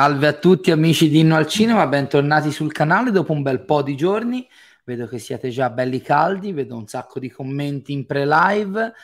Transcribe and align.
Salve 0.00 0.28
a 0.28 0.32
tutti 0.32 0.70
amici 0.70 1.10
di 1.10 1.18
Inno 1.18 1.36
al 1.36 1.46
Cinema, 1.46 1.86
bentornati 1.86 2.50
sul 2.50 2.72
canale 2.72 3.10
dopo 3.10 3.32
un 3.32 3.42
bel 3.42 3.66
po' 3.66 3.82
di 3.82 3.98
giorni. 3.98 4.48
Vedo 4.82 5.06
che 5.06 5.18
siete 5.18 5.50
già 5.50 5.68
belli 5.68 6.00
caldi, 6.00 6.54
vedo 6.54 6.74
un 6.74 6.86
sacco 6.86 7.20
di 7.20 7.28
commenti 7.28 7.92
in 7.92 8.06
pre-live. 8.06 8.94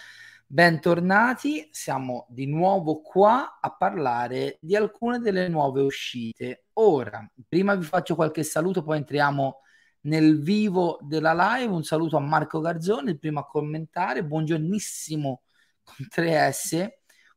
Bentornati, 0.46 1.68
siamo 1.70 2.24
di 2.30 2.46
nuovo 2.46 3.02
qua 3.02 3.58
a 3.60 3.76
parlare 3.76 4.56
di 4.62 4.74
alcune 4.74 5.18
delle 5.18 5.48
nuove 5.48 5.82
uscite. 5.82 6.64
Ora, 6.72 7.30
prima 7.46 7.74
vi 7.74 7.84
faccio 7.84 8.14
qualche 8.14 8.42
saluto, 8.42 8.82
poi 8.82 8.96
entriamo 8.96 9.60
nel 10.04 10.40
vivo 10.40 10.98
della 11.02 11.34
live. 11.34 11.74
Un 11.74 11.84
saluto 11.84 12.16
a 12.16 12.20
Marco 12.20 12.60
Garzoni, 12.60 13.10
il 13.10 13.18
primo 13.18 13.40
a 13.40 13.46
commentare. 13.46 14.24
Buongiornissimo 14.24 15.42
con 15.82 16.06
3S. 16.10 16.88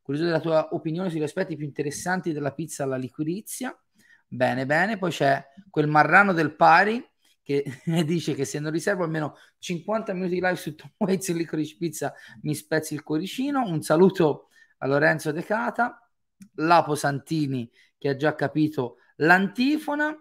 Curioso 0.10 0.28
della 0.28 0.42
tua 0.42 0.70
opinione 0.74 1.12
sugli 1.12 1.22
aspetti 1.22 1.56
più 1.56 1.68
interessanti 1.68 2.34
della 2.34 2.52
pizza 2.52 2.82
alla 2.82 2.98
liquirizia. 2.98 3.80
Bene, 4.28 4.66
bene. 4.66 4.98
Poi 4.98 5.12
c'è 5.12 5.40
quel 5.70 5.86
marrano 5.86 6.34
del 6.34 6.56
pari 6.56 7.08
che 7.44 7.64
dice 8.08 8.34
che 8.34 8.44
se 8.44 8.58
non 8.60 8.72
riservo 8.72 9.04
almeno 9.04 9.36
50 9.60 10.14
minuti 10.14 10.34
di 10.34 10.40
live 10.42 10.56
su 10.56 10.74
Tom 10.74 10.90
Waits 10.98 11.30
e 11.30 11.34
Licorice 11.34 11.76
Pizza 11.78 12.12
mi 12.42 12.56
spezzi 12.56 12.96
il 12.96 13.04
cuoricino. 13.04 13.62
Un 13.62 13.84
saluto 13.84 14.48
a 14.80 14.88
Lorenzo 14.88 15.32
De 15.32 15.44
Cata, 15.44 16.10
Lapo 16.56 16.96
Santini 16.96 17.72
che 17.96 18.10
ha 18.10 18.16
già 18.16 18.34
capito 18.34 18.96
l'antifona 19.18 20.18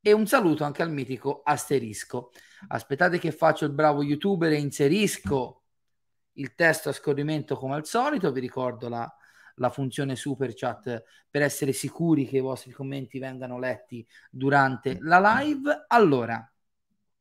e 0.00 0.10
un 0.10 0.26
saluto 0.26 0.64
anche 0.64 0.82
al 0.82 0.90
mitico 0.90 1.42
Asterisco. 1.44 2.32
Aspettate 2.66 3.20
che 3.20 3.30
faccio 3.30 3.66
il 3.66 3.72
bravo 3.72 4.02
youtuber 4.02 4.50
e 4.50 4.58
inserisco 4.58 5.61
il 6.34 6.54
testo 6.54 6.88
a 6.88 6.92
scorrimento 6.92 7.56
come 7.56 7.74
al 7.74 7.86
solito. 7.86 8.32
Vi 8.32 8.40
ricordo 8.40 8.88
la, 8.88 9.12
la 9.56 9.70
funzione 9.70 10.16
super 10.16 10.54
chat 10.54 11.02
per 11.30 11.42
essere 11.42 11.72
sicuri 11.72 12.26
che 12.26 12.38
i 12.38 12.40
vostri 12.40 12.72
commenti 12.72 13.18
vengano 13.18 13.58
letti 13.58 14.06
durante 14.30 14.98
la 15.00 15.40
live. 15.40 15.84
Allora, 15.88 16.52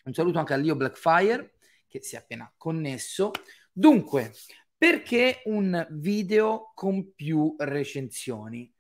un 0.03 0.13
saluto 0.13 0.39
anche 0.39 0.53
a 0.53 0.57
Leo 0.57 0.75
Blackfire 0.75 1.53
che 1.87 2.01
si 2.01 2.15
è 2.15 2.19
appena 2.19 2.51
connesso. 2.55 3.31
Dunque, 3.71 4.33
perché 4.77 5.41
un 5.45 5.85
video 5.91 6.71
con 6.73 7.13
più 7.13 7.55
recensioni? 7.57 8.73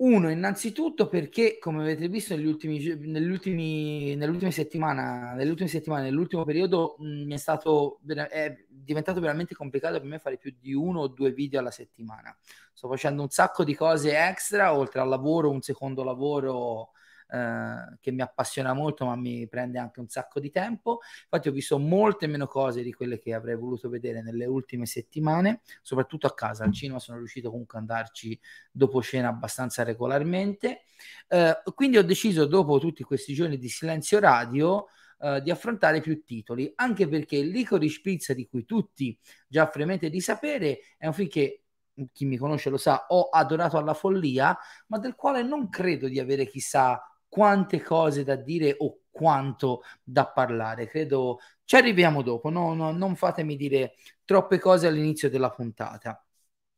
Uno, 0.00 0.30
innanzitutto 0.30 1.08
perché, 1.08 1.58
come 1.58 1.80
avete 1.82 2.06
visto 2.08 2.36
negli 2.36 2.46
ultimi, 2.46 2.78
negli 2.98 3.28
ultimi, 3.28 4.14
nell'ultima 4.14 4.52
settimana, 4.52 5.32
nelle 5.32 5.50
ultime 5.50 5.68
settimane, 5.68 6.04
nell'ultimo 6.04 6.44
periodo, 6.44 6.94
mh, 6.98 7.32
è 7.32 7.36
stato 7.36 7.98
è 8.06 8.56
diventato 8.68 9.18
veramente 9.20 9.56
complicato 9.56 9.98
per 9.98 10.08
me 10.08 10.20
fare 10.20 10.36
più 10.38 10.54
di 10.56 10.72
uno 10.72 11.00
o 11.00 11.08
due 11.08 11.32
video 11.32 11.58
alla 11.58 11.72
settimana. 11.72 12.36
Sto 12.72 12.86
facendo 12.86 13.22
un 13.22 13.28
sacco 13.30 13.64
di 13.64 13.74
cose 13.74 14.16
extra, 14.16 14.72
oltre 14.72 15.00
al 15.00 15.08
lavoro, 15.08 15.50
un 15.50 15.62
secondo 15.62 16.04
lavoro 16.04 16.90
eh, 17.30 17.98
che 18.00 18.10
mi 18.10 18.22
appassiona 18.22 18.72
molto, 18.72 19.04
ma 19.04 19.16
mi 19.16 19.46
prende 19.48 19.78
anche 19.78 20.00
un 20.00 20.08
sacco 20.08 20.40
di 20.40 20.50
tempo. 20.50 21.00
Infatti, 21.24 21.48
ho 21.48 21.52
visto 21.52 21.78
molte 21.78 22.26
meno 22.26 22.46
cose 22.46 22.82
di 22.82 22.92
quelle 22.92 23.18
che 23.18 23.34
avrei 23.34 23.56
voluto 23.56 23.88
vedere 23.88 24.22
nelle 24.22 24.46
ultime 24.46 24.86
settimane, 24.86 25.60
soprattutto 25.82 26.26
a 26.26 26.34
casa. 26.34 26.64
Al 26.64 26.72
cinema 26.72 26.98
sono 26.98 27.18
riuscito 27.18 27.50
comunque 27.50 27.78
ad 27.78 27.88
andarci 27.88 28.38
dopo 28.70 29.02
cena 29.02 29.28
abbastanza 29.28 29.82
regolarmente. 29.82 30.82
Eh, 31.28 31.62
quindi 31.74 31.98
ho 31.98 32.04
deciso, 32.04 32.46
dopo 32.46 32.78
tutti 32.78 33.02
questi 33.02 33.34
giorni 33.34 33.58
di 33.58 33.68
silenzio 33.68 34.18
radio, 34.18 34.86
Uh, 35.20 35.40
di 35.40 35.50
affrontare 35.50 36.00
più 36.00 36.22
titoli, 36.22 36.72
anche 36.76 37.08
perché 37.08 37.40
Licorice 37.42 38.00
Pizza, 38.00 38.34
di 38.34 38.46
cui 38.46 38.64
tutti 38.64 39.18
già 39.48 39.66
fremente 39.66 40.10
di 40.10 40.20
sapere, 40.20 40.78
è 40.96 41.08
un 41.08 41.12
film 41.12 41.28
che 41.28 41.64
chi 42.12 42.24
mi 42.24 42.36
conosce 42.36 42.70
lo 42.70 42.76
sa, 42.76 43.06
ho 43.08 43.28
adorato 43.28 43.76
alla 43.76 43.94
follia, 43.94 44.56
ma 44.86 44.98
del 45.00 45.16
quale 45.16 45.42
non 45.42 45.70
credo 45.70 46.06
di 46.06 46.20
avere 46.20 46.46
chissà 46.46 47.02
quante 47.28 47.82
cose 47.82 48.24
da 48.24 48.36
dire 48.36 48.74
o 48.78 49.00
quanto 49.10 49.82
da 50.02 50.26
parlare. 50.26 50.86
Credo 50.86 51.38
ci 51.64 51.76
arriviamo 51.76 52.22
dopo, 52.22 52.50
no, 52.50 52.74
no, 52.74 52.92
non 52.92 53.16
fatemi 53.16 53.56
dire 53.56 53.94
troppe 54.24 54.58
cose 54.58 54.86
all'inizio 54.86 55.28
della 55.28 55.50
puntata. 55.50 56.24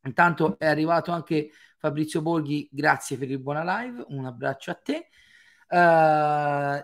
Intanto 0.03 0.57
è 0.57 0.65
arrivato 0.65 1.11
anche 1.11 1.51
Fabrizio 1.77 2.21
Borghi, 2.21 2.67
grazie 2.71 3.17
per 3.17 3.29
il 3.29 3.39
buona 3.39 3.63
live, 3.81 4.03
un 4.09 4.25
abbraccio 4.25 4.71
a 4.71 4.75
te. 4.75 5.07
Uh, 5.69 6.83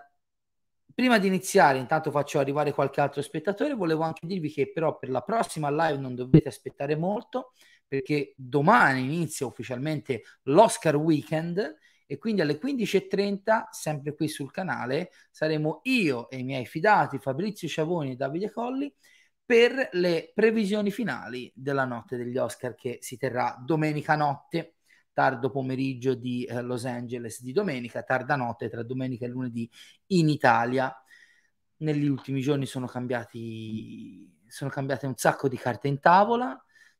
prima 0.94 1.18
di 1.18 1.28
iniziare, 1.28 1.78
intanto 1.78 2.12
faccio 2.12 2.40
arrivare 2.40 2.74
qualche 2.74 3.02
altro 3.02 3.22
spettatore, 3.22 3.74
volevo 3.74 4.04
anche 4.04 4.26
dirvi 4.26 4.50
che 4.50 4.72
però 4.72 4.98
per 4.98 5.10
la 5.10 5.22
prossima 5.22 5.70
live 5.70 6.00
non 6.02 6.16
dovete 6.16 6.48
aspettare 6.48 6.96
molto, 6.96 7.54
perché 7.88 8.34
domani 8.36 9.02
inizia 9.02 9.46
ufficialmente 9.46 10.24
l'Oscar 10.44 10.96
Weekend 10.96 11.78
e 12.08 12.18
quindi 12.18 12.42
alle 12.42 12.58
15.30, 12.58 13.66
sempre 13.70 14.16
qui 14.16 14.30
sul 14.30 14.50
canale, 14.50 15.12
saremo 15.30 15.82
io 15.84 16.30
e 16.30 16.38
i 16.38 16.44
miei 16.44 16.66
fidati 16.66 17.20
Fabrizio 17.20 17.68
Sciavoni 17.68 18.14
e 18.14 18.16
Davide 18.16 18.50
Colli 18.50 18.92
per 19.46 19.90
le 19.92 20.32
previsioni 20.34 20.90
finali 20.90 21.52
della 21.54 21.86
notte 21.86 22.18
degli 22.18 22.38
Oscar 22.38 22.76
che 22.76 22.98
si 23.02 23.18
terrà 23.18 23.62
domenica 23.64 24.16
notte, 24.16 24.76
tardo 25.12 25.50
pomeriggio 25.50 26.16
di 26.16 26.46
eh, 26.46 26.62
Los 26.62 26.86
Angeles 26.86 27.42
di 27.42 27.52
domenica, 27.52 28.04
tarda 28.04 28.36
notte 28.36 28.70
tra 28.70 28.84
domenica 28.84 29.26
e 29.26 29.30
lunedì 29.30 29.70
in 30.08 30.30
Italia. 30.30 30.94
Negli 31.80 32.08
ultimi 32.08 32.42
giorni 32.42 32.66
sono 32.66 32.88
cambiati 32.88 34.36
sono 34.48 34.70
cambiate 34.70 35.06
un 35.06 35.16
sacco 35.18 35.50
di 35.50 35.58
carte 35.58 35.90
in 35.90 36.00
tavola 36.00 36.58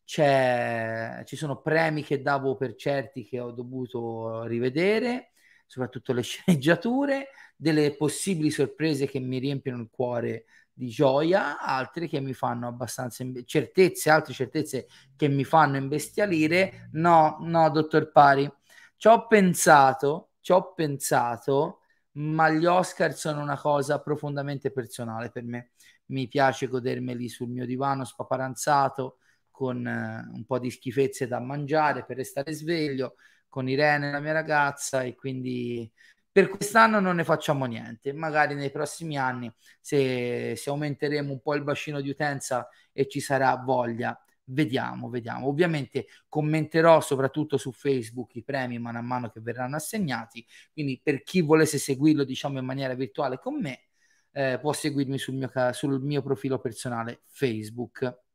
c'è, 0.08 1.22
ci 1.26 1.36
sono 1.36 1.60
premi 1.62 2.02
che 2.02 2.22
davo 2.22 2.56
per 2.56 2.76
certi 2.76 3.26
che 3.26 3.42
ho 3.42 3.52
dovuto 3.52 4.44
rivedere, 4.44 5.32
soprattutto 5.66 6.14
le 6.14 6.22
sceneggiature, 6.24 7.30
delle 7.58 7.94
possibili 7.98 8.50
sorprese 8.50 9.06
che 9.08 9.20
mi 9.20 9.38
riempiono 9.40 9.82
il 9.82 9.90
cuore 9.92 10.46
di 10.72 10.88
gioia, 10.88 11.60
altre 11.60 12.08
che 12.08 12.22
mi 12.22 12.34
fanno 12.34 12.68
abbastanza 12.68 13.24
imbe- 13.24 13.44
certezze, 13.44 14.10
altre 14.10 14.34
certezze 14.34 14.88
che 15.18 15.28
mi 15.28 15.44
fanno 15.44 15.76
imbestialire. 15.78 16.90
No, 16.94 17.38
no, 17.42 17.70
dottor 17.70 18.10
Pari, 18.12 18.50
ci 18.96 19.08
ho 19.08 19.28
pensato, 19.28 20.32
ci 20.40 20.52
ho 20.54 20.74
pensato, 20.74 21.82
ma 22.14 22.50
gli 22.50 22.66
Oscar 22.66 23.14
sono 23.14 23.42
una 23.42 23.58
cosa 23.60 24.00
profondamente 24.02 24.72
personale 24.72 25.30
per 25.32 25.44
me. 25.44 25.72
Mi 26.08 26.28
piace 26.28 26.68
godermeli 26.68 27.28
sul 27.30 27.50
mio 27.50 27.66
divano 27.66 28.06
spaparanzato, 28.06 29.18
con 29.58 29.88
eh, 29.88 30.30
un 30.36 30.46
po' 30.46 30.60
di 30.60 30.70
schifezze 30.70 31.26
da 31.26 31.40
mangiare 31.40 32.06
per 32.06 32.18
restare 32.18 32.54
sveglio, 32.54 33.16
con 33.50 33.68
Irene, 33.68 34.12
la 34.12 34.20
mia 34.20 34.34
ragazza, 34.34 35.02
e 35.02 35.16
quindi 35.16 35.92
per 36.32 36.48
quest'anno 36.50 37.00
non 37.00 37.16
ne 37.16 37.24
facciamo 37.24 37.66
niente. 37.66 38.14
Magari 38.14 38.54
nei 38.54 38.70
prossimi 38.70 39.18
anni, 39.18 39.52
se, 39.82 40.54
se 40.56 40.70
aumenteremo 40.70 41.32
un 41.32 41.42
po' 41.42 41.56
il 41.56 41.64
bacino 41.64 42.02
di 42.02 42.10
utenza 42.10 42.70
e 42.94 43.08
ci 43.08 43.20
sarà 43.20 43.56
voglia, 43.56 44.16
vediamo, 44.44 45.10
vediamo. 45.10 45.48
Ovviamente 45.48 46.06
commenterò 46.30 47.02
soprattutto 47.02 47.58
su 47.58 47.72
Facebook 47.72 48.36
i 48.36 48.44
premi 48.44 48.78
man 48.78 49.04
mano 49.04 49.32
che 49.32 49.40
verranno 49.40 49.78
assegnati, 49.78 50.46
quindi 50.72 51.02
per 51.04 51.24
chi 51.24 51.42
volesse 51.42 51.80
seguirlo 51.80 52.24
diciamo 52.24 52.60
in 52.60 52.66
maniera 52.66 52.94
virtuale 52.94 53.40
con 53.40 53.60
me, 53.60 53.86
eh, 54.34 54.60
può 54.62 54.72
seguirmi 54.72 55.18
sul 55.18 55.34
mio, 55.34 55.50
sul 55.72 56.00
mio 56.00 56.22
profilo 56.22 56.60
personale 56.60 57.22
Facebook. 57.26 58.26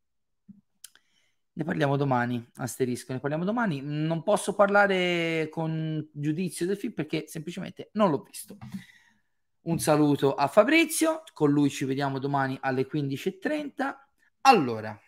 Ne 1.54 1.64
parliamo 1.64 1.96
domani, 1.96 2.42
asterisco, 2.56 3.12
ne 3.12 3.20
parliamo 3.20 3.44
domani. 3.44 3.82
Non 3.82 4.22
posso 4.22 4.54
parlare 4.54 5.48
con 5.50 6.08
giudizio 6.10 6.64
del 6.64 6.78
film 6.78 6.94
perché 6.94 7.24
semplicemente 7.26 7.90
non 7.92 8.10
l'ho 8.10 8.22
visto. 8.22 8.56
Un 9.62 9.78
saluto 9.78 10.34
a 10.34 10.48
Fabrizio, 10.48 11.22
con 11.34 11.50
lui 11.50 11.68
ci 11.68 11.84
vediamo 11.84 12.18
domani 12.18 12.56
alle 12.62 12.88
15.30. 12.90 13.94
Allora, 14.42 14.98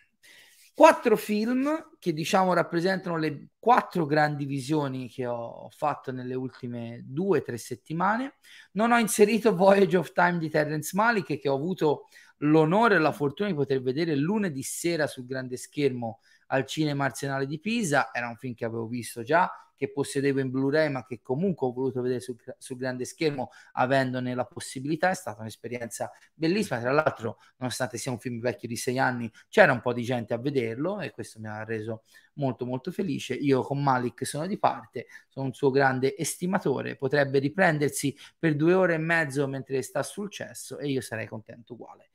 quattro 0.75 1.17
film 1.17 1.93
che 1.99 2.13
diciamo 2.13 2.53
rappresentano 2.53 3.17
le 3.17 3.49
quattro 3.59 4.05
grandi 4.05 4.45
visioni 4.45 5.09
che 5.09 5.25
ho 5.25 5.71
fatto 5.71 6.13
nelle 6.13 6.35
ultime 6.35 7.01
due 7.07 7.41
tre 7.41 7.57
settimane. 7.57 8.35
Non 8.73 8.93
ho 8.93 8.99
inserito 8.99 9.57
Voyage 9.57 9.97
of 9.97 10.13
Time 10.13 10.37
di 10.37 10.51
Terrence 10.51 10.91
Malick 10.95 11.39
che 11.39 11.49
ho 11.49 11.55
avuto 11.55 12.09
l'onore 12.39 12.97
e 12.97 12.99
la 12.99 13.13
fortuna 13.13 13.49
di 13.49 13.55
poter 13.55 13.81
vedere 13.81 14.15
lunedì 14.15 14.63
sera 14.63 15.07
sul 15.07 15.25
grande 15.25 15.57
schermo 15.57 16.21
al 16.55 16.67
Cinema 16.67 17.07
Arsenale 17.07 17.47
di 17.47 17.59
Pisa, 17.59 18.11
era 18.13 18.29
un 18.29 18.37
film 18.37 18.55
che 18.55 18.65
avevo 18.65 18.87
visto 18.87 19.23
già, 19.23 19.51
che 19.77 19.91
possedevo 19.91 20.39
in 20.39 20.51
Blu-ray, 20.51 20.89
ma 20.89 21.05
che 21.05 21.21
comunque 21.21 21.67
ho 21.67 21.73
voluto 21.73 22.01
vedere 22.01 22.21
sul, 22.21 22.37
sul, 22.59 22.77
grande 22.77 23.05
schermo, 23.05 23.51
avendone 23.73 24.33
la 24.35 24.45
possibilità. 24.45 25.11
È 25.11 25.15
stata 25.15 25.41
un'esperienza 25.41 26.13
bellissima. 26.33 26.79
Tra 26.79 26.93
l'altro, 26.93 27.39
nonostante 27.57 27.99
sia 27.99 28.13
un 28.13 28.21
film 28.21 28.39
vecchio 28.41 28.69
di 28.69 28.77
sei 28.77 29.01
anni, 29.01 29.31
c'era 29.49 29.73
un 29.73 29.81
po' 29.81 29.93
di 29.93 30.05
gente 30.05 30.33
a 30.33 30.39
vederlo 30.39 31.01
e 31.01 31.11
questo 31.11 31.41
mi 31.41 31.49
ha 31.49 31.65
reso 31.65 32.05
molto 32.35 32.65
molto 32.65 32.93
felice. 32.93 33.35
Io 33.35 33.63
con 33.63 33.83
Malik 33.83 34.25
sono 34.25 34.47
di 34.47 34.59
parte, 34.59 35.07
sono 35.29 35.47
un 35.47 35.53
suo 35.53 35.71
grande 35.71 36.17
estimatore, 36.17 36.97
potrebbe 36.97 37.41
riprendersi 37.41 38.17
per 38.39 38.55
due 38.55 38.75
ore 38.75 38.95
e 38.95 38.99
mezzo 38.99 39.47
mentre 39.49 39.83
sta 39.83 40.05
sul 40.05 40.31
cesso 40.31 40.79
e 40.79 40.89
io 40.89 41.01
sarei 41.01 41.27
contento 41.27 41.75
uguale. 41.75 42.11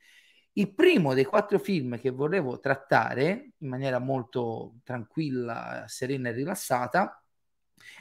Il 0.54 0.74
primo 0.74 1.14
dei 1.14 1.24
quattro 1.24 1.58
film 1.58 1.98
che 1.98 2.10
volevo 2.10 2.58
trattare 2.58 3.52
in 3.58 3.68
maniera 3.68 3.98
molto 3.98 4.80
tranquilla, 4.84 5.84
serena 5.86 6.30
e 6.30 6.32
rilassata 6.32 7.22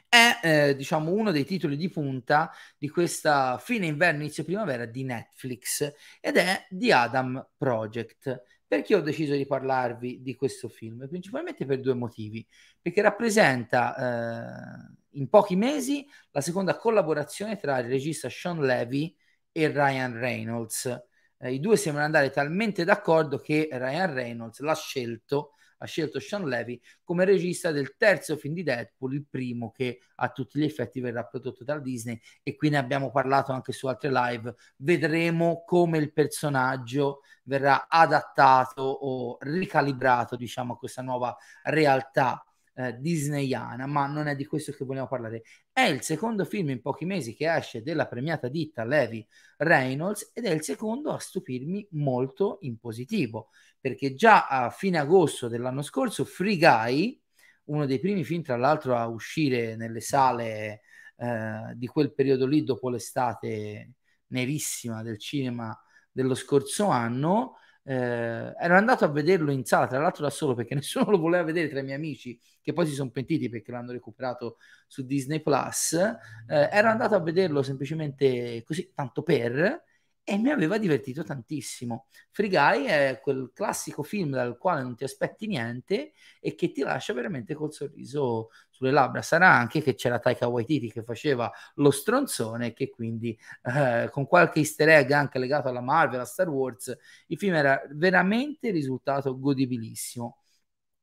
è 0.08 0.40
eh, 0.42 0.76
diciamo 0.76 1.12
uno 1.12 1.32
dei 1.32 1.46
titoli 1.46 1.78
di 1.78 1.90
punta 1.90 2.52
di 2.78 2.90
questa 2.90 3.58
fine 3.60 3.86
inverno 3.86 4.22
inizio 4.22 4.44
primavera 4.44 4.86
di 4.86 5.04
Netflix 5.04 5.94
ed 6.20 6.38
è 6.38 6.66
The 6.70 6.94
Adam 6.94 7.48
Project. 7.58 8.44
Perché 8.68 8.96
ho 8.96 9.02
deciso 9.02 9.34
di 9.34 9.48
parlarvi 9.48 10.22
di 10.22 10.36
questo 10.36 10.70
film? 10.70 11.08
Principalmente 11.08 11.66
per 11.66 11.80
due 11.80 11.96
motivi. 11.96 12.46
Perché 12.80 13.02
rappresenta 13.02 13.96
eh, 13.96 15.18
in 15.18 15.28
pochi 15.28 15.56
mesi 15.56 16.08
la 16.32 16.42
seconda 16.42 16.76
collaborazione 16.78 17.58
tra 17.58 17.80
il 17.80 17.88
regista 17.88 18.30
Sean 18.30 18.62
Levy 18.62 19.16
e 19.52 19.68
Ryan 19.70 20.20
Reynolds. 20.20 21.08
Eh, 21.40 21.54
I 21.54 21.60
due 21.60 21.78
sembrano 21.78 22.08
andare 22.08 22.30
talmente 22.30 22.84
d'accordo 22.84 23.38
che 23.38 23.70
Ryan 23.72 24.14
Reynolds 24.14 24.60
l'ha 24.60 24.76
scelto 24.76 25.54
ha 25.80 25.86
scelto 25.86 26.20
Sean 26.20 26.48
Levy 26.48 26.80
come 27.04 27.26
regista 27.26 27.72
del 27.72 27.96
terzo 27.98 28.38
film 28.38 28.54
di 28.54 28.64
Deadpool, 28.64 29.14
il 29.14 29.26
primo 29.30 29.72
che 29.72 30.00
a 30.16 30.30
tutti 30.30 30.60
gli 30.60 30.64
effetti 30.64 31.00
verrà 31.00 31.24
prodotto 31.24 31.64
dal 31.64 31.82
Disney 31.82 32.20
e 32.44 32.56
qui 32.56 32.70
ne 32.70 32.78
abbiamo 32.78 33.12
parlato 33.12 33.52
anche 33.52 33.72
su 33.72 33.88
altre 33.88 34.12
live. 34.12 34.56
Vedremo 34.78 35.64
come 35.66 35.98
il 35.98 36.12
personaggio 36.12 37.22
verrà 37.44 37.88
adattato 37.88 38.82
o 38.82 39.38
ricalibrato, 39.40 40.36
diciamo, 40.36 40.74
a 40.74 40.78
questa 40.78 41.02
nuova 41.02 41.36
realtà 41.64 42.44
eh, 42.80 42.98
disneyana, 42.98 43.86
ma 43.88 44.08
non 44.08 44.28
è 44.28 44.36
di 44.36 44.46
questo 44.46 44.72
che 44.72 44.86
vogliamo 44.86 45.08
parlare. 45.08 45.44
È 45.72 45.82
il 45.82 46.02
secondo 46.02 46.46
film 46.46 46.70
in 46.70 46.82
pochi 46.82 47.04
mesi 47.04 47.36
che 47.36 47.54
esce 47.54 47.84
della 47.84 48.08
premiata 48.08 48.48
ditta 48.48 48.86
Levi 48.86 49.26
Reynolds 49.58 50.32
ed 50.34 50.46
è 50.46 50.52
il 50.52 50.64
secondo 50.64 51.12
a 51.12 51.20
stupirmi 51.20 51.86
molto 51.92 52.60
in 52.62 52.80
positivo, 52.80 53.50
perché 53.82 54.16
già 54.16 54.48
a 54.48 54.70
fine 54.70 54.98
agosto 54.98 55.50
dell'anno 55.50 55.82
scorso 55.82 56.24
Free 56.24 56.58
Guy, 56.58 57.22
uno 57.66 57.86
dei 57.86 58.00
primi 58.00 58.24
film 58.24 58.44
tra 58.44 58.56
l'altro 58.56 58.96
a 58.96 59.08
uscire 59.08 59.76
nelle 59.76 60.00
sale 60.00 60.82
eh, 61.18 61.74
di 61.76 61.88
quel 61.88 62.14
periodo 62.14 62.46
lì 62.46 62.64
dopo 62.64 62.90
l'estate 62.90 63.92
nerissima 64.28 65.04
del 65.04 65.20
cinema 65.20 65.78
dello 66.12 66.34
scorso 66.34 66.88
anno, 66.88 67.58
eh, 67.90 68.54
ero 68.56 68.76
andato 68.76 69.04
a 69.04 69.08
vederlo 69.08 69.52
in 69.52 69.66
sala, 69.66 69.88
tra 69.88 70.00
l'altro 70.00 70.22
da 70.22 70.30
solo 70.30 70.54
perché 70.54 70.76
nessuno 70.76 71.10
lo 71.10 71.18
voleva 71.18 71.44
vedere 71.44 71.70
tra 71.70 71.80
i 71.80 71.84
miei 71.84 71.96
amici 71.96 72.40
che 72.62 72.72
poi 72.72 72.86
si 72.86 72.94
sono 72.94 73.10
pentiti 73.10 73.50
perché 73.50 73.72
l'hanno 73.72 73.92
recuperato 73.92 74.58
su 74.86 75.04
Disney 75.04 75.42
Plus. 75.42 75.94
Eh, 75.94 76.70
ero 76.72 76.88
andato 76.88 77.16
a 77.16 77.20
vederlo 77.20 77.64
semplicemente 77.64 78.62
così, 78.64 78.92
tanto 78.94 79.24
per, 79.24 79.84
e 80.24 80.38
mi 80.38 80.52
aveva 80.52 80.78
divertito 80.78 81.24
tantissimo. 81.24 82.06
Free 82.32 82.50
Guy 82.50 82.86
è 82.86 83.20
quel 83.22 83.52
classico 83.54 84.04
film 84.04 84.32
dal 84.32 84.58
quale 84.58 84.82
non 84.84 84.96
ti 84.96 85.04
aspetti 85.04 85.48
niente 85.48 86.14
e 86.40 86.54
che 86.54 86.72
ti 86.72 86.82
lascia 86.82 87.14
veramente 87.14 87.56
col 87.56 87.74
sorriso 87.74 88.50
sulle 88.70 88.92
labbra. 88.92 89.22
Sarà 89.22 89.50
anche 89.50 89.82
che 89.82 89.96
c'era 89.96 90.20
Taika 90.20 90.48
Waititi 90.48 90.92
che 90.92 91.04
faceva 91.04 91.52
lo 91.76 91.92
stronzone 91.92 92.74
che 92.74 92.90
quindi 92.90 93.38
eh, 93.64 94.10
con 94.12 94.28
qualche 94.28 94.60
easter 94.60 94.90
egg 94.90 95.12
anche 95.12 95.40
legato 95.40 95.68
alla 95.68 95.82
Marvel, 95.82 96.20
a 96.20 96.26
Star 96.26 96.48
Wars, 96.50 96.96
il 97.28 97.38
film 97.38 97.56
era 97.56 97.82
veramente 97.92 98.70
risultato 98.72 99.38
godibilissimo. 99.40 100.44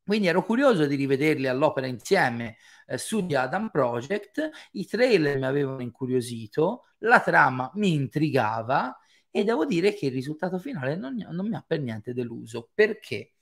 Quindi 0.04 0.28
ero 0.28 0.44
curioso 0.44 0.86
di 0.86 0.94
rivederli 0.94 1.48
all'opera 1.48 1.88
insieme 1.88 2.58
eh, 2.86 2.96
su 2.96 3.26
The 3.26 3.36
Adam 3.36 3.70
Project. 3.70 4.50
I 4.72 4.86
trailer 4.86 5.36
mi 5.36 5.46
avevano 5.46 5.82
incuriosito, 5.82 6.84
la 6.98 7.20
trama 7.20 7.72
mi 7.74 7.92
intrigava 7.92 8.96
e 9.36 9.44
devo 9.44 9.66
dire 9.66 9.92
che 9.92 10.06
il 10.06 10.12
risultato 10.12 10.58
finale 10.58 10.96
non, 10.96 11.14
non 11.14 11.46
mi 11.46 11.54
ha 11.54 11.64
per 11.66 11.78
niente 11.80 12.14
deluso 12.14 12.70
perché 12.72 13.32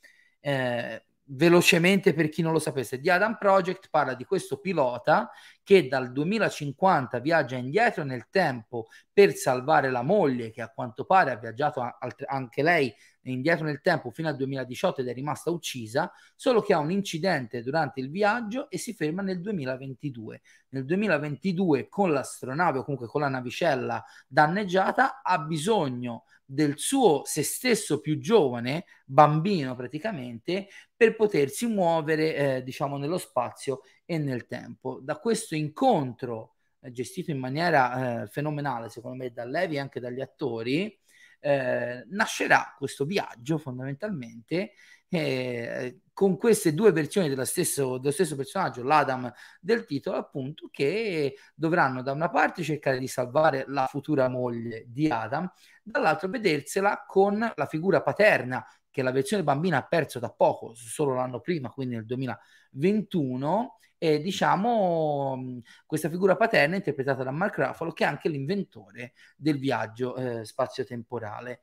eh, 0.40 1.04
velocemente 1.26 2.12
per 2.12 2.28
chi 2.28 2.42
non 2.42 2.52
lo 2.52 2.58
sapesse, 2.58 2.98
The 2.98 3.12
Adam 3.12 3.36
Project 3.38 3.90
parla 3.90 4.14
di 4.14 4.24
questo 4.24 4.58
pilota 4.58 5.30
che 5.62 5.86
dal 5.86 6.10
2050 6.10 7.20
viaggia 7.20 7.54
indietro 7.54 8.02
nel 8.02 8.26
tempo 8.28 8.88
per 9.12 9.34
salvare 9.34 9.88
la 9.92 10.02
moglie 10.02 10.50
che 10.50 10.62
a 10.62 10.68
quanto 10.68 11.04
pare 11.04 11.30
ha 11.30 11.36
viaggiato 11.36 11.80
anche 12.26 12.62
lei 12.64 12.92
indietro 13.32 13.64
nel 13.64 13.80
tempo 13.80 14.10
fino 14.10 14.28
al 14.28 14.36
2018 14.36 15.00
ed 15.00 15.08
è 15.08 15.14
rimasta 15.14 15.50
uccisa, 15.50 16.10
solo 16.34 16.60
che 16.60 16.72
ha 16.74 16.78
un 16.78 16.90
incidente 16.90 17.62
durante 17.62 18.00
il 18.00 18.10
viaggio 18.10 18.68
e 18.70 18.78
si 18.78 18.92
ferma 18.94 19.22
nel 19.22 19.40
2022. 19.40 20.40
Nel 20.70 20.84
2022 20.84 21.88
con 21.88 22.12
l'astronave 22.12 22.78
o 22.78 22.84
comunque 22.84 23.06
con 23.08 23.20
la 23.20 23.28
navicella 23.28 24.04
danneggiata 24.26 25.22
ha 25.22 25.38
bisogno 25.38 26.24
del 26.44 26.74
suo 26.76 27.22
se 27.24 27.42
stesso 27.42 28.00
più 28.00 28.18
giovane, 28.18 28.84
bambino 29.06 29.74
praticamente, 29.74 30.68
per 30.96 31.16
potersi 31.16 31.66
muovere 31.66 32.34
eh, 32.34 32.62
diciamo 32.62 32.98
nello 32.98 33.18
spazio 33.18 33.80
e 34.04 34.18
nel 34.18 34.46
tempo. 34.46 35.00
Da 35.02 35.16
questo 35.18 35.54
incontro 35.54 36.54
eh, 36.80 36.92
gestito 36.92 37.30
in 37.30 37.38
maniera 37.38 38.22
eh, 38.22 38.26
fenomenale 38.26 38.88
secondo 38.90 39.16
me 39.16 39.30
da 39.32 39.44
Levi 39.44 39.76
e 39.76 39.80
anche 39.80 40.00
dagli 40.00 40.20
attori, 40.20 40.96
eh, 41.44 42.06
nascerà 42.08 42.74
questo 42.78 43.04
viaggio 43.04 43.58
fondamentalmente 43.58 44.72
eh, 45.08 46.00
con 46.14 46.38
queste 46.38 46.72
due 46.72 46.90
versioni 46.90 47.28
dello 47.28 47.44
stesso, 47.44 47.98
dello 47.98 48.12
stesso 48.12 48.34
personaggio, 48.34 48.82
l'Adam 48.82 49.30
del 49.60 49.84
titolo, 49.84 50.16
appunto, 50.16 50.68
che 50.70 51.36
dovranno 51.54 52.02
da 52.02 52.12
una 52.12 52.30
parte 52.30 52.62
cercare 52.62 52.98
di 52.98 53.06
salvare 53.06 53.64
la 53.68 53.86
futura 53.86 54.28
moglie 54.28 54.84
di 54.86 55.06
Adam, 55.08 55.52
dall'altro 55.82 56.28
vedersela 56.28 57.04
con 57.06 57.52
la 57.54 57.66
figura 57.66 58.00
paterna 58.00 58.64
che 58.94 59.02
la 59.02 59.10
versione 59.10 59.42
bambina 59.42 59.78
ha 59.78 59.82
perso 59.82 60.20
da 60.20 60.30
poco, 60.30 60.72
solo 60.76 61.14
l'anno 61.14 61.40
prima, 61.40 61.68
quindi 61.68 61.96
nel 61.96 62.04
2021, 62.04 63.78
e 63.98 64.20
diciamo 64.20 65.60
questa 65.84 66.08
figura 66.08 66.36
paterna 66.36 66.76
interpretata 66.76 67.24
da 67.24 67.32
Mark 67.32 67.58
Ruffalo 67.58 67.90
che 67.90 68.04
è 68.04 68.06
anche 68.06 68.28
l'inventore 68.28 69.14
del 69.36 69.58
viaggio 69.58 70.14
eh, 70.14 70.44
spazio-temporale. 70.44 71.62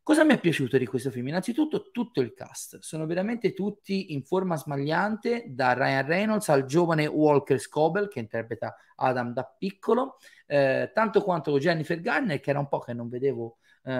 Cosa 0.00 0.22
mi 0.22 0.32
è 0.32 0.38
piaciuto 0.38 0.78
di 0.78 0.86
questo 0.86 1.10
film? 1.10 1.26
Innanzitutto 1.26 1.90
tutto 1.90 2.20
il 2.20 2.34
cast, 2.34 2.78
sono 2.78 3.04
veramente 3.04 3.52
tutti 3.52 4.12
in 4.12 4.22
forma 4.22 4.56
smagliante, 4.56 5.46
da 5.48 5.72
Ryan 5.72 6.06
Reynolds 6.06 6.48
al 6.50 6.66
giovane 6.66 7.06
Walker 7.06 7.58
Scobell 7.58 8.08
che 8.08 8.20
interpreta 8.20 8.76
Adam 8.94 9.32
da 9.32 9.44
piccolo, 9.58 10.18
eh, 10.46 10.92
tanto 10.94 11.20
quanto 11.22 11.58
Jennifer 11.58 12.00
Garner 12.00 12.38
che 12.38 12.50
era 12.50 12.60
un 12.60 12.68
po' 12.68 12.78
che 12.78 12.92
non 12.92 13.08
vedevo 13.08 13.58
eh, 13.82 13.92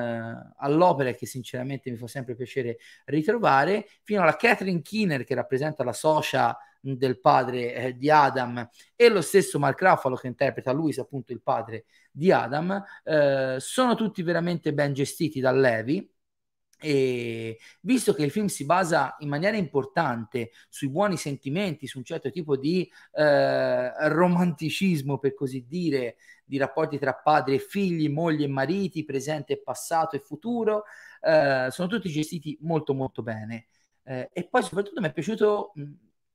all'opera 0.57 1.13
che 1.13 1.27
sinceramente 1.27 1.91
mi 1.91 1.97
fa 1.97 2.07
sempre 2.07 2.35
piacere 2.35 2.79
ritrovare, 3.07 3.89
fino 4.03 4.23
alla 4.23 4.37
Catherine 4.37 4.83
Keener 4.83 5.25
che 5.25 5.35
rappresenta 5.35 5.85
la 5.85 5.93
socia 5.93 6.57
del 6.81 7.21
padre 7.21 7.75
eh, 7.75 7.97
di 7.97 8.11
Adam 8.11 8.67
e 8.97 9.09
lo 9.11 9.21
stesso 9.21 9.59
Mark 9.59 9.81
Ruffalo 9.83 10.17
che 10.17 10.29
interpreta 10.29 10.73
lui 10.73 10.95
appunto 10.99 11.33
il 11.33 11.43
padre 11.43 11.85
di 12.11 12.33
Adam 12.33 12.83
eh, 13.05 13.57
sono 13.59 13.95
tutti 13.95 14.23
veramente 14.23 14.73
ben 14.73 14.95
gestiti 14.95 15.41
da 15.41 15.53
Levi 15.53 16.11
e 16.81 17.59
visto 17.81 18.15
che 18.15 18.25
il 18.25 18.31
film 18.31 18.47
si 18.47 18.65
basa 18.65 19.17
in 19.21 19.29
maniera 19.29 19.57
importante 19.57 20.51
sui 20.69 20.89
buoni 20.89 21.17
sentimenti, 21.17 21.87
su 21.87 21.99
un 21.99 22.05
certo 22.05 22.31
tipo 22.31 22.57
di 22.57 22.91
eh, 23.13 24.09
romanticismo, 24.09 25.19
per 25.19 25.35
così 25.35 25.67
dire, 25.67 26.17
di 26.45 26.57
rapporti 26.57 26.99
tra 26.99 27.15
padri 27.15 27.57
e 27.57 27.59
figli, 27.59 28.09
mogli 28.09 28.43
e 28.43 28.49
mariti, 28.49 29.05
presente 29.05 29.61
passato 29.61 30.17
e 30.17 30.21
futuro, 30.21 30.85
eh, 31.21 31.69
sono 31.71 31.89
tutti 31.89 32.09
gestiti 32.09 32.59
molto 32.63 32.95
molto 32.95 33.23
bene. 33.23 33.67
Eh, 34.03 34.31
e 34.33 34.49
poi 34.49 34.63
soprattutto 34.63 35.01
mi 35.01 35.09
è 35.09 35.13
piaciuto 35.13 35.73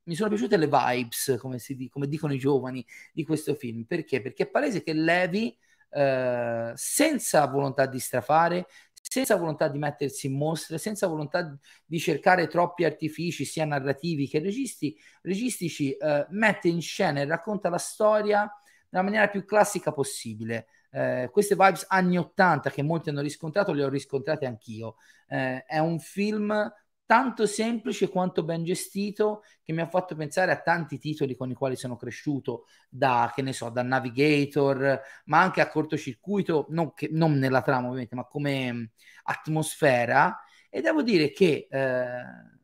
mi 0.06 0.16
sono 0.16 0.30
piaciute 0.30 0.58
le 0.58 0.68
vibes, 0.68 1.36
come, 1.40 1.60
si, 1.60 1.90
come 1.90 2.08
dicono 2.08 2.34
i 2.34 2.38
giovani, 2.38 2.86
di 3.12 3.24
questo 3.24 3.56
film. 3.56 3.86
Perché? 3.86 4.22
Perché 4.22 4.44
è 4.44 4.48
palese 4.48 4.84
che 4.84 4.94
Levi, 4.94 5.56
eh, 5.90 6.72
senza 6.76 7.46
volontà 7.48 7.86
di 7.86 8.00
strafare, 8.00 8.68
senza 9.16 9.38
volontà 9.38 9.70
di 9.70 9.78
mettersi 9.78 10.28
in 10.28 10.36
mostra, 10.36 10.78
senza 10.78 11.08
volontà 11.08 11.58
di 11.86 12.00
cercare 12.00 12.48
troppi 12.48 12.84
artifici, 12.84 13.46
sia 13.46 13.64
narrativi 13.64 14.28
che 14.28 14.40
registi, 14.40 14.94
registici, 15.22 15.94
eh, 15.94 16.26
mette 16.32 16.68
in 16.68 16.82
scena 16.82 17.22
e 17.22 17.26
racconta 17.26 17.70
la 17.70 17.78
storia 17.78 18.52
nella 18.90 19.06
maniera 19.06 19.30
più 19.30 19.46
classica 19.46 19.94
possibile. 19.94 20.68
Eh, 20.92 21.30
queste 21.32 21.56
vibes 21.56 21.86
anni 21.88 22.18
80 22.18 22.70
che 22.70 22.84
molti 22.84 23.08
hanno 23.08 23.22
riscontrato, 23.22 23.72
le 23.72 23.86
ho 23.86 23.90
riscontrate 23.90 24.46
anch'io. 24.46 24.98
Eh, 25.30 25.64
è 25.64 25.78
un 25.78 25.98
film 26.00 26.70
tanto 27.06 27.46
semplice 27.46 28.10
quanto 28.10 28.44
ben 28.44 28.64
gestito 28.64 29.44
che 29.64 29.74
mi 29.74 29.82
ha 29.82 29.88
fatto 29.88 30.16
pensare 30.16 30.52
a 30.52 30.62
tanti 30.62 30.98
titoli 30.98 31.36
con 31.36 31.50
i 31.52 31.54
quali 31.54 31.76
sono 31.76 31.96
cresciuto 31.96 32.66
da 32.90 33.32
che 33.34 33.42
ne 33.42 33.54
so 33.54 33.70
da 33.70 33.84
Navigator 33.84 35.02
ma 35.26 35.42
anche 35.42 35.62
a 35.62 35.70
cortocircuito 35.70 36.68
non, 36.70 36.94
che, 36.94 37.10
non 37.12 37.34
nella 37.34 37.62
trama 37.62 37.88
ovviamente 37.88 38.16
ma 38.16 38.26
come 38.26 38.92
atmosfera. 39.24 40.40
E 40.70 40.82
devo 40.82 41.02
dire 41.02 41.32
che 41.32 41.68
eh, 41.70 42.55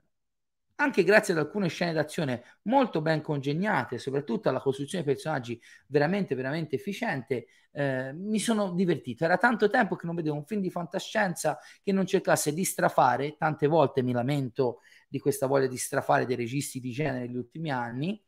anche 0.81 1.03
grazie 1.03 1.33
ad 1.33 1.39
alcune 1.39 1.67
scene 1.67 1.93
d'azione 1.93 2.43
molto 2.63 3.01
ben 3.01 3.21
congegnate, 3.21 3.97
soprattutto 3.97 4.49
alla 4.49 4.59
costruzione 4.59 5.03
dei 5.03 5.13
personaggi 5.13 5.59
veramente, 5.87 6.35
veramente 6.35 6.75
efficiente, 6.75 7.47
eh, 7.71 8.13
mi 8.13 8.39
sono 8.39 8.71
divertito. 8.73 9.23
Era 9.23 9.37
tanto 9.37 9.69
tempo 9.69 9.95
che 9.95 10.05
non 10.05 10.15
vedevo 10.15 10.35
un 10.35 10.45
film 10.45 10.61
di 10.61 10.69
fantascienza 10.69 11.57
che 11.83 11.91
non 11.91 12.05
cercasse 12.05 12.53
di 12.53 12.63
strafare, 12.63 13.35
tante 13.37 13.67
volte 13.67 14.01
mi 14.03 14.11
lamento 14.11 14.79
di 15.07 15.19
questa 15.19 15.47
voglia 15.47 15.67
di 15.67 15.77
strafare 15.77 16.25
dei 16.25 16.35
registi 16.35 16.79
di 16.79 16.91
genere 16.91 17.27
negli 17.27 17.35
ultimi 17.37 17.71
anni, 17.71 18.21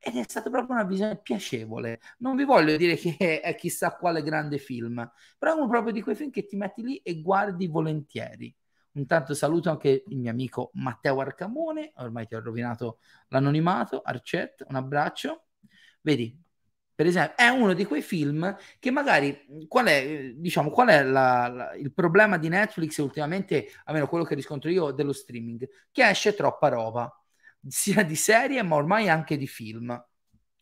ed 0.00 0.16
è 0.16 0.22
stata 0.24 0.50
proprio 0.50 0.76
una 0.76 0.84
visione 0.84 1.18
piacevole. 1.20 2.00
Non 2.18 2.36
vi 2.36 2.44
voglio 2.44 2.76
dire 2.76 2.96
che 2.96 3.16
è 3.42 3.54
chissà 3.56 3.96
quale 3.96 4.22
grande 4.22 4.58
film, 4.58 5.10
però 5.38 5.52
è 5.52 5.56
uno 5.56 5.68
proprio 5.68 5.92
di 5.92 6.02
quei 6.02 6.14
film 6.16 6.30
che 6.30 6.46
ti 6.46 6.56
metti 6.56 6.82
lì 6.82 6.96
e 6.98 7.20
guardi 7.20 7.66
volentieri. 7.66 8.54
Intanto 8.92 9.34
saluto 9.34 9.70
anche 9.70 10.04
il 10.06 10.18
mio 10.18 10.30
amico 10.30 10.70
Matteo 10.74 11.20
Arcamone, 11.20 11.92
ormai 11.96 12.26
ti 12.26 12.34
ho 12.34 12.40
rovinato 12.40 12.98
l'anonimato, 13.28 14.00
Arcet, 14.02 14.64
un 14.68 14.76
abbraccio. 14.76 15.44
Vedi, 16.00 16.36
per 16.94 17.06
esempio, 17.06 17.36
è 17.36 17.48
uno 17.48 17.74
di 17.74 17.84
quei 17.84 18.02
film 18.02 18.56
che 18.80 18.90
magari, 18.90 19.46
qual 19.68 19.86
è, 19.86 20.32
diciamo, 20.34 20.70
qual 20.70 20.88
è 20.88 21.04
la, 21.04 21.46
la, 21.46 21.74
il 21.74 21.92
problema 21.92 22.38
di 22.38 22.48
Netflix 22.48 22.96
ultimamente, 22.98 23.68
almeno 23.84 24.08
quello 24.08 24.24
che 24.24 24.34
riscontro 24.34 24.68
io, 24.68 24.90
dello 24.90 25.12
streaming, 25.12 25.68
che 25.92 26.08
esce 26.08 26.34
troppa 26.34 26.68
roba, 26.68 27.12
sia 27.68 28.02
di 28.02 28.16
serie 28.16 28.62
ma 28.62 28.74
ormai 28.74 29.08
anche 29.08 29.36
di 29.36 29.46
film. 29.46 29.90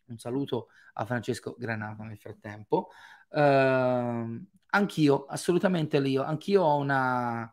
Un 0.05 0.17
saluto 0.19 0.67
a 0.93 1.05
Francesco 1.05 1.55
Granato 1.57 2.03
nel 2.03 2.19
frattempo. 2.19 2.89
Uh, 3.29 4.45
anch'io, 4.69 5.25
assolutamente 5.25 5.97
io, 5.97 6.23
anch'io 6.23 6.61
ho 6.61 6.77
una 6.77 7.51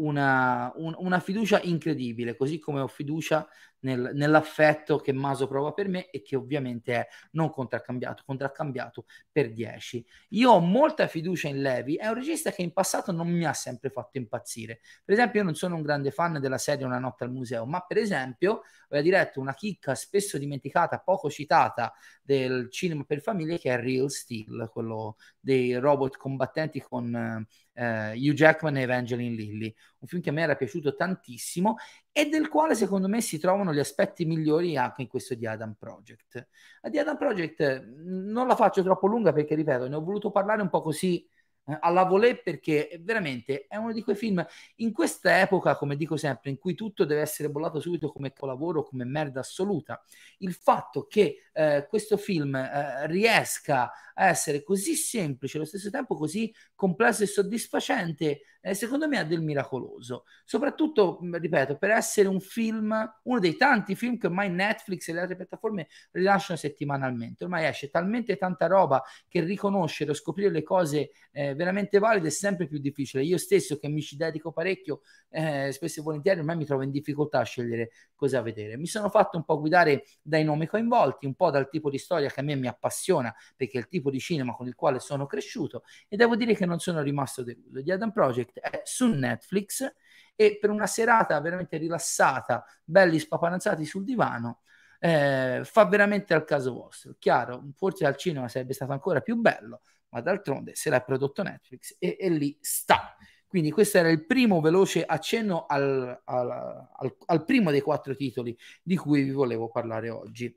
una, 0.00 0.72
un, 0.76 0.94
una, 0.98 1.20
fiducia 1.20 1.60
incredibile, 1.62 2.36
così 2.36 2.58
come 2.58 2.80
ho 2.80 2.88
fiducia 2.88 3.46
nel, 3.80 4.10
nell'affetto 4.14 4.98
che 4.98 5.12
Maso 5.12 5.46
prova 5.46 5.72
per 5.72 5.88
me 5.88 6.10
e 6.10 6.22
che 6.22 6.36
ovviamente 6.36 6.94
è 6.94 7.06
non 7.32 7.50
contraccambiato, 7.50 8.22
contraccambiato 8.24 9.04
per 9.30 9.52
10. 9.52 10.04
Io 10.30 10.50
ho 10.50 10.60
molta 10.60 11.06
fiducia 11.06 11.48
in 11.48 11.60
Levi, 11.60 11.96
è 11.96 12.06
un 12.08 12.14
regista 12.14 12.50
che 12.50 12.62
in 12.62 12.72
passato 12.72 13.12
non 13.12 13.28
mi 13.28 13.44
ha 13.44 13.52
sempre 13.52 13.90
fatto 13.90 14.18
impazzire. 14.18 14.80
Per 15.04 15.14
esempio, 15.14 15.40
io 15.40 15.46
non 15.46 15.54
sono 15.54 15.76
un 15.76 15.82
grande 15.82 16.10
fan 16.10 16.40
della 16.40 16.58
serie 16.58 16.84
Una 16.84 16.98
notte 16.98 17.24
al 17.24 17.30
museo, 17.30 17.66
ma 17.66 17.80
per 17.80 17.98
esempio 17.98 18.62
aveva 18.88 19.02
diretto 19.02 19.40
una 19.40 19.54
chicca 19.54 19.94
spesso 19.94 20.38
dimenticata, 20.38 20.98
poco 20.98 21.30
citata 21.30 21.92
del 22.22 22.70
cinema 22.70 23.04
per 23.04 23.20
famiglie 23.20 23.58
che 23.58 23.72
è 23.72 23.80
Real 23.80 24.10
Steel, 24.10 24.68
quello 24.72 25.16
dei 25.38 25.74
robot 25.74 26.16
combattenti 26.16 26.80
con 26.80 27.46
eh, 27.80 28.12
Hugh 28.14 28.34
Jackman 28.34 28.76
e 28.76 28.82
Evangeline 28.82 29.34
Lilly, 29.34 29.74
un 30.00 30.08
film 30.08 30.22
che 30.22 30.30
a 30.30 30.32
me 30.32 30.42
era 30.42 30.56
piaciuto 30.56 30.94
tantissimo 30.94 31.76
e 32.12 32.28
del 32.28 32.48
quale 32.48 32.74
secondo 32.74 33.08
me 33.08 33.20
si 33.20 33.38
trovano 33.38 33.72
gli 33.72 33.78
aspetti 33.78 34.24
migliori 34.24 34.76
anche 34.76 35.02
in 35.02 35.08
questo 35.08 35.34
di 35.34 35.46
Adam 35.46 35.74
Project. 35.78 36.48
La 36.80 36.88
di 36.88 36.98
Adam 36.98 37.16
Project 37.16 37.86
non 38.04 38.46
la 38.46 38.56
faccio 38.56 38.82
troppo 38.82 39.06
lunga 39.06 39.32
perché, 39.32 39.54
ripeto, 39.54 39.88
ne 39.88 39.94
ho 39.94 40.02
voluto 40.02 40.30
parlare 40.30 40.62
un 40.62 40.70
po' 40.70 40.80
così 40.80 41.26
eh, 41.66 41.76
alla 41.80 42.04
volée 42.04 42.38
perché 42.38 42.98
veramente 43.02 43.66
è 43.68 43.76
uno 43.76 43.92
di 43.92 44.02
quei 44.02 44.16
film 44.16 44.44
in 44.76 44.92
questa 44.92 45.40
epoca, 45.40 45.76
come 45.76 45.96
dico 45.96 46.16
sempre, 46.16 46.50
in 46.50 46.58
cui 46.58 46.74
tutto 46.74 47.04
deve 47.04 47.20
essere 47.20 47.50
bollato 47.50 47.80
subito 47.80 48.10
come 48.10 48.32
lavoro, 48.40 48.82
come 48.82 49.04
merda 49.04 49.40
assoluta. 49.40 50.02
Il 50.38 50.54
fatto 50.54 51.06
che 51.06 51.44
eh, 51.52 51.86
questo 51.88 52.16
film 52.16 52.54
eh, 52.54 53.06
riesca 53.06 53.92
a 54.14 54.26
essere 54.26 54.62
così 54.62 54.94
semplice, 54.94 55.56
allo 55.56 55.66
stesso 55.66 55.90
tempo 55.90 56.16
così 56.16 56.52
complesso 56.74 57.22
e 57.22 57.26
soddisfacente, 57.26 58.40
eh, 58.60 58.74
secondo 58.74 59.08
me 59.08 59.18
ha 59.18 59.24
del 59.24 59.40
miracoloso. 59.40 60.24
Soprattutto, 60.44 61.18
ripeto, 61.20 61.76
per 61.76 61.90
essere 61.90 62.28
un 62.28 62.40
film, 62.40 62.94
uno 63.24 63.38
dei 63.38 63.56
tanti 63.56 63.94
film 63.94 64.18
che 64.18 64.26
ormai 64.26 64.50
Netflix 64.50 65.08
e 65.08 65.12
le 65.12 65.20
altre 65.20 65.36
piattaforme 65.36 65.88
rilasciano 66.12 66.58
settimanalmente. 66.58 67.44
Ormai 67.44 67.66
esce 67.66 67.90
talmente 67.90 68.36
tanta 68.36 68.66
roba 68.66 69.02
che 69.28 69.40
riconoscere 69.40 70.10
o 70.10 70.14
scoprire 70.14 70.50
le 70.50 70.62
cose 70.62 71.10
eh, 71.32 71.54
veramente 71.54 71.98
valide 71.98 72.28
è 72.28 72.30
sempre 72.30 72.66
più 72.66 72.78
difficile. 72.78 73.22
Io 73.22 73.38
stesso, 73.38 73.78
che 73.78 73.88
mi 73.88 74.02
ci 74.02 74.16
dedico 74.16 74.52
parecchio, 74.52 75.00
eh, 75.30 75.72
spesso 75.72 76.00
e 76.00 76.02
volentieri, 76.02 76.40
ormai 76.40 76.56
mi 76.56 76.64
trovo 76.66 76.82
in 76.82 76.90
difficoltà 76.90 77.40
a 77.40 77.44
scegliere 77.44 77.90
cosa 78.14 78.42
vedere. 78.42 78.76
Mi 78.76 78.86
sono 78.86 79.08
fatto 79.08 79.36
un 79.36 79.44
po' 79.44 79.58
guidare 79.58 80.04
dai 80.22 80.44
nomi 80.44 80.66
coinvolti, 80.66 81.26
un 81.26 81.34
po' 81.34 81.50
dal 81.50 81.68
tipo 81.68 81.88
di 81.90 81.98
storia 81.98 82.28
che 82.28 82.40
a 82.40 82.42
me 82.42 82.54
mi 82.56 82.66
appassiona, 82.66 83.34
perché 83.56 83.78
è 83.78 83.80
il 83.80 83.88
tipo 83.88 84.10
di 84.10 84.18
cinema 84.18 84.54
con 84.54 84.66
il 84.66 84.74
quale 84.74 84.98
sono 84.98 85.26
cresciuto, 85.26 85.84
e 86.08 86.16
devo 86.16 86.36
dire 86.36 86.54
che 86.54 86.66
non 86.66 86.78
sono 86.78 87.00
rimasto 87.00 87.42
deluso. 87.42 87.82
The 87.82 87.92
Adam 87.92 88.10
Project 88.10 88.49
è 88.54 88.80
su 88.84 89.06
Netflix 89.06 89.92
e 90.34 90.58
per 90.58 90.70
una 90.70 90.86
serata 90.86 91.38
veramente 91.40 91.76
rilassata, 91.76 92.64
belli 92.82 93.18
spaparanzati 93.18 93.84
sul 93.84 94.04
divano, 94.04 94.62
eh, 94.98 95.60
fa 95.64 95.84
veramente 95.86 96.34
al 96.34 96.44
caso 96.44 96.72
vostro. 96.72 97.14
Chiaro, 97.18 97.62
forse 97.76 98.06
al 98.06 98.16
cinema 98.16 98.48
sarebbe 98.48 98.72
stato 98.72 98.92
ancora 98.92 99.20
più 99.20 99.36
bello, 99.36 99.82
ma 100.10 100.20
d'altronde 100.20 100.74
se 100.74 100.90
l'ha 100.90 101.00
prodotto 101.00 101.42
Netflix 101.42 101.96
e, 101.98 102.16
e 102.18 102.28
lì 102.30 102.56
sta. 102.60 103.16
Quindi 103.46 103.72
questo 103.72 103.98
era 103.98 104.10
il 104.10 104.26
primo 104.26 104.60
veloce 104.60 105.04
accenno 105.04 105.66
al, 105.66 106.22
al, 106.24 106.50
al, 106.92 107.16
al, 107.26 107.44
primo 107.44 107.70
dei 107.72 107.80
quattro 107.80 108.14
titoli 108.14 108.56
di 108.82 108.96
cui 108.96 109.22
vi 109.22 109.32
volevo 109.32 109.68
parlare 109.68 110.08
oggi. 110.08 110.56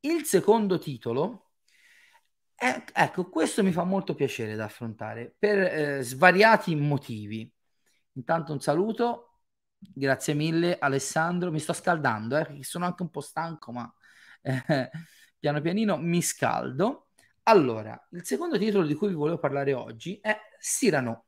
Il 0.00 0.24
secondo 0.24 0.78
titolo, 0.78 1.45
è, 2.56 2.84
ecco, 2.92 3.28
questo 3.28 3.62
mi 3.62 3.70
fa 3.70 3.84
molto 3.84 4.14
piacere 4.14 4.56
da 4.56 4.64
affrontare 4.64 5.34
per 5.38 5.58
eh, 5.58 6.02
svariati 6.02 6.74
motivi. 6.74 7.50
Intanto 8.12 8.52
un 8.52 8.60
saluto, 8.60 9.40
grazie 9.78 10.32
mille 10.32 10.78
Alessandro, 10.78 11.52
mi 11.52 11.58
sto 11.60 11.74
scaldando, 11.74 12.38
eh, 12.38 12.62
sono 12.62 12.86
anche 12.86 13.02
un 13.02 13.10
po' 13.10 13.20
stanco, 13.20 13.72
ma 13.72 13.92
eh, 14.40 14.90
piano 15.38 15.60
pianino 15.60 15.98
mi 15.98 16.22
scaldo. 16.22 17.08
Allora, 17.44 18.08
il 18.12 18.24
secondo 18.24 18.58
titolo 18.58 18.86
di 18.86 18.94
cui 18.94 19.08
vi 19.08 19.14
volevo 19.14 19.38
parlare 19.38 19.74
oggi 19.74 20.18
è 20.22 20.36
Cyrano. 20.58 21.26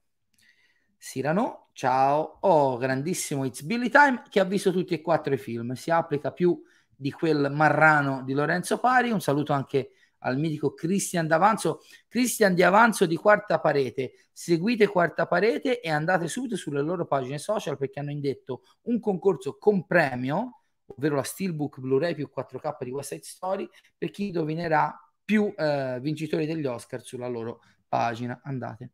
Sirano, 0.97 1.69
ciao, 1.73 2.39
oh 2.41 2.77
grandissimo 2.79 3.45
It's 3.45 3.63
Billy 3.63 3.89
Time 3.91 4.23
che 4.29 4.41
ha 4.41 4.45
visto 4.45 4.73
tutti 4.73 4.95
e 4.95 5.01
quattro 5.01 5.35
i 5.35 5.39
film, 5.39 5.75
si 5.75 5.91
applica 5.91 6.33
più 6.33 6.61
di 6.89 7.13
quel 7.13 7.51
marrano 7.53 8.23
di 8.25 8.33
Lorenzo 8.33 8.79
Pari, 8.79 9.11
un 9.11 9.21
saluto 9.21 9.53
anche 9.53 9.93
al 10.21 10.39
mitico 10.39 10.75
Cristian 10.75 11.27
D'Avanzo, 11.27 11.81
Cristian 12.09 12.55
Di 12.55 12.63
Avanzo 12.63 13.07
di 13.07 13.17
Quarta 13.17 13.61
Parete, 13.61 14.13
seguite 14.33 14.87
Quarta 14.87 15.27
Parete 15.27 15.81
e 15.81 15.91
andate 15.91 16.29
subito 16.29 16.57
sulle 16.57 16.83
loro 16.83 17.07
pagine 17.07 17.39
social 17.39 17.77
perché 17.77 18.01
hanno 18.01 18.11
indetto 18.11 18.63
un 18.83 19.01
concorso 19.01 19.57
con 19.59 19.87
premio, 19.87 20.63
ovvero 20.87 21.17
la 21.17 21.23
Steelbook 21.23 21.81
Blu-ray 21.81 22.15
più 22.15 22.31
4K 22.35 22.85
di 22.85 22.91
West 22.91 23.11
Side 23.11 23.25
Story, 23.25 23.69
per 23.97 24.11
chi 24.11 24.27
indovinerà 24.27 24.97
più 25.25 25.53
eh, 25.57 25.99
vincitori 26.01 26.47
degli 26.47 26.67
Oscar 26.67 27.03
sulla 27.03 27.29
loro 27.29 27.63
pagina. 27.89 28.41
Andate. 28.43 28.93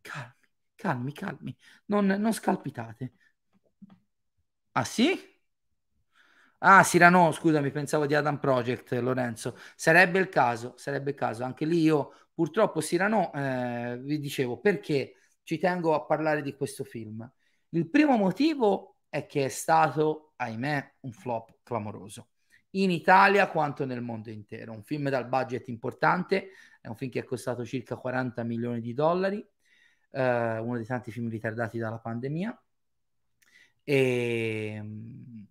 Calmi 0.00 0.42
calmi, 0.84 1.12
calmi, 1.12 1.56
non, 1.86 2.06
non 2.06 2.32
scalpitate. 2.32 3.14
Ah 4.72 4.84
sì? 4.84 5.18
Ah, 6.66 6.82
Sirano, 6.82 7.30
scusami, 7.30 7.70
pensavo 7.70 8.06
di 8.06 8.14
Adam 8.14 8.38
Project, 8.38 8.92
Lorenzo. 8.94 9.54
Sarebbe 9.76 10.18
il 10.18 10.30
caso, 10.30 10.72
sarebbe 10.78 11.10
il 11.10 11.16
caso. 11.16 11.44
Anche 11.44 11.66
lì 11.66 11.80
io, 11.82 12.14
purtroppo, 12.32 12.80
Sirano, 12.80 13.30
eh, 13.34 13.98
vi 14.00 14.18
dicevo, 14.18 14.58
perché 14.58 15.16
ci 15.42 15.58
tengo 15.58 15.92
a 15.94 16.06
parlare 16.06 16.40
di 16.40 16.54
questo 16.56 16.82
film. 16.82 17.30
Il 17.68 17.90
primo 17.90 18.16
motivo 18.16 18.96
è 19.10 19.26
che 19.26 19.44
è 19.44 19.48
stato, 19.48 20.32
ahimè, 20.36 20.94
un 21.00 21.12
flop 21.12 21.58
clamoroso. 21.62 22.28
In 22.70 22.90
Italia 22.90 23.48
quanto 23.50 23.84
nel 23.84 24.00
mondo 24.00 24.30
intero. 24.30 24.72
Un 24.72 24.82
film 24.84 25.10
dal 25.10 25.28
budget 25.28 25.68
importante, 25.68 26.48
è 26.80 26.88
un 26.88 26.96
film 26.96 27.10
che 27.10 27.20
è 27.20 27.24
costato 27.24 27.62
circa 27.66 27.96
40 27.96 28.42
milioni 28.42 28.80
di 28.80 28.94
dollari, 28.94 29.46
eh, 30.12 30.58
uno 30.58 30.76
dei 30.76 30.86
tanti 30.86 31.10
film 31.10 31.28
ritardati 31.28 31.76
dalla 31.76 31.98
pandemia. 31.98 32.58
E 33.84 34.80
mm, 34.82 35.42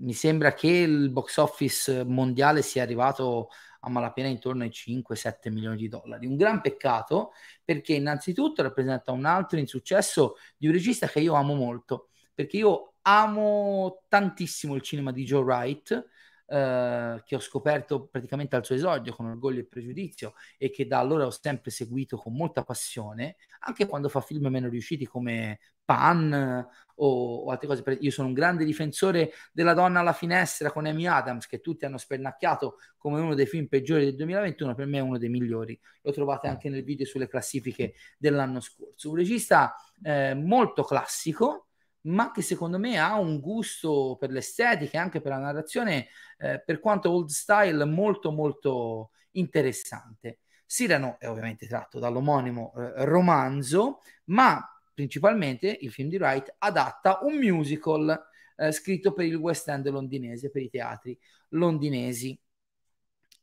mi 0.00 0.12
sembra 0.12 0.54
che 0.54 0.68
il 0.68 1.10
box 1.10 1.36
office 1.36 2.04
mondiale 2.04 2.62
sia 2.62 2.82
arrivato 2.82 3.48
a 3.80 3.90
malapena 3.90 4.28
intorno 4.28 4.64
ai 4.64 4.70
5-7 4.70 5.50
milioni 5.52 5.76
di 5.76 5.88
dollari. 5.88 6.26
Un 6.26 6.36
gran 6.36 6.60
peccato 6.60 7.32
perché 7.64 7.94
innanzitutto 7.94 8.62
rappresenta 8.62 9.12
un 9.12 9.24
altro 9.24 9.58
insuccesso 9.58 10.36
di 10.56 10.66
un 10.66 10.72
regista 10.72 11.06
che 11.06 11.20
io 11.20 11.34
amo 11.34 11.54
molto, 11.54 12.08
perché 12.34 12.56
io 12.58 12.94
amo 13.02 14.04
tantissimo 14.08 14.74
il 14.74 14.82
cinema 14.82 15.12
di 15.12 15.24
Joe 15.24 15.42
Wright, 15.42 16.06
eh, 16.50 17.22
che 17.26 17.36
ho 17.36 17.40
scoperto 17.40 18.06
praticamente 18.06 18.56
al 18.56 18.64
suo 18.64 18.74
esordio 18.74 19.14
con 19.14 19.26
orgoglio 19.26 19.60
e 19.60 19.66
pregiudizio 19.66 20.32
e 20.56 20.70
che 20.70 20.86
da 20.86 20.98
allora 20.98 21.26
ho 21.26 21.30
sempre 21.30 21.70
seguito 21.70 22.16
con 22.16 22.34
molta 22.34 22.62
passione, 22.62 23.36
anche 23.60 23.86
quando 23.86 24.08
fa 24.08 24.22
film 24.22 24.46
meno 24.46 24.68
riusciti 24.68 25.04
come 25.04 25.58
Pan 25.84 26.66
o, 26.96 27.34
o, 27.44 27.50
altre 27.50 27.66
cose. 27.66 27.82
Io 28.00 28.10
sono 28.10 28.28
un 28.28 28.34
grande 28.34 28.64
difensore 28.64 29.32
della 29.52 29.74
donna 29.74 30.00
alla 30.00 30.12
finestra 30.12 30.70
con 30.70 30.86
Amy 30.86 31.06
Adams, 31.06 31.46
che 31.46 31.60
tutti 31.60 31.84
hanno 31.84 31.98
spennacchiato 31.98 32.78
come 32.96 33.20
uno 33.20 33.34
dei 33.34 33.46
film 33.46 33.66
peggiori 33.66 34.04
del 34.04 34.16
2021, 34.16 34.74
per 34.74 34.86
me 34.86 34.98
è 34.98 35.02
uno 35.02 35.18
dei 35.18 35.28
migliori. 35.28 35.78
Lo 36.02 36.12
trovate 36.12 36.46
anche 36.46 36.68
nel 36.68 36.84
video 36.84 37.06
sulle 37.06 37.28
classifiche 37.28 37.94
dell'anno 38.18 38.60
scorso. 38.60 39.10
Un 39.10 39.16
regista 39.16 39.74
eh, 40.02 40.34
molto 40.34 40.82
classico, 40.82 41.67
ma 42.08 42.30
che 42.30 42.42
secondo 42.42 42.78
me 42.78 42.98
ha 42.98 43.18
un 43.18 43.40
gusto 43.40 44.16
per 44.18 44.30
l'estetica 44.30 44.98
e 44.98 45.00
anche 45.00 45.20
per 45.20 45.32
la 45.32 45.38
narrazione, 45.38 46.08
eh, 46.38 46.62
per 46.64 46.80
quanto 46.80 47.10
old 47.10 47.28
style, 47.28 47.84
molto 47.84 48.30
molto 48.30 49.10
interessante. 49.32 50.40
Cyrano 50.66 51.16
è 51.18 51.28
ovviamente 51.28 51.66
tratto 51.66 51.98
dall'omonimo 51.98 52.72
eh, 52.76 53.04
romanzo, 53.04 54.00
ma 54.26 54.62
principalmente 54.92 55.78
il 55.80 55.90
film 55.90 56.08
di 56.08 56.16
Wright 56.16 56.56
adatta 56.58 57.20
un 57.22 57.36
musical 57.36 58.26
eh, 58.56 58.72
scritto 58.72 59.12
per 59.12 59.24
il 59.24 59.36
West 59.36 59.68
End 59.68 59.88
londinese, 59.88 60.50
per 60.50 60.62
i 60.62 60.68
teatri 60.68 61.18
londinesi. 61.50 62.38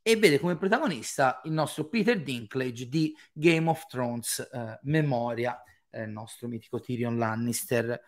E 0.02 0.16
vede 0.16 0.38
come 0.38 0.56
protagonista 0.56 1.40
il 1.44 1.52
nostro 1.52 1.88
Peter 1.88 2.22
Dinklage 2.22 2.88
di 2.88 3.12
Game 3.32 3.68
of 3.68 3.86
Thrones 3.86 4.38
eh, 4.38 4.78
Memoria, 4.82 5.60
eh, 5.90 6.02
il 6.02 6.10
nostro 6.10 6.46
mitico 6.46 6.78
Tyrion 6.78 7.18
Lannister. 7.18 8.00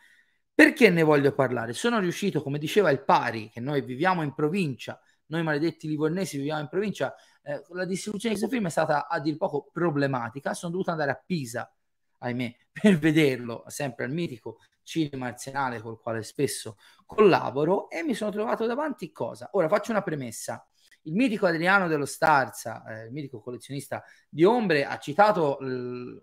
Perché 0.59 0.91
ne 0.91 1.05
voglio 1.05 1.31
parlare? 1.31 1.73
Sono 1.73 2.01
riuscito, 2.01 2.43
come 2.43 2.59
diceva 2.59 2.91
il 2.91 3.05
pari, 3.05 3.49
che 3.49 3.61
noi 3.61 3.81
viviamo 3.81 4.23
in 4.23 4.35
provincia, 4.35 5.01
noi 5.27 5.45
maledetti 5.45 5.87
livornesi 5.87 6.37
viviamo 6.37 6.61
in 6.61 6.67
provincia, 6.67 7.15
eh, 7.45 7.63
la 7.69 7.85
distribuzione 7.85 8.35
di 8.35 8.41
questo 8.41 8.57
film 8.57 8.67
è 8.67 8.71
stata 8.71 9.07
a 9.07 9.21
dir 9.21 9.37
poco 9.37 9.71
problematica, 9.73 10.55
sono 10.55 10.73
dovuto 10.73 10.91
andare 10.91 11.13
a 11.13 11.23
Pisa, 11.25 11.73
ahimè, 12.19 12.57
per 12.73 12.99
vederlo, 12.99 13.63
sempre 13.69 14.07
al 14.07 14.11
mitico 14.11 14.59
cinema 14.83 15.29
arsenale 15.29 15.81
col 15.81 16.01
quale 16.01 16.25
spesso 16.25 16.77
collaboro 17.07 17.89
e 17.89 18.03
mi 18.03 18.15
sono 18.15 18.33
trovato 18.33 18.67
davanti 18.67 19.13
cosa? 19.13 19.51
Ora 19.53 19.69
faccio 19.69 19.93
una 19.93 20.03
premessa. 20.03 20.67
Il 21.03 21.15
mitico 21.15 21.47
Adriano 21.47 21.87
dello 21.87 22.05
Starza, 22.05 22.83
eh, 22.85 23.05
il 23.05 23.13
mitico 23.13 23.39
collezionista 23.39 24.03
di 24.29 24.43
ombre, 24.43 24.85
ha 24.85 24.99
citato 24.99 25.59
l- 25.61 26.21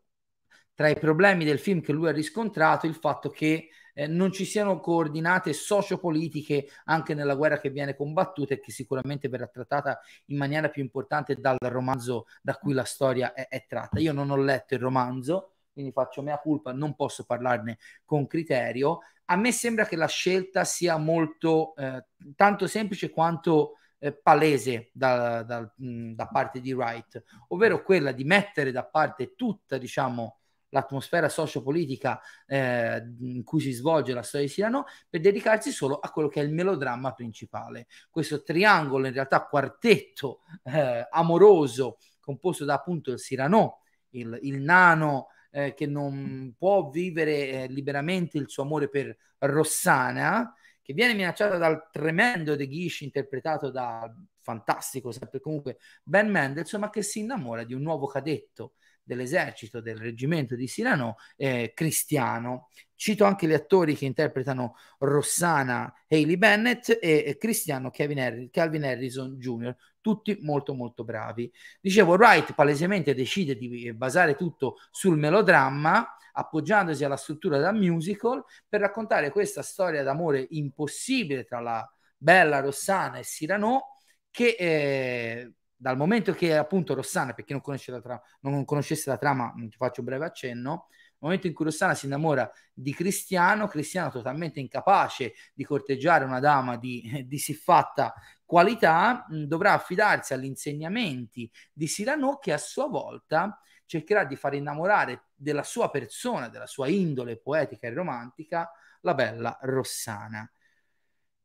tra 0.73 0.89
i 0.89 0.99
problemi 0.99 1.45
del 1.45 1.57
film 1.57 1.79
che 1.79 1.93
lui 1.93 2.09
ha 2.09 2.11
riscontrato 2.11 2.85
il 2.85 2.95
fatto 2.95 3.29
che 3.29 3.69
eh, 3.95 4.07
non 4.07 4.31
ci 4.31 4.45
siano 4.45 4.79
coordinate 4.79 5.53
sociopolitiche 5.53 6.67
anche 6.85 7.13
nella 7.13 7.35
guerra 7.35 7.59
che 7.59 7.69
viene 7.69 7.95
combattuta 7.95 8.53
e 8.53 8.59
che 8.59 8.71
sicuramente 8.71 9.29
verrà 9.29 9.47
trattata 9.47 9.99
in 10.25 10.37
maniera 10.37 10.69
più 10.69 10.83
importante 10.83 11.35
dal 11.35 11.57
romanzo 11.59 12.27
da 12.41 12.55
cui 12.55 12.73
la 12.73 12.83
storia 12.83 13.33
è, 13.33 13.47
è 13.47 13.65
tratta. 13.65 13.99
Io 13.99 14.11
non 14.11 14.29
ho 14.29 14.35
letto 14.35 14.73
il 14.73 14.81
romanzo, 14.81 15.53
quindi 15.71 15.91
faccio 15.91 16.21
mea 16.21 16.37
culpa, 16.37 16.73
non 16.73 16.93
posso 16.95 17.23
parlarne 17.23 17.77
con 18.03 18.27
criterio. 18.27 18.99
A 19.25 19.37
me 19.37 19.51
sembra 19.51 19.85
che 19.85 19.95
la 19.95 20.07
scelta 20.07 20.65
sia 20.65 20.97
molto 20.97 21.73
eh, 21.77 22.05
tanto 22.35 22.67
semplice 22.67 23.09
quanto 23.09 23.77
eh, 23.99 24.13
palese 24.13 24.89
da, 24.93 25.41
da, 25.43 25.71
da, 25.75 26.27
parte 26.27 26.59
di 26.59 26.73
Wright, 26.73 27.23
ovvero 27.47 27.81
quella 27.81 28.11
di 28.11 28.23
mettere 28.23 28.71
da 28.71 28.85
parte 28.85 29.35
tutta, 29.35 29.77
diciamo, 29.77 30.39
l'atmosfera 30.75 31.29
sociopolitica 31.29 32.19
eh, 32.45 33.01
in 33.21 33.43
cui 33.43 33.61
si 33.61 33.71
svolge 33.71 34.13
la 34.13 34.21
storia 34.21 34.45
di 34.45 34.51
Cyrano 34.51 34.83
per 35.09 35.21
dedicarsi 35.21 35.71
solo 35.71 35.99
a 35.99 36.09
quello 36.11 36.27
che 36.27 36.41
è 36.41 36.43
il 36.43 36.51
melodramma 36.51 37.13
principale. 37.13 37.87
Questo 38.09 38.43
triangolo, 38.43 39.07
in 39.07 39.13
realtà 39.13 39.45
quartetto 39.45 40.41
eh, 40.63 41.07
amoroso 41.09 41.97
composto 42.19 42.65
da 42.65 42.73
appunto 42.73 43.11
il 43.11 43.19
Cyrano, 43.19 43.79
il, 44.09 44.37
il 44.41 44.59
nano 44.59 45.27
eh, 45.51 45.73
che 45.73 45.85
non 45.85 46.53
può 46.57 46.89
vivere 46.89 47.49
eh, 47.49 47.67
liberamente 47.67 48.37
il 48.37 48.49
suo 48.49 48.63
amore 48.63 48.89
per 48.89 49.15
Rossana, 49.37 50.53
che 50.81 50.93
viene 50.93 51.13
minacciata 51.13 51.57
dal 51.57 51.89
tremendo 51.89 52.55
De 52.55 52.67
Guiche 52.67 53.05
interpretato 53.05 53.71
da 53.71 54.13
fantastico, 54.41 55.11
sempre 55.11 55.39
comunque 55.39 55.77
Ben 56.03 56.29
Mendelssohn, 56.29 56.81
ma 56.81 56.89
che 56.89 57.01
si 57.01 57.19
innamora 57.19 57.63
di 57.63 57.73
un 57.73 57.81
nuovo 57.81 58.07
cadetto 58.07 58.73
dell'esercito 59.05 59.79
del 59.79 59.97
reggimento 59.97 60.55
di 60.55 60.67
Sirano 60.67 61.15
eh, 61.37 61.71
cristiano. 61.73 62.69
Cito 62.95 63.25
anche 63.25 63.47
gli 63.47 63.53
attori 63.53 63.95
che 63.95 64.05
interpretano 64.05 64.75
Rossana 64.99 65.93
Haley 66.07 66.37
Bennett 66.37 66.89
e, 66.89 67.23
e 67.25 67.37
Cristiano 67.37 67.91
Harris, 67.93 68.49
Calvin 68.51 68.83
Harrison 68.83 69.37
Jr., 69.37 69.75
tutti 70.01 70.37
molto 70.41 70.73
molto 70.73 71.03
bravi. 71.03 71.51
Dicevo, 71.81 72.13
Wright 72.13 72.53
palesemente 72.53 73.13
decide 73.13 73.55
di 73.55 73.91
basare 73.93 74.35
tutto 74.35 74.77
sul 74.91 75.17
melodramma, 75.17 76.15
appoggiandosi 76.33 77.03
alla 77.03 77.17
struttura 77.17 77.57
da 77.57 77.71
musical, 77.71 78.43
per 78.67 78.81
raccontare 78.81 79.31
questa 79.31 79.61
storia 79.61 80.03
d'amore 80.03 80.45
impossibile 80.51 81.43
tra 81.43 81.59
la 81.59 81.89
bella 82.17 82.59
Rossana 82.59 83.17
e 83.17 83.23
Cyrano, 83.23 83.97
che 84.29 84.55
eh, 84.57 85.51
dal 85.85 85.97
momento 85.97 86.33
che 86.33 86.57
appunto 86.57 86.95
Rossana, 86.95 87.33
per 87.33 87.45
chi 87.45 87.51
non, 87.51 87.61
conosce 87.61 87.91
la 87.91 88.01
trama, 88.01 88.19
non 88.39 88.65
conoscesse 88.65 89.07
la 89.07 89.19
trama, 89.19 89.53
ti 89.55 89.75
faccio 89.77 89.99
un 89.99 90.07
breve 90.07 90.25
accenno, 90.25 90.87
nel 90.89 91.17
momento 91.19 91.45
in 91.45 91.53
cui 91.53 91.65
Rossana 91.65 91.93
si 91.93 92.07
innamora 92.07 92.51
di 92.73 92.91
Cristiano, 92.91 93.67
Cristiano 93.67 94.09
totalmente 94.09 94.59
incapace 94.59 95.35
di 95.53 95.63
corteggiare 95.63 96.25
una 96.25 96.39
dama 96.39 96.75
di, 96.77 97.25
di 97.29 97.37
siffatta 97.37 98.15
qualità, 98.43 99.27
mh, 99.29 99.43
dovrà 99.43 99.73
affidarsi 99.73 100.33
agli 100.33 100.45
insegnamenti 100.45 101.47
di 101.71 101.85
Cyrano 101.85 102.39
che 102.39 102.51
a 102.51 102.57
sua 102.57 102.87
volta 102.87 103.61
cercherà 103.85 104.25
di 104.25 104.35
far 104.35 104.55
innamorare 104.55 105.25
della 105.35 105.61
sua 105.61 105.91
persona, 105.91 106.49
della 106.49 106.65
sua 106.65 106.87
indole 106.87 107.37
poetica 107.37 107.85
e 107.85 107.93
romantica, 107.93 108.71
la 109.01 109.13
bella 109.13 109.55
Rossana. 109.61 110.49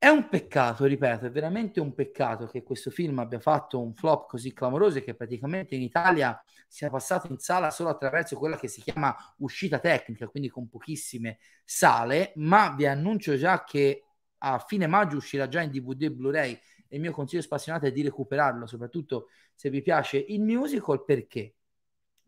È 0.03 0.09
un 0.09 0.31
peccato, 0.31 0.87
ripeto, 0.87 1.27
è 1.27 1.31
veramente 1.31 1.79
un 1.79 1.93
peccato 1.93 2.47
che 2.47 2.63
questo 2.63 2.91
film 2.91 3.19
abbia 3.19 3.39
fatto 3.39 3.79
un 3.83 3.93
flop 3.93 4.29
così 4.31 4.51
clamoroso 4.55 4.97
e 4.97 5.03
che 5.03 5.15
praticamente 5.15 5.75
in 5.75 5.83
Italia 5.83 6.43
sia 6.67 6.89
passato 6.89 7.27
in 7.31 7.37
sala 7.39 7.71
solo 7.71 7.91
attraverso 7.91 8.39
quella 8.39 8.57
che 8.57 8.67
si 8.67 8.81
chiama 8.81 9.15
uscita 9.41 9.79
tecnica, 9.79 10.27
quindi 10.29 10.49
con 10.49 10.71
pochissime 10.71 11.39
sale, 11.65 12.33
ma 12.37 12.75
vi 12.75 12.87
annuncio 12.87 13.37
già 13.37 13.63
che 13.63 14.05
a 14.39 14.59
fine 14.67 14.87
maggio 14.87 15.19
uscirà 15.19 15.49
già 15.49 15.61
in 15.61 15.71
DVD 15.71 16.05
e 16.05 16.11
Blu-ray 16.13 16.53
e 16.89 16.97
il 16.97 17.03
mio 17.03 17.13
consiglio 17.13 17.43
spassionato 17.43 17.85
è 17.85 17.93
di 17.93 18.01
recuperarlo, 18.01 18.67
soprattutto 18.67 19.27
se 19.55 19.69
vi 19.69 19.83
piace 19.83 20.17
il 20.17 20.41
musical, 20.41 21.05
perché? 21.05 21.57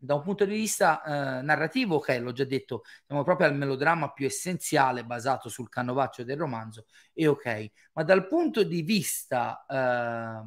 Da 0.03 0.15
un 0.15 0.21
punto 0.21 0.43
di 0.43 0.53
vista 0.53 1.01
eh, 1.01 1.41
narrativo, 1.41 1.95
ok, 1.95 2.19
l'ho 2.19 2.33
già 2.33 2.43
detto, 2.43 2.83
siamo 3.05 3.23
proprio 3.23 3.47
al 3.47 3.55
melodramma 3.55 4.11
più 4.11 4.25
essenziale 4.25 5.05
basato 5.05 5.47
sul 5.47 5.69
canovaccio 5.69 6.23
del 6.23 6.37
romanzo, 6.37 6.85
e 7.13 7.27
ok, 7.27 7.71
ma 7.93 8.03
dal 8.03 8.27
punto 8.27 8.63
di 8.63 8.81
vista 8.81 9.65
eh, 9.65 10.43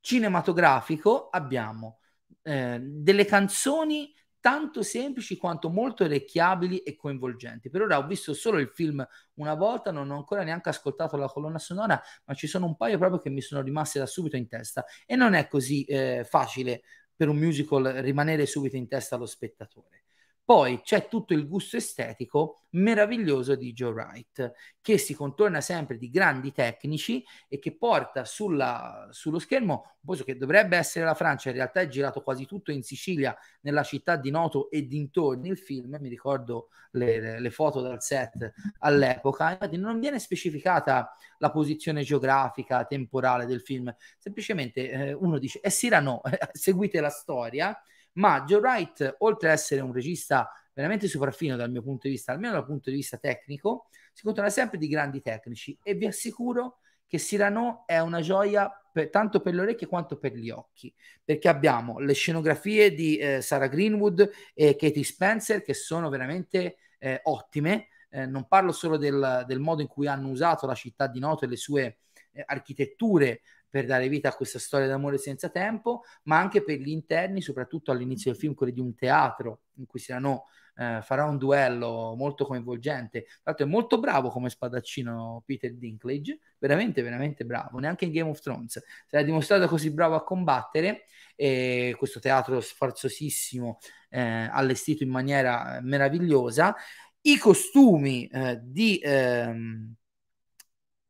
cinematografico 0.00 1.30
abbiamo 1.30 1.98
eh, 2.42 2.78
delle 2.80 3.24
canzoni 3.24 4.14
tanto 4.38 4.82
semplici 4.82 5.36
quanto 5.38 5.70
molto 5.70 6.04
orecchiabili 6.04 6.80
e 6.80 6.94
coinvolgenti. 6.94 7.70
Per 7.70 7.80
ora 7.80 7.96
ho 7.96 8.06
visto 8.06 8.34
solo 8.34 8.58
il 8.58 8.68
film 8.68 9.04
una 9.34 9.54
volta, 9.54 9.90
non 9.90 10.10
ho 10.10 10.16
ancora 10.16 10.44
neanche 10.44 10.68
ascoltato 10.68 11.16
la 11.16 11.28
colonna 11.28 11.58
sonora, 11.58 12.00
ma 12.26 12.34
ci 12.34 12.46
sono 12.46 12.66
un 12.66 12.76
paio 12.76 12.98
proprio 12.98 13.18
che 13.18 13.30
mi 13.30 13.40
sono 13.40 13.62
rimaste 13.62 13.98
da 13.98 14.06
subito 14.06 14.36
in 14.36 14.46
testa 14.46 14.84
e 15.06 15.16
non 15.16 15.32
è 15.32 15.48
così 15.48 15.84
eh, 15.84 16.26
facile 16.28 16.82
per 17.16 17.28
un 17.28 17.36
musical 17.36 17.84
rimanere 17.84 18.46
subito 18.46 18.76
in 18.76 18.88
testa 18.88 19.16
allo 19.16 19.26
spettatore. 19.26 20.03
Poi 20.44 20.82
c'è 20.82 21.08
tutto 21.08 21.32
il 21.32 21.48
gusto 21.48 21.78
estetico 21.78 22.64
meraviglioso 22.74 23.54
di 23.54 23.72
Joe 23.72 23.92
Wright, 23.92 24.52
che 24.82 24.98
si 24.98 25.14
contorna 25.14 25.62
sempre 25.62 25.96
di 25.96 26.10
grandi 26.10 26.52
tecnici 26.52 27.24
e 27.48 27.58
che 27.58 27.74
porta 27.76 28.26
sulla, 28.26 29.08
sullo 29.10 29.38
schermo 29.38 29.72
un 29.72 30.04
posto 30.04 30.24
che 30.24 30.36
dovrebbe 30.36 30.76
essere 30.76 31.06
la 31.06 31.14
Francia, 31.14 31.48
in 31.48 31.54
realtà 31.54 31.80
è 31.80 31.88
girato 31.88 32.22
quasi 32.22 32.44
tutto 32.44 32.72
in 32.72 32.82
Sicilia, 32.82 33.34
nella 33.62 33.82
città 33.82 34.16
di 34.16 34.30
Noto 34.30 34.68
e 34.70 34.86
dintorni 34.86 35.48
il 35.48 35.56
film, 35.56 35.96
mi 35.98 36.08
ricordo 36.10 36.68
le, 36.90 37.40
le, 37.40 37.50
foto 37.50 37.80
dal 37.80 38.02
set 38.02 38.52
all'epoca, 38.80 39.52
infatti 39.52 39.78
non 39.78 39.98
viene 39.98 40.18
specificata 40.18 41.16
la 41.38 41.50
posizione 41.50 42.02
geografica, 42.02 42.84
temporale 42.84 43.46
del 43.46 43.62
film, 43.62 43.94
semplicemente 44.18 44.90
eh, 44.90 45.12
uno 45.14 45.38
dice, 45.38 45.60
eh 45.60 45.70
sì, 45.70 45.88
no, 45.88 46.20
seguite 46.52 47.00
la 47.00 47.08
storia, 47.08 47.74
ma 48.14 48.44
Joe 48.44 48.60
Wright, 48.60 49.16
oltre 49.18 49.48
ad 49.48 49.54
essere 49.54 49.80
un 49.80 49.92
regista 49.92 50.50
veramente 50.72 51.06
sopraffino 51.08 51.56
dal 51.56 51.70
mio 51.70 51.82
punto 51.82 52.08
di 52.08 52.14
vista, 52.14 52.32
almeno 52.32 52.54
dal 52.54 52.66
punto 52.66 52.90
di 52.90 52.96
vista 52.96 53.16
tecnico, 53.16 53.88
si 54.12 54.22
controlla 54.22 54.50
sempre 54.50 54.78
di 54.78 54.88
grandi 54.88 55.20
tecnici. 55.20 55.78
E 55.82 55.94
vi 55.94 56.06
assicuro 56.06 56.78
che 57.06 57.18
Cyrano 57.18 57.84
è 57.86 57.98
una 58.00 58.20
gioia 58.20 58.70
per, 58.92 59.10
tanto 59.10 59.40
per 59.40 59.54
le 59.54 59.62
orecchie 59.62 59.86
quanto 59.86 60.18
per 60.18 60.34
gli 60.34 60.50
occhi, 60.50 60.92
perché 61.22 61.48
abbiamo 61.48 61.98
le 61.98 62.12
scenografie 62.12 62.94
di 62.94 63.16
eh, 63.16 63.40
Sarah 63.40 63.68
Greenwood 63.68 64.30
e 64.52 64.76
Katie 64.76 65.04
Spencer 65.04 65.62
che 65.62 65.74
sono 65.74 66.08
veramente 66.08 66.76
eh, 66.98 67.20
ottime, 67.24 67.88
eh, 68.10 68.26
non 68.26 68.46
parlo 68.46 68.72
solo 68.72 68.96
del, 68.96 69.44
del, 69.46 69.58
modo 69.58 69.82
in 69.82 69.88
cui 69.88 70.06
hanno 70.06 70.28
usato 70.28 70.66
la 70.66 70.74
città 70.74 71.06
di 71.06 71.18
Noto 71.18 71.44
e 71.44 71.48
le 71.48 71.56
sue 71.56 71.98
eh, 72.32 72.42
architetture 72.46 73.42
per 73.74 73.86
dare 73.86 74.08
vita 74.08 74.28
a 74.28 74.34
questa 74.36 74.60
storia 74.60 74.86
d'amore 74.86 75.18
senza 75.18 75.48
tempo, 75.48 76.04
ma 76.26 76.38
anche 76.38 76.62
per 76.62 76.78
gli 76.78 76.90
interni, 76.90 77.42
soprattutto 77.42 77.90
all'inizio 77.90 78.30
del 78.30 78.38
film, 78.38 78.54
quelli 78.54 78.72
di 78.72 78.78
un 78.78 78.94
teatro 78.94 79.62
in 79.78 79.86
cui 79.86 79.98
Cyrano 79.98 80.44
eh, 80.76 81.00
farà 81.02 81.24
un 81.24 81.38
duello 81.38 82.14
molto 82.16 82.44
coinvolgente. 82.44 83.24
Tra 83.24 83.40
l'altro 83.42 83.66
è 83.66 83.68
molto 83.68 83.98
bravo 83.98 84.28
come 84.28 84.48
spadaccino 84.48 85.42
Peter 85.44 85.74
Dinklage, 85.74 86.38
veramente, 86.58 87.02
veramente 87.02 87.44
bravo. 87.44 87.80
Neanche 87.80 88.04
in 88.04 88.12
Game 88.12 88.30
of 88.30 88.38
Thrones 88.38 88.80
si 89.08 89.16
è 89.16 89.24
dimostrato 89.24 89.66
così 89.66 89.90
bravo 89.90 90.14
a 90.14 90.22
combattere. 90.22 91.06
E 91.34 91.96
questo 91.98 92.20
teatro 92.20 92.60
sforzosissimo, 92.60 93.80
eh, 94.10 94.48
allestito 94.52 95.02
in 95.02 95.10
maniera 95.10 95.80
meravigliosa. 95.82 96.76
I 97.22 97.38
costumi 97.38 98.28
eh, 98.28 98.60
di... 98.62 99.00
Ehm, 99.02 99.96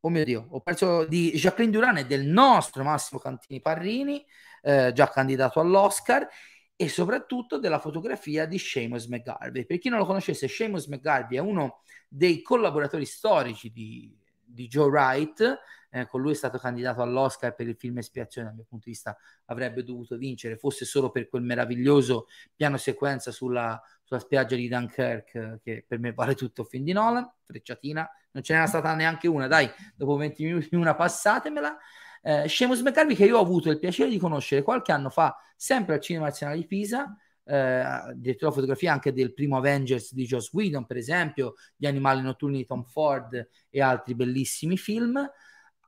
oh 0.05 0.09
mio 0.09 0.23
Dio, 0.23 0.45
ho 0.51 0.61
perso 0.61 1.03
di 1.05 1.31
Jacqueline 1.31 1.73
Duran 1.73 1.97
e 1.97 2.05
del 2.05 2.25
nostro 2.25 2.83
Massimo 2.83 3.19
Cantini 3.19 3.59
Parrini, 3.59 4.23
eh, 4.61 4.91
già 4.93 5.09
candidato 5.09 5.59
all'Oscar, 5.59 6.27
e 6.75 6.89
soprattutto 6.89 7.57
della 7.57 7.79
fotografia 7.79 8.45
di 8.45 8.59
Seamus 8.59 9.07
McGarvey. 9.07 9.65
Per 9.65 9.79
chi 9.79 9.89
non 9.89 9.97
lo 9.97 10.05
conoscesse, 10.05 10.47
Seamus 10.47 10.85
McGarvey 10.85 11.37
è 11.37 11.41
uno 11.41 11.81
dei 12.07 12.43
collaboratori 12.43 13.03
storici 13.03 13.71
di, 13.71 14.15
di 14.43 14.67
Joe 14.67 14.89
Wright, 14.89 15.59
con 16.07 16.21
lui 16.21 16.31
è 16.31 16.35
stato 16.35 16.57
candidato 16.57 17.01
all'Oscar 17.01 17.55
per 17.55 17.67
il 17.67 17.75
film 17.75 17.97
Espiazione, 17.99 18.47
dal 18.47 18.55
mio 18.55 18.65
punto 18.67 18.85
di 18.85 18.91
vista 18.91 19.17
avrebbe 19.45 19.83
dovuto 19.83 20.17
vincere, 20.17 20.57
fosse 20.57 20.83
solo 20.83 21.09
per 21.09 21.29
quel 21.29 21.43
meraviglioso 21.43 22.27
piano 22.53 22.77
sequenza 22.77 23.31
sulla, 23.31 23.81
sulla 24.03 24.19
spiaggia 24.19 24.55
di 24.55 24.67
Dunkirk, 24.67 25.59
che 25.63 25.85
per 25.87 25.99
me 25.99 26.11
vale 26.11 26.35
tutto 26.35 26.63
film 26.65 26.83
di 26.83 26.91
Nolan, 26.91 27.29
frecciatina, 27.43 28.09
non 28.31 28.43
ce 28.43 28.53
n'era 28.53 28.67
stata 28.67 28.93
neanche 28.93 29.27
una, 29.27 29.47
dai, 29.47 29.69
dopo 29.95 30.17
20 30.17 30.43
minuti 30.43 30.75
una 30.75 30.95
passatemela, 30.95 31.77
eh, 32.21 32.49
Seamus 32.49 32.81
McCarvey 32.81 33.15
che 33.15 33.25
io 33.25 33.37
ho 33.37 33.41
avuto 33.41 33.69
il 33.69 33.79
piacere 33.79 34.09
di 34.09 34.17
conoscere 34.17 34.63
qualche 34.63 34.91
anno 34.91 35.09
fa, 35.09 35.37
sempre 35.55 35.95
al 35.95 36.01
Cinema 36.01 36.25
Nazionale 36.25 36.59
di 36.59 36.65
Pisa, 36.65 37.15
eh, 37.47 37.83
direttore 38.15 38.49
di 38.49 38.55
fotografia 38.55 38.91
anche 38.91 39.13
del 39.13 39.33
primo 39.33 39.57
Avengers 39.57 40.13
di 40.13 40.25
Joss 40.25 40.51
Whedon, 40.51 40.85
per 40.85 40.97
esempio, 40.97 41.53
Gli 41.75 41.85
animali 41.85 42.21
notturni 42.21 42.57
di 42.57 42.65
Tom 42.65 42.83
Ford 42.83 43.49
e 43.69 43.81
altri 43.81 44.15
bellissimi 44.15 44.77
film. 44.77 45.23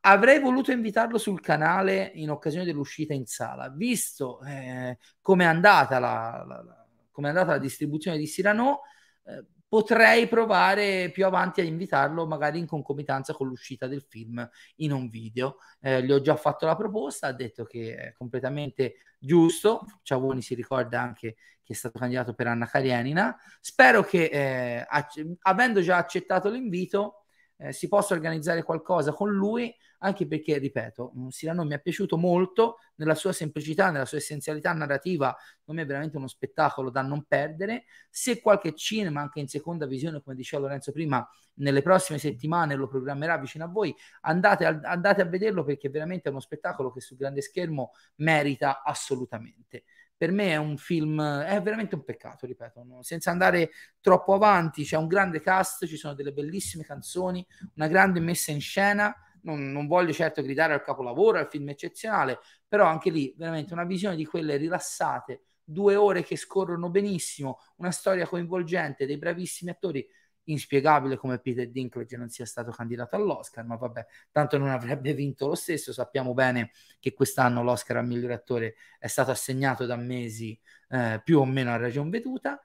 Avrei 0.10 0.40
voluto 0.40 0.72
invitarlo 0.72 1.18
sul 1.18 1.42
canale 1.42 2.12
in 2.16 2.30
occasione 2.30 2.64
dell'uscita 2.64 3.14
in 3.14 3.26
sala, 3.26 3.70
visto 3.70 4.42
eh, 4.44 4.98
come 5.20 5.44
è 5.44 5.48
andata 5.48 6.00
la, 6.00 6.46
la, 6.48 6.64
la, 6.64 7.30
andata 7.30 7.52
la 7.52 7.58
distribuzione 7.58 8.18
di 8.18 8.26
Cyrano. 8.26 8.84
Eh, 9.26 9.46
potrei 9.68 10.30
provare 10.30 11.12
più 11.12 11.26
avanti 11.26 11.60
a 11.60 11.66
invitarlo 11.66 12.26
magari 12.26 12.58
in 12.58 12.66
concomitanza 12.66 13.34
con 13.34 13.48
l'uscita 13.48 13.86
del 13.88 14.02
film 14.02 14.50
in 14.78 14.94
un 14.94 15.10
video. 15.10 15.58
Eh, 15.82 16.02
gli 16.02 16.12
ho 16.14 16.22
già 16.22 16.38
fatto 16.38 16.66
la 16.66 16.78
proposta, 16.78 17.28
ha 17.28 17.34
detto 17.34 17.66
che 17.66 17.98
è 17.98 18.14
completamente 18.14 19.00
giusto. 19.20 19.86
Ciavoni 20.04 20.42
si 20.42 20.56
ricorda 20.56 21.02
anche 21.02 21.36
che 21.64 21.74
è 21.74 21.76
stato 21.76 22.00
candidato 22.00 22.34
per 22.34 22.48
Anna 22.48 22.66
Karenina. 22.66 23.38
Spero 23.60 24.04
che, 24.04 24.24
eh, 24.32 24.86
ac- 24.88 25.36
avendo 25.42 25.82
già 25.82 25.98
accettato 25.98 26.50
l'invito, 26.50 27.26
eh, 27.58 27.74
si 27.74 27.88
possa 27.88 28.14
organizzare 28.14 28.64
qualcosa 28.64 29.14
con 29.14 29.32
lui, 29.32 29.74
anche 30.00 30.28
perché, 30.28 30.58
ripeto, 30.60 31.12
Cyrano 31.30 31.64
mi 31.64 31.74
è 31.74 31.82
piaciuto 31.82 32.18
molto 32.18 32.78
nella 32.96 33.16
sua 33.16 33.34
semplicità, 33.34 33.90
nella 33.90 34.06
sua 34.06 34.20
essenzialità 34.20 34.72
narrativa, 34.74 35.36
non 35.66 35.80
è 35.80 35.86
veramente 35.86 36.18
uno 36.18 36.28
spettacolo 36.28 36.90
da 36.92 37.02
non 37.02 37.24
perdere. 37.24 37.86
Se 38.10 38.40
qualche 38.42 38.76
cinema, 38.76 39.22
anche 39.22 39.40
in 39.40 39.48
seconda 39.48 39.88
visione, 39.88 40.22
come 40.22 40.36
diceva 40.36 40.64
Lorenzo 40.64 40.92
prima, 40.92 41.28
nelle 41.56 41.82
prossime 41.82 42.20
settimane 42.20 42.76
lo 42.76 42.88
programmerà 42.88 43.38
vicino 43.38 43.64
a 43.66 43.68
voi, 43.68 43.94
andate, 44.22 44.66
andate 44.66 45.22
a 45.22 45.26
vederlo 45.26 45.64
perché 45.64 45.90
veramente 45.90 46.28
è 46.28 46.32
uno 46.32 46.40
spettacolo 46.40 46.92
che 46.92 47.02
sul 47.02 47.18
grande 47.18 47.42
schermo 47.42 47.92
merita 48.18 48.84
assolutamente 48.84 49.84
per 50.18 50.32
me 50.32 50.50
è 50.50 50.56
un 50.56 50.78
film, 50.78 51.22
è 51.22 51.62
veramente 51.62 51.94
un 51.94 52.04
peccato, 52.04 52.48
ripeto, 52.48 52.84
no? 52.84 53.04
senza 53.04 53.30
andare 53.30 53.70
troppo 54.02 54.34
avanti, 54.34 54.84
c'è 54.84 54.98
un 54.98 55.08
grande 55.08 55.40
cast, 55.40 55.86
ci 55.86 55.96
sono 55.96 56.16
delle 56.16 56.34
bellissime 56.34 56.84
canzoni, 56.84 57.46
una 57.76 57.88
grande 57.88 58.20
messa 58.20 58.52
in 58.52 58.60
scena, 58.60 59.16
non, 59.44 59.72
non, 59.72 59.86
voglio 59.86 60.12
certo 60.12 60.42
gridare 60.42 60.74
al 60.74 60.82
capolavoro, 60.82 61.38
al 61.38 61.48
film 61.48 61.70
eccezionale, 61.70 62.40
però 62.68 62.86
anche 62.86 63.12
lì 63.12 63.34
veramente 63.38 63.74
una 63.74 63.86
visione 63.86 64.16
di 64.16 64.26
quelle 64.26 64.58
rilassate, 64.58 65.44
due 65.64 65.96
ore 65.96 66.24
che 66.24 66.36
scorrono 66.36 66.90
benissimo, 66.90 67.60
una 67.78 67.92
storia 67.92 68.26
coinvolgente, 68.26 69.06
dei 69.06 69.18
bravissimi 69.18 69.70
attori, 69.70 70.06
inspiegabile 70.48 71.18
come 71.18 71.40
Peter 71.40 71.70
Dinklage 71.70 72.18
non 72.18 72.30
sia 72.30 72.46
stato 72.46 72.72
candidato 72.72 73.16
all'Oscar, 73.16 73.66
ma 73.66 73.76
vabbè, 73.76 74.06
tanto 74.32 74.58
non 74.58 74.70
avrebbe 74.70 75.14
vinto 75.14 75.48
lo 75.48 75.56
stesso. 75.56 75.94
Sappiamo 75.94 76.34
bene 76.34 76.72
che 77.00 77.14
quest'anno 77.14 77.64
l'Oscar 77.64 77.98
al 77.98 78.08
miglior 78.08 78.32
attore 78.32 78.76
è 79.00 79.08
stato 79.08 79.32
assegnato 79.32 79.86
da 79.86 79.96
mesi 79.96 80.60
eh, 80.90 81.22
più 81.24 81.40
o 81.40 81.46
meno 81.46 81.72
a 81.72 81.78
ragion 81.78 82.10
veduta. 82.10 82.62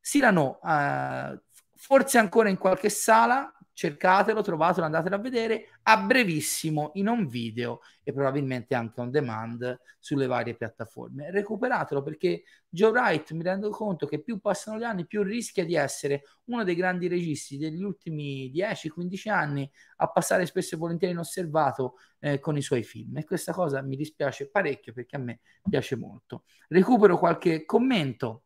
Cyrano, 0.00 0.60
eh, 0.64 1.40
forse 1.76 2.18
ancora 2.18 2.48
in 2.48 2.58
qualche 2.58 2.90
sala, 2.90 3.52
cercatelo, 3.72 4.42
trovatelo, 4.42 4.86
andatelo 4.86 5.16
a 5.16 5.18
vedere 5.18 5.68
a 5.82 5.98
brevissimo 5.98 6.90
in 6.94 7.08
un 7.08 7.26
video 7.26 7.80
e 8.02 8.12
probabilmente 8.12 8.74
anche 8.74 9.00
on 9.00 9.10
demand 9.10 9.80
sulle 9.98 10.26
varie 10.26 10.54
piattaforme. 10.54 11.30
Recuperatelo 11.30 12.02
perché 12.02 12.42
Joe 12.68 12.90
Wright 12.90 13.32
mi 13.32 13.42
rendo 13.42 13.70
conto 13.70 14.06
che 14.06 14.20
più 14.20 14.40
passano 14.40 14.78
gli 14.78 14.82
anni, 14.84 15.06
più 15.06 15.22
rischia 15.22 15.64
di 15.64 15.74
essere 15.74 16.22
uno 16.44 16.64
dei 16.64 16.74
grandi 16.74 17.08
registi 17.08 17.56
degli 17.56 17.82
ultimi 17.82 18.50
10-15 18.54 19.30
anni 19.30 19.70
a 19.96 20.08
passare 20.08 20.46
spesso 20.46 20.74
e 20.74 20.78
volentieri 20.78 21.14
inosservato 21.14 21.94
eh, 22.20 22.40
con 22.40 22.56
i 22.56 22.62
suoi 22.62 22.82
film 22.82 23.16
e 23.16 23.24
questa 23.24 23.52
cosa 23.52 23.82
mi 23.82 23.96
dispiace 23.96 24.50
parecchio 24.50 24.92
perché 24.92 25.16
a 25.16 25.20
me 25.20 25.40
piace 25.68 25.96
molto. 25.96 26.44
Recupero 26.68 27.18
qualche 27.18 27.64
commento 27.64 28.44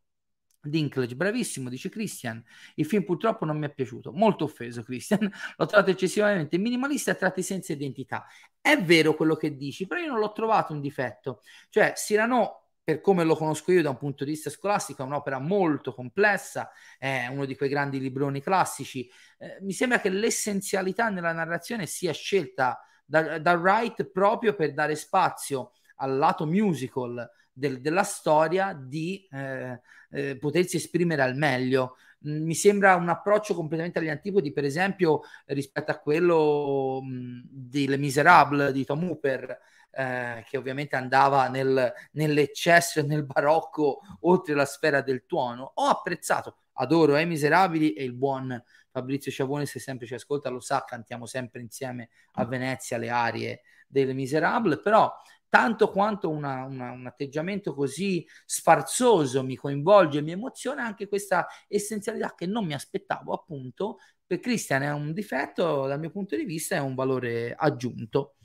Dinklage, 0.68 1.16
bravissimo, 1.16 1.68
dice 1.68 1.88
Christian. 1.88 2.42
Il 2.74 2.87
film 2.87 3.05
purtroppo 3.05 3.44
non 3.44 3.59
mi 3.59 3.66
è 3.66 3.72
piaciuto, 3.72 4.12
molto 4.12 4.44
offeso 4.44 4.83
Christian, 4.83 5.20
l'ho 5.57 5.66
trovato 5.66 5.90
eccessivamente 5.90 6.59
minimalista 6.59 7.12
e 7.12 7.16
tratti 7.16 7.42
senza 7.42 7.72
identità. 7.72 8.26
È 8.61 8.81
vero 8.83 9.14
quello 9.14 9.37
che 9.37 9.57
dici, 9.57 9.87
però 9.87 10.00
io 10.00 10.09
non 10.09 10.18
l'ho 10.18 10.33
trovato 10.33 10.72
un 10.72 10.81
difetto. 10.81 11.42
Cioè, 11.68 11.92
Cyrano, 11.94 12.66
per 12.83 13.00
come 13.00 13.24
lo 13.24 13.35
conosco 13.35 13.72
io 13.72 13.83
da 13.83 13.90
un 13.90 13.96
punto 13.96 14.24
di 14.24 14.31
vista 14.31 14.48
scolastico, 14.48 15.02
è 15.02 15.07
un'opera 15.07 15.38
molto 15.38 15.92
complessa, 15.92 16.70
è 16.98 17.26
uno 17.29 17.44
di 17.44 17.57
quei 17.57 17.68
grandi 17.68 17.98
libroni 17.98 18.40
classici. 18.40 19.11
Eh, 19.38 19.59
mi 19.62 19.72
sembra 19.72 20.00
che 20.00 20.09
l'essenzialità 20.09 21.09
nella 21.09 21.33
narrazione 21.33 21.87
sia 21.87 22.12
scelta 22.12 22.81
da, 23.05 23.38
da 23.38 23.52
Wright 23.55 24.05
proprio 24.11 24.55
per 24.55 24.72
dare 24.72 24.94
spazio 24.94 25.72
al 25.96 26.16
lato 26.16 26.46
musical 26.46 27.29
del, 27.56 27.80
della 27.80 28.02
storia 28.02 28.74
di 28.78 29.26
eh, 29.30 29.80
eh, 30.10 30.36
potersi 30.36 30.76
esprimere 30.76 31.22
al 31.22 31.36
meglio. 31.36 31.96
Mm, 32.28 32.44
mi 32.44 32.54
sembra 32.54 32.94
un 32.96 33.08
approccio 33.08 33.54
completamente 33.54 33.98
agli 33.98 34.10
antipodi, 34.10 34.52
per 34.52 34.64
esempio, 34.64 35.22
rispetto 35.46 35.90
a 35.90 35.98
quello 35.98 37.00
mm, 37.02 37.40
di 37.48 37.88
Le 37.88 37.96
Miserable 37.96 38.72
di 38.72 38.84
Tom 38.84 39.04
Hooper, 39.04 39.58
eh, 39.90 40.44
che 40.46 40.58
ovviamente 40.58 40.96
andava 40.96 41.48
nel, 41.48 41.92
nell'eccesso 42.12 43.00
e 43.00 43.04
nel 43.04 43.24
barocco 43.24 44.00
oltre 44.20 44.54
la 44.54 44.66
sfera 44.66 45.00
del 45.00 45.24
tuono. 45.24 45.72
Ho 45.76 45.86
apprezzato, 45.86 46.58
adoro 46.74 47.16
I 47.16 47.24
Miserabili 47.24 47.94
e 47.94 48.04
il 48.04 48.12
buon 48.12 48.62
Fabrizio 48.90 49.32
Ciavone, 49.32 49.64
se 49.64 49.78
sempre 49.78 50.06
ci 50.06 50.14
ascolta, 50.14 50.50
lo 50.50 50.60
sa, 50.60 50.84
cantiamo 50.86 51.24
sempre 51.24 51.62
insieme 51.62 52.10
a 52.32 52.44
Venezia 52.44 52.98
le 52.98 53.08
arie 53.08 53.62
delle 53.86 54.12
Miserable, 54.12 54.78
però 54.78 55.10
tanto 55.48 55.90
quanto 55.90 56.30
una, 56.30 56.64
una, 56.64 56.90
un 56.92 57.06
atteggiamento 57.06 57.74
così 57.74 58.26
sfarzoso 58.44 59.42
mi 59.42 59.56
coinvolge 59.56 60.18
e 60.18 60.22
mi 60.22 60.32
emoziona, 60.32 60.85
anche 60.85 61.09
questa 61.09 61.46
essenzialità 61.68 62.35
che 62.35 62.46
non 62.46 62.66
mi 62.66 62.74
aspettavo, 62.74 63.32
appunto, 63.32 63.98
per 64.26 64.40
Christian 64.40 64.82
è 64.82 64.92
un 64.92 65.12
difetto, 65.12 65.87
dal 65.87 66.00
mio 66.00 66.11
punto 66.11 66.37
di 66.37 66.44
vista 66.44 66.76
è 66.76 66.80
un 66.80 66.94
valore 66.94 67.54
aggiunto. 67.56 68.37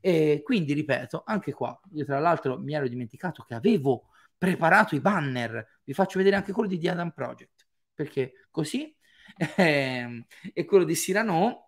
E 0.00 0.40
quindi, 0.44 0.72
ripeto, 0.72 1.22
anche 1.24 1.52
qua, 1.52 1.78
io 1.92 2.04
tra 2.04 2.18
l'altro 2.18 2.58
mi 2.58 2.74
ero 2.74 2.88
dimenticato 2.88 3.42
che 3.42 3.54
avevo 3.54 4.08
preparato 4.36 4.94
i 4.94 5.00
banner, 5.00 5.80
vi 5.84 5.92
faccio 5.92 6.18
vedere 6.18 6.36
anche 6.36 6.52
quello 6.52 6.68
di 6.68 6.78
The 6.78 6.90
Adam 6.90 7.10
Project, 7.10 7.66
perché 7.92 8.46
così, 8.50 8.94
eh, 9.56 10.26
e 10.52 10.64
quello 10.64 10.84
di 10.84 10.94
Cyrano, 10.94 11.67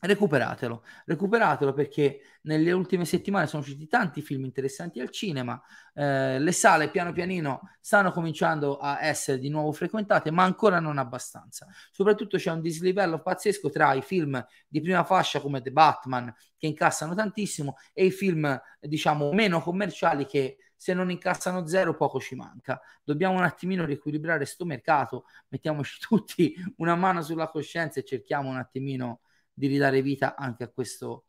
recuperatelo, 0.00 0.82
recuperatelo 1.04 1.72
perché 1.72 2.20
nelle 2.42 2.72
ultime 2.72 3.04
settimane 3.04 3.46
sono 3.46 3.62
usciti 3.62 3.86
tanti 3.86 4.22
film 4.22 4.44
interessanti 4.44 4.98
al 5.00 5.10
cinema, 5.10 5.60
eh, 5.94 6.38
le 6.38 6.52
sale 6.52 6.88
piano 6.90 7.12
pianino 7.12 7.60
stanno 7.80 8.10
cominciando 8.10 8.78
a 8.78 9.04
essere 9.04 9.38
di 9.38 9.50
nuovo 9.50 9.72
frequentate, 9.72 10.30
ma 10.30 10.44
ancora 10.44 10.80
non 10.80 10.98
abbastanza. 10.98 11.66
Soprattutto 11.90 12.38
c'è 12.38 12.50
un 12.50 12.60
dislivello 12.60 13.20
pazzesco 13.20 13.68
tra 13.70 13.92
i 13.92 14.02
film 14.02 14.44
di 14.66 14.80
prima 14.80 15.04
fascia 15.04 15.40
come 15.40 15.60
The 15.60 15.70
Batman 15.70 16.32
che 16.56 16.66
incassano 16.66 17.14
tantissimo 17.14 17.76
e 17.92 18.06
i 18.06 18.10
film 18.10 18.58
diciamo 18.80 19.32
meno 19.32 19.60
commerciali 19.60 20.24
che 20.26 20.56
se 20.74 20.94
non 20.94 21.10
incassano 21.10 21.66
zero 21.66 21.94
poco 21.94 22.18
ci 22.20 22.34
manca. 22.34 22.80
Dobbiamo 23.04 23.36
un 23.36 23.42
attimino 23.42 23.84
riequilibrare 23.84 24.46
sto 24.46 24.64
mercato, 24.64 25.26
mettiamoci 25.48 25.98
tutti 26.08 26.54
una 26.78 26.94
mano 26.94 27.20
sulla 27.20 27.48
coscienza 27.48 28.00
e 28.00 28.04
cerchiamo 28.04 28.48
un 28.48 28.56
attimino 28.56 29.20
di 29.60 29.68
ridare 29.68 30.02
vita 30.02 30.34
anche 30.34 30.64
a 30.64 30.68
questo, 30.68 31.26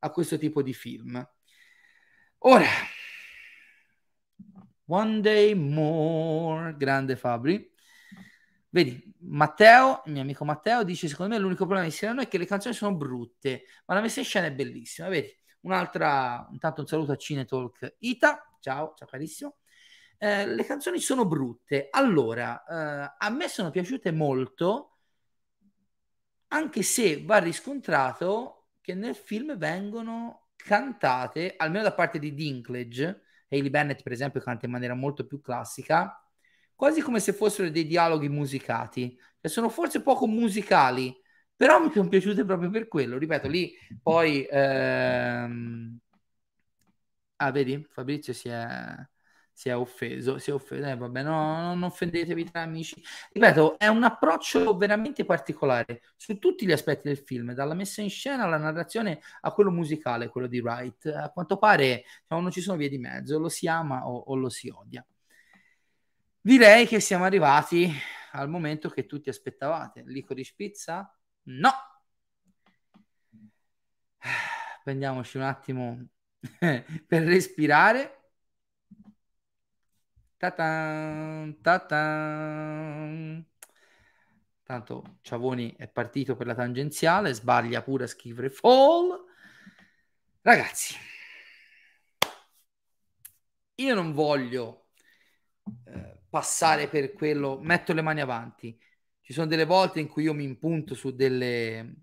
a 0.00 0.10
questo 0.10 0.36
tipo 0.36 0.60
di 0.60 0.74
film. 0.74 1.26
Ora, 2.38 2.66
One 4.86 5.20
Day 5.20 5.54
More, 5.54 6.74
grande 6.76 7.14
Fabri. 7.16 7.72
Vedi, 8.70 9.14
Matteo, 9.20 10.02
il 10.06 10.12
mio 10.12 10.22
amico 10.22 10.44
Matteo, 10.44 10.82
dice: 10.82 11.08
Secondo 11.08 11.34
me 11.34 11.40
l'unico 11.40 11.64
problema 11.64 11.84
di 11.84 11.92
Cyrano 11.92 12.22
è 12.22 12.28
che 12.28 12.38
le 12.38 12.46
canzoni 12.46 12.74
sono 12.74 12.96
brutte, 12.96 13.64
ma 13.86 13.94
la 13.94 14.00
messa 14.00 14.20
in 14.20 14.26
scena 14.26 14.46
è 14.46 14.52
bellissima. 14.52 15.08
Vedi, 15.08 15.32
un'altra, 15.62 16.48
intanto 16.50 16.80
un 16.80 16.86
saluto 16.86 17.12
a 17.12 17.16
Cinetalk 17.16 17.96
Ita. 18.00 18.56
Ciao, 18.60 18.94
ciao 18.96 19.08
carissimo. 19.08 19.56
Eh, 20.18 20.46
le 20.46 20.64
canzoni 20.64 20.98
sono 20.98 21.26
brutte. 21.26 21.88
Allora, 21.90 22.62
eh, 22.64 23.14
a 23.18 23.30
me 23.30 23.48
sono 23.48 23.70
piaciute 23.70 24.12
molto, 24.12 24.98
anche 26.52 26.82
se 26.82 27.22
va 27.24 27.38
riscontrato 27.38 28.68
che 28.80 28.94
nel 28.94 29.14
film 29.14 29.56
vengono 29.56 30.48
cantate, 30.56 31.54
almeno 31.56 31.84
da 31.84 31.94
parte 31.94 32.18
di 32.18 32.34
Dinklage, 32.34 33.22
Hayley 33.48 33.70
Bennett 33.70 34.02
per 34.02 34.12
esempio 34.12 34.40
canta 34.40 34.66
in 34.66 34.72
maniera 34.72 34.94
molto 34.94 35.26
più 35.26 35.40
classica, 35.40 36.22
quasi 36.74 37.00
come 37.02 37.20
se 37.20 37.32
fossero 37.32 37.70
dei 37.70 37.86
dialoghi 37.86 38.28
musicati, 38.28 39.16
cioè 39.40 39.50
sono 39.50 39.68
forse 39.68 40.02
poco 40.02 40.26
musicali, 40.26 41.14
però 41.54 41.80
mi 41.82 41.90
sono 41.92 42.08
piaciute 42.08 42.44
proprio 42.44 42.70
per 42.70 42.88
quello, 42.88 43.18
ripeto, 43.18 43.48
lì 43.48 43.72
poi... 44.02 44.46
Ehm... 44.50 45.98
Ah, 47.36 47.50
vedi, 47.52 47.82
Fabrizio 47.90 48.32
si 48.34 48.48
è 48.48 49.08
si 49.60 49.68
è 49.68 49.76
offeso, 49.76 50.38
si 50.38 50.48
è 50.48 50.54
offeso, 50.54 50.86
eh, 50.86 50.96
vabbè, 50.96 51.22
no, 51.22 51.62
non 51.62 51.82
offendetevi 51.82 52.50
tra 52.50 52.62
amici. 52.62 52.98
Ripeto, 53.30 53.78
è 53.78 53.88
un 53.88 54.02
approccio 54.04 54.74
veramente 54.74 55.26
particolare 55.26 56.00
su 56.16 56.38
tutti 56.38 56.64
gli 56.64 56.72
aspetti 56.72 57.08
del 57.08 57.18
film, 57.18 57.52
dalla 57.52 57.74
messa 57.74 58.00
in 58.00 58.08
scena 58.08 58.44
alla 58.44 58.56
narrazione 58.56 59.20
a 59.42 59.52
quello 59.52 59.70
musicale, 59.70 60.30
quello 60.30 60.46
di 60.46 60.60
Wright. 60.60 61.04
A 61.08 61.28
quanto 61.28 61.58
pare 61.58 62.04
diciamo, 62.22 62.40
non 62.40 62.50
ci 62.50 62.62
sono 62.62 62.78
vie 62.78 62.88
di 62.88 62.96
mezzo, 62.96 63.38
lo 63.38 63.50
si 63.50 63.68
ama 63.68 64.08
o, 64.08 64.16
o 64.28 64.34
lo 64.34 64.48
si 64.48 64.70
odia. 64.70 65.04
Direi 66.40 66.86
che 66.86 66.98
siamo 67.00 67.24
arrivati 67.24 67.92
al 68.32 68.48
momento 68.48 68.88
che 68.88 69.04
tutti 69.04 69.28
aspettavate. 69.28 70.04
Licorice 70.06 70.54
pizza? 70.56 71.14
No! 71.42 71.70
Prendiamoci 74.82 75.36
un 75.36 75.42
attimo 75.42 76.06
per 76.58 77.24
respirare 77.24 78.19
Ta-tan, 80.40 81.60
ta-tan. 81.60 83.44
Tanto 84.62 85.18
Ciavoni 85.20 85.74
è 85.76 85.86
partito 85.86 86.34
per 86.34 86.46
la 86.46 86.54
tangenziale, 86.54 87.34
sbaglia 87.34 87.82
pure 87.82 88.04
a 88.04 88.06
scrivere 88.06 88.48
fall. 88.48 89.22
Ragazzi, 90.40 90.94
io 93.74 93.94
non 93.94 94.14
voglio 94.14 94.86
eh, 95.84 96.22
passare 96.30 96.88
per 96.88 97.12
quello, 97.12 97.58
metto 97.60 97.92
le 97.92 98.00
mani 98.00 98.22
avanti. 98.22 98.80
Ci 99.20 99.34
sono 99.34 99.46
delle 99.46 99.66
volte 99.66 100.00
in 100.00 100.08
cui 100.08 100.22
io 100.22 100.32
mi 100.32 100.44
impunto 100.44 100.94
su 100.94 101.14
delle, 101.14 101.96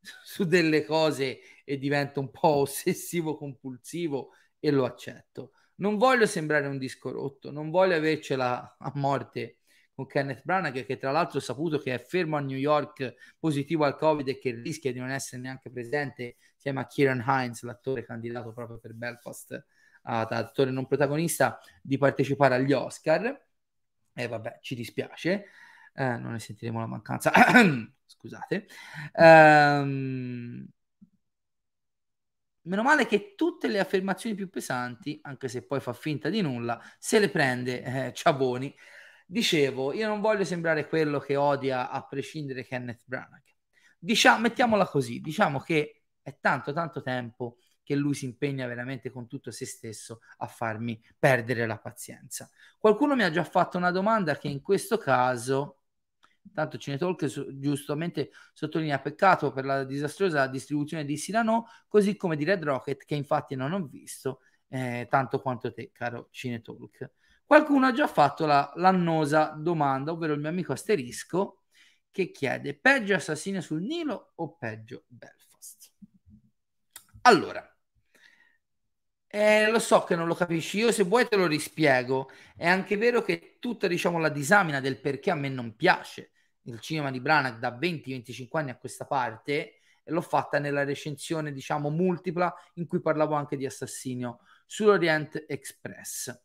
su 0.00 0.44
delle 0.44 0.84
cose 0.84 1.40
e 1.64 1.78
divento 1.78 2.20
un 2.20 2.30
po' 2.30 2.58
ossessivo 2.58 3.36
compulsivo 3.36 4.34
e 4.60 4.70
lo 4.70 4.84
accetto 4.84 5.50
non 5.76 5.96
voglio 5.96 6.26
sembrare 6.26 6.66
un 6.66 6.78
disco 6.78 7.10
rotto, 7.10 7.50
non 7.50 7.70
voglio 7.70 7.94
avercela 7.94 8.76
a 8.78 8.92
morte 8.94 9.58
con 9.92 10.06
Kenneth 10.06 10.42
Branagh 10.44 10.84
che 10.84 10.98
tra 10.98 11.10
l'altro 11.10 11.38
ho 11.38 11.42
saputo 11.42 11.78
che 11.78 11.94
è 11.94 11.98
fermo 11.98 12.36
a 12.36 12.40
New 12.40 12.58
York 12.58 13.14
positivo 13.38 13.84
al 13.84 13.96
Covid 13.96 14.28
e 14.28 14.38
che 14.38 14.50
rischia 14.50 14.92
di 14.92 14.98
non 14.98 15.10
essere 15.10 15.40
neanche 15.40 15.70
presente 15.70 16.36
insieme 16.54 16.80
a 16.80 16.86
Kieran 16.86 17.24
Hines, 17.26 17.62
l'attore 17.62 18.04
candidato 18.04 18.52
proprio 18.52 18.78
per 18.78 18.92
Belfast 18.92 19.64
ad 20.08 20.32
attore 20.32 20.70
non 20.70 20.86
protagonista, 20.86 21.58
di 21.82 21.98
partecipare 21.98 22.54
agli 22.54 22.72
Oscar. 22.72 23.44
E 24.12 24.28
vabbè, 24.28 24.58
ci 24.60 24.74
dispiace, 24.74 25.46
eh, 25.94 26.16
non 26.18 26.32
ne 26.32 26.38
sentiremo 26.38 26.78
la 26.78 26.86
mancanza. 26.86 27.32
Scusate. 28.06 28.66
Um, 29.14 30.66
Meno 32.66 32.82
male 32.82 33.06
che 33.06 33.34
tutte 33.36 33.68
le 33.68 33.78
affermazioni 33.78 34.34
più 34.34 34.50
pesanti, 34.50 35.18
anche 35.22 35.48
se 35.48 35.64
poi 35.64 35.80
fa 35.80 35.92
finta 35.92 36.28
di 36.28 36.40
nulla, 36.40 36.80
se 36.98 37.18
le 37.18 37.30
prende 37.30 37.82
eh, 37.82 38.12
Ciaboni. 38.12 38.74
Dicevo, 39.24 39.92
io 39.92 40.08
non 40.08 40.20
voglio 40.20 40.44
sembrare 40.44 40.88
quello 40.88 41.18
che 41.18 41.36
odia 41.36 41.90
a 41.90 42.04
prescindere 42.04 42.64
Kenneth 42.64 43.02
Branagh. 43.04 43.44
Diciamo, 43.98 44.40
mettiamola 44.40 44.86
così, 44.86 45.20
diciamo 45.20 45.60
che 45.60 46.02
è 46.22 46.38
tanto 46.40 46.72
tanto 46.72 47.02
tempo 47.02 47.58
che 47.84 47.94
lui 47.94 48.14
si 48.14 48.24
impegna 48.24 48.66
veramente 48.66 49.10
con 49.10 49.28
tutto 49.28 49.52
se 49.52 49.64
stesso 49.64 50.20
a 50.38 50.48
farmi 50.48 51.00
perdere 51.16 51.66
la 51.66 51.78
pazienza. 51.78 52.50
Qualcuno 52.80 53.14
mi 53.14 53.22
ha 53.22 53.30
già 53.30 53.44
fatto 53.44 53.76
una 53.78 53.92
domanda 53.92 54.36
che 54.36 54.48
in 54.48 54.60
questo 54.60 54.98
caso 54.98 55.82
Tanto 56.52 56.78
Cinetalk 56.78 57.26
giustamente 57.58 58.30
sottolinea 58.52 58.98
peccato 58.98 59.52
per 59.52 59.64
la 59.64 59.84
disastrosa 59.84 60.46
distribuzione 60.46 61.04
di 61.04 61.16
Cyrano, 61.16 61.66
così 61.88 62.16
come 62.16 62.36
di 62.36 62.44
Red 62.44 62.62
Rocket, 62.64 63.04
che 63.04 63.14
infatti 63.14 63.54
non 63.54 63.72
ho 63.72 63.86
visto 63.86 64.40
eh, 64.68 65.06
tanto 65.10 65.40
quanto 65.40 65.72
te, 65.72 65.90
caro 65.92 66.28
Cinetalk. 66.30 67.10
Qualcuno 67.44 67.86
ha 67.86 67.92
già 67.92 68.08
fatto 68.08 68.44
la, 68.44 68.72
l'annosa 68.76 69.54
domanda, 69.56 70.12
ovvero 70.12 70.32
il 70.34 70.40
mio 70.40 70.48
amico 70.48 70.72
Asterisco, 70.72 71.62
che 72.10 72.30
chiede 72.30 72.78
peggio 72.78 73.14
Assassino 73.14 73.60
sul 73.60 73.82
Nilo 73.82 74.32
o 74.36 74.56
peggio 74.56 75.04
Belfast? 75.06 75.92
Allora, 77.22 77.76
eh, 79.28 79.70
lo 79.70 79.78
so 79.78 80.04
che 80.04 80.16
non 80.16 80.26
lo 80.26 80.34
capisci, 80.34 80.78
io 80.78 80.90
se 80.92 81.02
vuoi 81.02 81.28
te 81.28 81.36
lo 81.36 81.46
rispiego. 81.46 82.30
È 82.56 82.66
anche 82.66 82.96
vero 82.96 83.22
che 83.22 83.58
tutta 83.60 83.86
diciamo 83.86 84.18
la 84.18 84.28
disamina 84.28 84.80
del 84.80 84.98
perché 84.98 85.30
a 85.30 85.34
me 85.34 85.48
non 85.48 85.76
piace 85.76 86.30
il 86.66 86.80
cinema 86.80 87.10
di 87.10 87.20
Branagh 87.20 87.58
da 87.58 87.76
20-25 87.76 88.46
anni 88.52 88.70
a 88.70 88.76
questa 88.76 89.04
parte 89.06 89.74
e 90.02 90.12
l'ho 90.12 90.20
fatta 90.20 90.58
nella 90.58 90.84
recensione 90.84 91.52
diciamo 91.52 91.90
multipla 91.90 92.54
in 92.74 92.86
cui 92.86 93.00
parlavo 93.00 93.34
anche 93.34 93.56
di 93.56 93.66
Assassinio 93.66 94.40
sull'Orient 94.66 95.46
Express. 95.48 96.42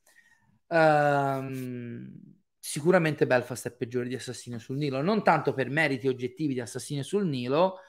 Um, 0.68 2.40
sicuramente 2.58 3.28
Belfast 3.28 3.68
è 3.68 3.72
peggiore 3.72 4.08
di 4.08 4.16
Assassinio 4.16 4.58
sul 4.58 4.78
Nilo, 4.78 5.02
non 5.02 5.24
tanto 5.24 5.54
per 5.54 5.70
meriti 5.70 6.08
oggettivi 6.08 6.54
di 6.54 6.62
Assassinio 6.62 7.04
sul 7.04 7.28
Nilo, 7.28 7.80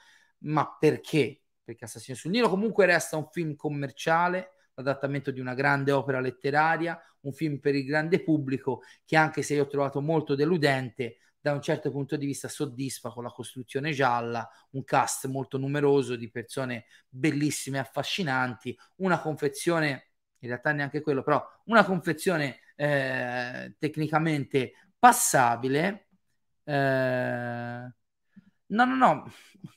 ma 0.40 0.76
perché? 0.78 1.42
Perché 1.62 1.84
Assassinio 1.84 2.20
sul 2.20 2.32
Nilo 2.32 2.48
comunque 2.48 2.86
resta 2.86 3.16
un 3.16 3.28
film 3.30 3.54
commerciale, 3.54 4.54
l'adattamento 4.74 5.30
di 5.30 5.40
una 5.40 5.54
grande 5.54 5.92
opera 5.92 6.20
letteraria, 6.20 7.00
un 7.20 7.32
film 7.32 7.58
per 7.58 7.74
il 7.74 7.84
grande 7.84 8.22
pubblico 8.22 8.82
che 9.04 9.16
anche 9.16 9.42
se 9.42 9.54
io 9.54 9.62
ho 9.62 9.68
trovato 9.68 10.00
molto 10.00 10.34
deludente, 10.34 11.18
da 11.42 11.52
un 11.52 11.60
certo 11.60 11.90
punto 11.90 12.16
di 12.16 12.24
vista 12.24 12.46
soddisfa 12.46 13.10
con 13.10 13.24
la 13.24 13.32
costruzione 13.32 13.90
gialla, 13.90 14.48
un 14.70 14.84
cast 14.84 15.26
molto 15.26 15.58
numeroso 15.58 16.14
di 16.14 16.30
persone 16.30 16.84
bellissime 17.08 17.80
affascinanti, 17.80 18.78
una 18.98 19.20
confezione, 19.20 20.10
in 20.38 20.48
realtà 20.48 20.70
neanche 20.70 21.00
quello, 21.00 21.24
però 21.24 21.44
una 21.64 21.84
confezione 21.84 22.60
eh, 22.76 23.74
tecnicamente 23.76 24.72
passabile. 24.96 26.06
Eh, 26.62 27.92
No, 28.72 28.86
no, 28.86 28.96
no, 28.96 29.30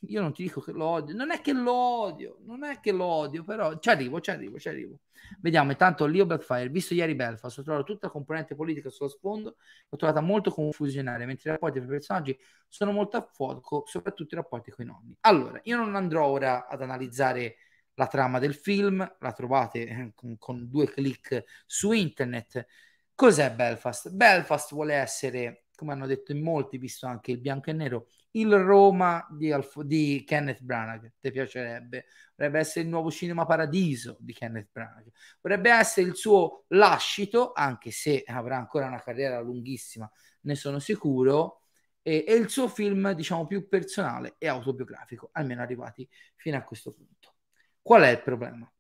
io 0.08 0.22
non 0.22 0.32
ti 0.32 0.44
dico 0.44 0.62
che 0.62 0.72
lo 0.72 0.86
odio, 0.86 1.14
non 1.16 1.30
è 1.30 1.42
che 1.42 1.52
lo 1.52 1.74
odio, 1.74 2.38
non 2.46 2.64
è 2.64 2.80
che 2.80 2.94
lo 2.94 3.04
odio, 3.04 3.44
però 3.44 3.78
ci 3.78 3.90
arrivo, 3.90 4.22
ci 4.22 4.30
arrivo, 4.30 4.58
ci 4.58 4.70
arrivo. 4.70 5.00
Vediamo, 5.42 5.72
intanto 5.72 6.06
Leo 6.06 6.26
Blackfire, 6.26 6.70
visto 6.70 6.94
ieri 6.94 7.14
Belfast, 7.14 7.58
ho 7.58 7.64
trovato 7.64 7.84
tutta 7.84 8.06
la 8.08 8.14
componente 8.14 8.56
politica 8.56 8.90
sullo 8.90 9.10
sfondo, 9.10 9.58
l'ho 9.90 9.98
trovata 9.98 10.22
molto 10.22 10.50
confusionaria, 10.50 11.26
mentre 11.26 11.50
i 11.50 11.52
rapporti 11.52 11.80
tra 11.80 11.88
i 11.88 11.92
personaggi 11.92 12.40
sono 12.70 12.94
molto 12.94 13.18
a 13.18 13.22
fuoco, 13.22 13.84
soprattutto 13.86 14.34
i 14.34 14.38
rapporti 14.38 14.72
con 14.72 14.86
i 14.86 14.88
nonni. 14.88 15.18
Allora, 15.22 15.60
io 15.64 15.76
non 15.76 15.96
andrò 15.96 16.28
ora 16.28 16.66
ad 16.68 16.82
analizzare 16.82 17.58
la 17.96 18.08
trama 18.08 18.40
del 18.40 18.56
film, 18.56 19.16
la 19.20 19.32
trovate 19.34 19.88
eh, 19.88 20.12
con, 20.16 20.38
con 20.38 20.70
due 20.70 20.88
clic 20.90 21.44
su 21.66 21.92
internet. 21.92 22.66
Cos'è 23.14 23.52
Belfast? 23.52 24.10
Belfast 24.12 24.74
vuole 24.74 24.94
essere, 24.94 25.65
come 25.76 25.94
hanno 25.94 26.08
detto 26.08 26.32
in 26.32 26.42
molti, 26.42 26.78
visto 26.78 27.06
anche 27.06 27.32
il 27.32 27.40
bianco 27.40 27.70
e 27.70 27.74
nero, 27.74 28.08
il 28.32 28.54
Roma 28.58 29.26
di, 29.30 29.52
Alf- 29.52 29.82
di 29.82 30.24
Kenneth 30.26 30.62
Branagh, 30.62 31.14
ti 31.20 31.32
piacerebbe? 31.32 32.06
Potrebbe 32.36 32.60
essere 32.60 32.86
il 32.86 32.90
nuovo 32.90 33.12
cinema 33.12 33.46
paradiso 33.46 34.18
di 34.20 34.34
Kenneth 34.34 34.70
Branagh. 34.72 35.08
Potrebbe 35.40 35.72
essere 35.72 36.08
il 36.08 36.16
suo 36.16 36.66
lascito, 36.70 37.52
anche 37.54 37.92
se 37.92 38.24
avrà 38.26 38.58
ancora 38.58 38.88
una 38.88 39.02
carriera 39.02 39.40
lunghissima, 39.40 40.10
ne 40.42 40.56
sono 40.56 40.80
sicuro, 40.80 41.62
e, 42.02 42.24
e 42.28 42.34
il 42.36 42.50
suo 42.50 42.68
film, 42.68 43.12
diciamo, 43.14 43.48
più 43.48 43.68
personale 43.68 44.36
e 44.38 44.48
autobiografico, 44.48 45.30
almeno 45.34 45.62
arrivati 45.62 46.08
fino 46.36 46.58
a 46.58 46.62
questo 46.64 46.92
punto. 46.92 47.36
Qual 47.82 48.04
è 48.04 48.10
il 48.10 48.22
problema? 48.22 48.72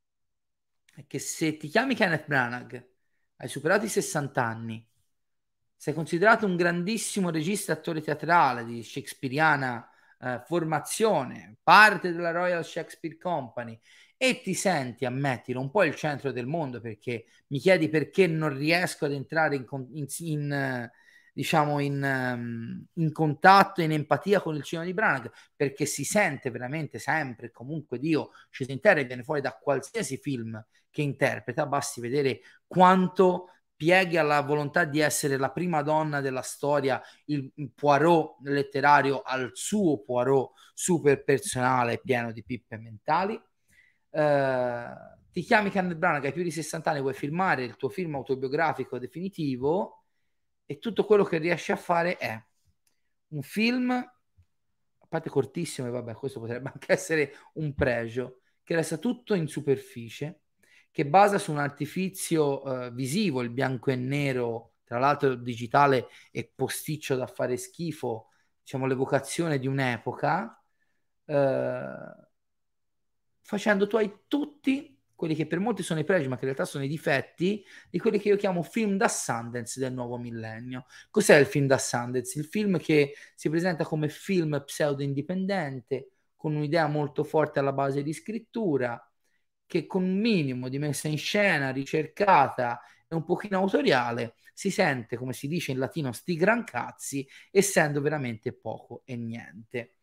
È 0.94 1.06
che 1.08 1.20
se 1.20 1.58
ti 1.58 1.68
chiami 1.68 1.96
Kenneth 1.96 2.28
Branagh, 2.28 2.88
hai 3.38 3.48
superato 3.48 3.86
i 3.86 3.90
60 3.90 4.44
anni, 4.44 4.88
sei 5.86 5.94
considerato 5.94 6.48
un 6.48 6.56
grandissimo 6.56 7.30
regista 7.30 7.72
e 7.72 7.76
attore 7.76 8.02
teatrale 8.02 8.66
di 8.66 8.82
shakespeariana 8.82 9.88
eh, 10.20 10.42
formazione, 10.44 11.58
parte 11.62 12.12
della 12.12 12.32
Royal 12.32 12.66
Shakespeare 12.66 13.20
Company. 13.20 13.80
E 14.18 14.42
ti 14.42 14.56
senti, 14.56 15.06
ammettilo, 15.06 15.62
un 15.62 15.70
po' 15.70 15.84
il 15.84 15.94
centro 15.94 16.32
del 16.32 16.48
mondo 16.48 16.82
perché 16.82 17.26
mi 17.50 17.60
chiedi 17.60 17.88
perché 17.88 18.26
non 18.26 18.58
riesco 18.58 19.06
ad 19.06 19.12
entrare 19.12 19.58
in, 19.58 19.66
in, 19.94 20.06
in 20.22 20.90
diciamo 21.32 21.80
in, 21.80 22.04
ehm, 22.04 22.86
in 22.94 23.12
contatto, 23.12 23.84
in 23.84 23.92
empatia 23.92 24.42
con 24.42 24.56
il 24.56 24.64
cinema 24.64 24.88
di 24.88 24.94
Branagh, 24.96 25.32
perché 25.56 25.86
si 25.86 26.04
sente 26.04 26.50
veramente 26.50 26.98
sempre, 26.98 27.52
comunque 27.52 28.00
Dio 28.00 28.32
ci 28.50 28.66
si 28.66 28.72
interna 28.72 29.02
e 29.02 29.06
viene 29.06 29.22
fuori 29.22 29.42
da 29.42 29.52
qualsiasi 29.52 30.18
film 30.18 30.60
che 30.90 31.04
interpreta, 31.04 31.68
basti 31.68 32.02
vedere 32.02 32.40
quanto 32.66 33.50
pieghi 33.76 34.18
alla 34.18 34.42
volontà 34.42 34.86
di 34.86 35.00
essere 35.00 35.38
la 35.38 35.52
prima 35.52 35.82
donna 35.82 36.22
della 36.22 36.42
storia, 36.42 37.02
il 37.26 37.52
Poirot 37.74 38.38
letterario 38.44 39.22
al 39.22 39.52
suo 39.54 40.02
Poirot 40.04 40.52
super 40.74 41.24
personale 41.24 42.00
pieno 42.00 42.32
di 42.32 42.44
pippe 42.44 42.78
mentali. 42.78 43.40
Uh, 44.10 44.94
ti 45.32 45.42
chiami 45.42 45.70
Kenneth 45.70 45.98
Branagh, 45.98 46.26
hai 46.26 46.32
più 46.32 46.44
di 46.44 46.52
60 46.52 46.90
anni, 46.90 47.02
vuoi 47.02 47.14
filmare 47.14 47.64
il 47.66 47.76
tuo 47.76 47.90
film 47.90 48.16
autobiografico 48.16 48.98
definitivo 48.98 50.06
e 50.66 50.80
tutto 50.80 51.04
quello 51.04 51.24
che 51.24 51.38
riesci 51.38 51.74
a 51.74 51.76
fare 51.76 52.16
è 52.16 52.42
un 53.30 53.42
film, 53.42 53.92
a 53.92 55.08
parte 55.08 55.30
cortissimo, 55.30 55.88
e 55.88 55.92
vabbè, 55.92 56.14
questo 56.14 56.40
potrebbe 56.40 56.72
anche 56.74 56.94
essere 56.94 57.34
un 57.56 57.74
pregio, 57.74 58.40
che 58.64 58.76
resta 58.76 58.98
tutto 58.98 59.34
in 59.34 59.48
superficie, 59.48 60.45
che 60.96 61.06
basa 61.06 61.38
su 61.38 61.52
un 61.52 61.58
artifizio 61.58 62.64
uh, 62.64 62.94
visivo, 62.94 63.42
il 63.42 63.50
bianco 63.50 63.92
e 63.92 63.98
nero, 63.98 64.76
tra 64.86 64.98
l'altro 64.98 65.36
digitale 65.36 66.08
e 66.32 66.50
posticcio 66.56 67.18
da 67.18 67.28
fare 67.28 67.58
schifo, 67.58 68.30
diciamo 68.62 68.86
l'evocazione 68.86 69.60
di 69.60 69.68
un'epoca, 69.68 70.64
uh, 71.26 71.36
facendo 73.42 73.88
tu 73.88 73.98
hai 73.98 74.20
tutti 74.30 74.98
quelli 75.14 75.36
che 75.36 75.48
per 75.48 75.60
molti 75.60 75.84
sono 75.84 76.00
i 76.00 76.06
pregi, 76.06 76.30
ma 76.30 76.36
che 76.36 76.46
in 76.46 76.54
realtà 76.54 76.64
sono 76.64 76.86
i 76.86 76.88
difetti 76.88 77.62
di 77.90 78.00
quelli 78.00 78.18
che 78.18 78.30
io 78.30 78.38
chiamo 78.38 78.64
film 78.64 78.96
da 78.96 79.10
Sundance 79.10 79.82
del 79.82 79.92
nuovo 79.92 80.18
millennio. 80.18 80.86
Cos'è 81.10 81.36
il 81.36 81.46
film 81.46 81.68
da 81.68 81.78
Sundance? 81.78 82.40
Il 82.40 82.46
film 82.46 82.78
che 82.78 83.16
si 83.36 83.50
presenta 83.50 83.84
come 83.84 84.08
film 84.08 84.64
pseudo-indipendente, 84.66 86.12
con 86.38 86.56
un'idea 86.56 86.88
molto 86.88 87.26
forte 87.26 87.60
alla 87.60 87.74
base 87.74 88.02
di 88.02 88.14
scrittura, 88.14 88.98
che 89.66 89.86
con 89.86 90.04
un 90.04 90.20
minimo 90.20 90.70
di 90.70 90.80
messa 90.80 91.08
in 91.08 91.18
scena 91.18 91.72
ricercata 91.72 92.82
e 93.08 93.16
un 93.16 93.24
pochino 93.24 93.58
autoriale 93.58 94.36
si 94.54 94.72
sente, 94.72 95.18
come 95.18 95.34
si 95.34 95.48
dice 95.48 95.72
in 95.72 95.80
latino, 95.80 96.12
sti 96.12 96.36
gran 96.36 96.64
cazzi, 96.64 97.28
essendo 97.52 98.02
veramente 98.02 98.54
poco 98.54 99.02
e 99.06 99.16
niente. 99.18 99.96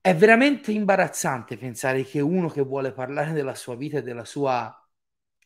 È 0.00 0.14
veramente 0.14 0.70
imbarazzante 0.70 1.56
pensare 1.56 2.04
che 2.04 2.20
uno 2.20 2.48
che 2.48 2.62
vuole 2.62 2.92
parlare 2.92 3.32
della 3.32 3.54
sua 3.54 3.74
vita 3.74 3.98
e 3.98 4.02
della 4.02 4.24
sua 4.24 4.70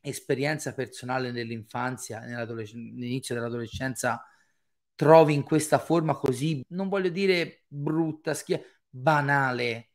esperienza 0.01 0.75
personale 0.75 1.31
nell'infanzia, 1.31 2.21
nell'inizio 2.21 3.35
dell'adolescenza, 3.35 4.23
trovi 4.95 5.35
in 5.35 5.45
questa 5.45 5.79
forma 5.79 6.15
così, 6.17 6.65
non 6.71 6.89
voglio 6.89 7.09
dire 7.09 7.65
brutta, 7.69 8.35
schia, 8.35 8.61
banale 8.89 9.91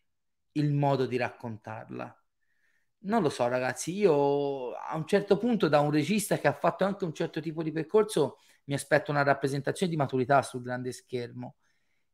il 0.54 0.72
modo 0.74 1.06
di 1.06 1.18
raccontarla 1.18 2.23
non 3.04 3.22
lo 3.22 3.30
so, 3.30 3.48
ragazzi. 3.48 3.94
Io 3.94 4.72
a 4.74 4.96
un 4.96 5.06
certo 5.06 5.38
punto, 5.38 5.68
da 5.68 5.80
un 5.80 5.92
regista 5.92 6.38
che 6.38 6.48
ha 6.48 6.54
fatto 6.54 6.84
anche 6.86 7.06
un 7.06 7.14
certo 7.14 7.42
tipo 7.42 7.64
di 7.64 7.72
percorso, 7.72 8.40
mi 8.66 8.74
aspetto 8.74 9.12
una 9.12 9.24
rappresentazione 9.24 9.92
di 9.92 9.98
maturità 9.98 10.42
sul 10.42 10.62
grande 10.62 10.92
schermo. 10.92 11.56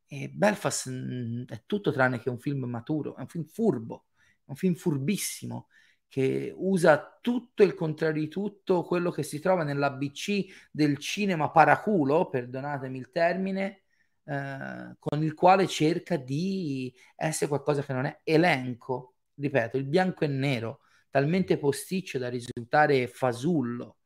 E 0.07 0.29
Belfast 0.29 0.89
mh, 0.89 1.41
mm, 1.41 1.43
è 1.47 1.63
tutto 1.65 1.91
tranne 1.91 2.19
che 2.19 2.29
un 2.29 2.39
film 2.39 2.65
maturo, 2.65 3.15
è 3.15 3.21
un 3.21 3.27
film 3.27 3.45
furbo, 3.45 4.05
un 4.45 4.55
film 4.55 4.75
furbissimo 4.75 5.67
che 6.07 6.51
usa 6.55 7.19
tutto 7.21 7.61
il 7.63 7.75
contrario 7.75 8.21
di 8.21 8.27
tutto 8.29 8.83
quello 8.83 9.11
che 9.11 9.21
si 9.23 9.39
trova 9.39 9.63
nell'ABC 9.63 10.69
del 10.71 10.97
cinema 10.97 11.51
paraculo, 11.51 12.29
perdonatemi 12.29 12.97
il 12.97 13.11
termine, 13.11 13.83
eh, 14.23 14.95
con 14.97 15.23
il 15.23 15.33
quale 15.35 15.67
cerca 15.67 16.17
di 16.17 16.93
essere 17.15 17.47
qualcosa 17.47 17.83
che 17.83 17.93
non 17.93 18.05
è 18.05 18.21
elenco 18.23 19.18
ripeto, 19.39 19.77
il 19.77 19.85
bianco 19.85 20.23
e 20.23 20.27
nero, 20.27 20.81
talmente 21.09 21.57
posticcio 21.57 22.17
da 22.17 22.29
risultare 22.29 23.07
fasullo. 23.07 23.97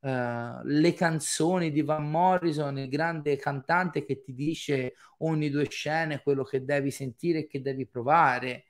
Uh, 0.00 0.60
le 0.64 0.94
canzoni 0.94 1.70
di 1.70 1.82
Van 1.82 2.10
Morrison, 2.10 2.76
il 2.76 2.88
grande 2.88 3.36
cantante 3.36 4.04
che 4.04 4.20
ti 4.20 4.34
dice 4.34 4.94
ogni 5.18 5.48
due 5.48 5.68
scene 5.68 6.22
quello 6.22 6.42
che 6.42 6.64
devi 6.64 6.90
sentire 6.90 7.40
e 7.40 7.46
che 7.46 7.62
devi 7.62 7.86
provare, 7.86 8.64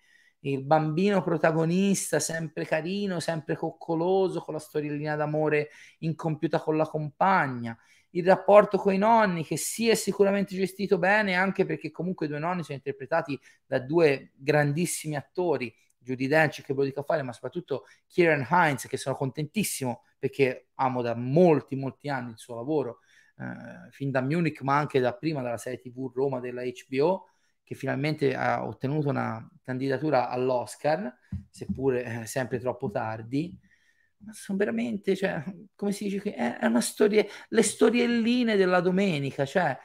il 0.44 0.62
bambino 0.64 1.22
protagonista 1.22 2.18
sempre 2.18 2.64
carino, 2.64 3.20
sempre 3.20 3.56
coccoloso 3.56 4.40
con 4.40 4.54
la 4.54 4.60
storiellina 4.60 5.16
d'amore 5.16 5.70
incompiuta 5.98 6.58
con 6.58 6.76
la 6.76 6.86
compagna, 6.86 7.78
il 8.10 8.26
rapporto 8.26 8.76
con 8.76 8.92
i 8.92 8.98
nonni 8.98 9.44
che 9.44 9.56
sì 9.56 9.88
è 9.88 9.94
sicuramente 9.94 10.54
gestito 10.54 10.98
bene 10.98 11.34
anche 11.34 11.64
perché 11.64 11.90
comunque 11.90 12.26
i 12.26 12.28
due 12.28 12.38
nonni 12.38 12.62
sono 12.62 12.76
interpretati 12.76 13.38
da 13.64 13.78
due 13.78 14.32
grandissimi 14.34 15.16
attori 15.16 15.72
Judy 16.02 16.26
Dench 16.26 16.62
che 16.62 16.72
lo 16.74 16.84
dico 16.84 17.00
a 17.00 17.04
fare, 17.04 17.22
ma 17.22 17.32
soprattutto 17.32 17.84
Kieran 18.06 18.46
Heinz 18.48 18.86
che 18.86 18.96
sono 18.96 19.14
contentissimo 19.14 20.02
perché 20.18 20.68
amo 20.74 21.02
da 21.02 21.14
molti 21.14 21.76
molti 21.76 22.08
anni 22.08 22.32
il 22.32 22.38
suo 22.38 22.54
lavoro, 22.54 22.98
eh, 23.38 23.90
fin 23.90 24.10
da 24.10 24.20
Munich 24.20 24.60
ma 24.62 24.76
anche 24.78 25.00
da 25.00 25.14
prima 25.14 25.42
dalla 25.42 25.56
serie 25.56 25.80
TV 25.80 26.10
Roma 26.14 26.40
della 26.40 26.62
HBO 26.62 27.26
che 27.64 27.74
finalmente 27.74 28.34
ha 28.34 28.66
ottenuto 28.66 29.08
una 29.08 29.48
candidatura 29.62 30.28
all'Oscar, 30.28 31.12
seppure 31.48 32.22
eh, 32.22 32.26
sempre 32.26 32.58
troppo 32.58 32.90
tardi. 32.90 33.58
Ma 34.18 34.32
sono 34.32 34.58
veramente, 34.58 35.16
cioè, 35.16 35.42
come 35.74 35.92
si 35.92 36.04
dice, 36.04 36.34
è 36.34 36.66
una 36.66 36.80
storia, 36.80 37.24
le 37.48 37.62
storielline 37.62 38.56
della 38.56 38.80
domenica, 38.80 39.44
cioè, 39.44 39.76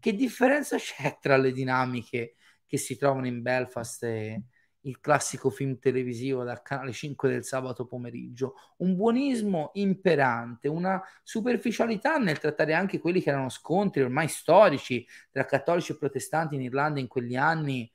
che 0.00 0.14
differenza 0.14 0.76
c'è 0.76 1.18
tra 1.20 1.36
le 1.36 1.52
dinamiche 1.52 2.34
che 2.66 2.76
si 2.76 2.96
trovano 2.96 3.26
in 3.26 3.40
Belfast 3.40 4.02
e, 4.02 4.42
il 4.82 5.00
classico 5.00 5.50
film 5.50 5.78
televisivo 5.78 6.44
dal 6.44 6.62
canale 6.62 6.92
5 6.92 7.28
del 7.28 7.44
sabato 7.44 7.86
pomeriggio, 7.86 8.54
un 8.78 8.94
buonismo 8.96 9.70
imperante, 9.74 10.68
una 10.68 11.02
superficialità 11.22 12.16
nel 12.18 12.38
trattare 12.38 12.74
anche 12.74 12.98
quelli 12.98 13.20
che 13.20 13.30
erano 13.30 13.48
scontri 13.48 14.02
ormai 14.02 14.28
storici 14.28 15.06
tra 15.30 15.44
cattolici 15.44 15.92
e 15.92 15.98
protestanti 15.98 16.54
in 16.54 16.62
Irlanda 16.62 17.00
in 17.00 17.08
quegli 17.08 17.36
anni, 17.36 17.90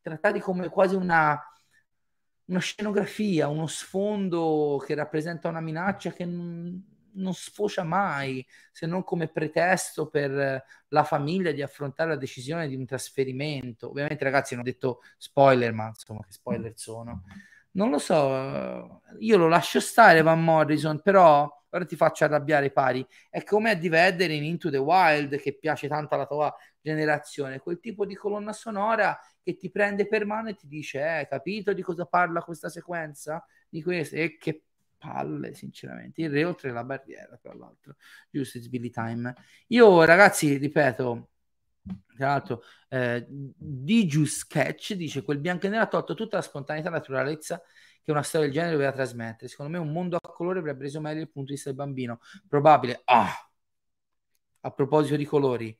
trattati 0.00 0.40
come 0.40 0.68
quasi 0.68 0.94
una, 0.94 1.40
una 2.46 2.58
scenografia, 2.60 3.48
uno 3.48 3.66
sfondo 3.66 4.82
che 4.84 4.94
rappresenta 4.94 5.48
una 5.48 5.60
minaccia 5.60 6.12
che 6.12 6.26
non 7.14 7.34
sfocia 7.34 7.82
mai 7.82 8.46
se 8.70 8.86
non 8.86 9.04
come 9.04 9.28
pretesto 9.28 10.08
per 10.08 10.64
la 10.88 11.04
famiglia 11.04 11.52
di 11.52 11.62
affrontare 11.62 12.10
la 12.10 12.16
decisione 12.16 12.68
di 12.68 12.74
un 12.74 12.86
trasferimento. 12.86 13.90
Ovviamente, 13.90 14.24
ragazzi, 14.24 14.54
non 14.54 14.62
ho 14.62 14.66
detto 14.66 15.00
spoiler, 15.16 15.72
ma 15.72 15.88
insomma, 15.88 16.24
che 16.24 16.32
spoiler 16.32 16.72
sono. 16.76 17.24
Non 17.72 17.90
lo 17.90 17.98
so, 17.98 19.00
io 19.18 19.36
lo 19.38 19.48
lascio 19.48 19.80
stare 19.80 20.20
Van 20.20 20.42
Morrison, 20.42 21.00
però 21.00 21.50
ora 21.70 21.84
ti 21.86 21.96
faccio 21.96 22.24
arrabbiare 22.24 22.70
pari. 22.70 23.06
È 23.30 23.42
come 23.44 23.70
a 23.70 23.74
dividere 23.74 24.34
in 24.34 24.44
Into 24.44 24.70
the 24.70 24.76
Wild, 24.76 25.38
che 25.40 25.56
piace 25.56 25.88
tanto 25.88 26.14
alla 26.14 26.26
tua 26.26 26.54
generazione, 26.80 27.60
quel 27.60 27.80
tipo 27.80 28.04
di 28.04 28.14
colonna 28.14 28.52
sonora 28.52 29.18
che 29.42 29.56
ti 29.56 29.70
prende 29.70 30.06
per 30.06 30.26
mano 30.26 30.50
e 30.50 30.54
ti 30.54 30.68
dice, 30.68 31.20
eh, 31.20 31.26
capito 31.26 31.72
di 31.72 31.80
cosa 31.80 32.04
parla 32.04 32.42
questa 32.42 32.68
sequenza? 32.68 33.44
Di 33.68 33.82
questo, 33.82 34.16
e 34.16 34.36
che 34.38 34.64
palle, 35.02 35.54
sinceramente. 35.54 36.22
Il 36.22 36.30
re 36.30 36.44
oltre 36.44 36.70
la 36.70 36.84
barriera, 36.84 37.36
tra 37.36 37.54
l'altro. 37.54 37.96
Justice 38.30 38.68
Billy 38.68 38.90
Time. 38.90 39.34
Io, 39.68 40.04
ragazzi, 40.04 40.56
ripeto, 40.56 41.30
tra 42.16 42.28
l'altro, 42.28 42.62
eh, 42.88 43.26
Diju 43.28 44.24
Sketch 44.24 44.94
dice 44.94 45.22
quel 45.22 45.38
bianco 45.38 45.66
e 45.66 45.70
nero 45.70 45.82
ha 45.82 45.88
tolto 45.88 46.14
tutta 46.14 46.36
la 46.36 46.42
spontaneità 46.42 46.88
e 46.88 46.92
naturalezza 46.92 47.60
che 48.02 48.10
una 48.10 48.22
storia 48.22 48.46
del 48.46 48.54
genere 48.54 48.74
doveva 48.74 48.92
trasmettere. 48.92 49.48
Secondo 49.48 49.72
me 49.72 49.78
un 49.78 49.92
mondo 49.92 50.16
a 50.16 50.30
colore 50.30 50.60
avrebbe 50.60 50.84
reso 50.84 51.00
meglio 51.00 51.20
il 51.20 51.30
punto 51.30 51.48
di 51.48 51.54
vista 51.54 51.70
del 51.70 51.78
bambino. 51.78 52.20
Probabile. 52.48 53.02
Ah! 53.04 53.32
A 54.60 54.70
proposito 54.70 55.16
di 55.16 55.24
colori. 55.24 55.76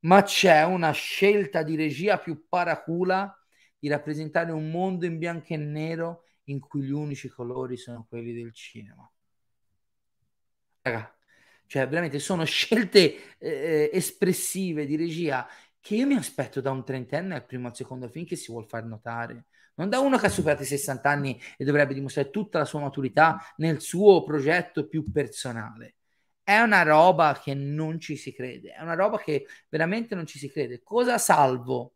Ma 0.00 0.22
c'è 0.22 0.64
una 0.64 0.90
scelta 0.92 1.62
di 1.62 1.76
regia 1.76 2.18
più 2.18 2.46
paracula 2.48 3.34
di 3.78 3.88
rappresentare 3.88 4.52
un 4.52 4.70
mondo 4.70 5.06
in 5.06 5.18
bianco 5.18 5.52
e 5.52 5.56
nero 5.56 6.24
in 6.52 6.60
cui 6.60 6.82
gli 6.82 6.90
unici 6.90 7.28
colori 7.28 7.76
sono 7.76 8.06
quelli 8.08 8.32
del 8.32 8.52
cinema. 8.52 9.10
Raga, 10.82 11.16
cioè 11.66 11.88
veramente 11.88 12.18
sono 12.18 12.44
scelte 12.44 13.38
eh, 13.38 13.90
espressive 13.92 14.86
di 14.86 14.96
regia 14.96 15.46
che 15.80 15.96
io 15.96 16.06
mi 16.06 16.14
aspetto 16.14 16.60
da 16.60 16.70
un 16.70 16.84
trentenne 16.84 17.34
al 17.34 17.46
primo 17.46 17.66
o 17.66 17.70
al 17.70 17.76
secondo 17.76 18.08
film 18.08 18.24
che 18.24 18.36
si 18.36 18.52
vuol 18.52 18.66
far 18.66 18.84
notare. 18.84 19.46
Non 19.74 19.88
da 19.88 20.00
uno 20.00 20.18
che 20.18 20.26
ha 20.26 20.28
superato 20.28 20.62
i 20.62 20.66
60 20.66 21.08
anni 21.08 21.40
e 21.56 21.64
dovrebbe 21.64 21.94
dimostrare 21.94 22.30
tutta 22.30 22.58
la 22.58 22.64
sua 22.64 22.80
maturità 22.80 23.38
nel 23.56 23.80
suo 23.80 24.22
progetto 24.22 24.86
più 24.86 25.10
personale. 25.10 25.96
È 26.42 26.58
una 26.60 26.82
roba 26.82 27.40
che 27.42 27.54
non 27.54 27.98
ci 28.00 28.16
si 28.16 28.32
crede, 28.32 28.72
è 28.72 28.82
una 28.82 28.94
roba 28.94 29.18
che 29.18 29.46
veramente 29.68 30.14
non 30.14 30.26
ci 30.26 30.38
si 30.38 30.50
crede. 30.50 30.82
Cosa 30.82 31.18
salvo 31.18 31.94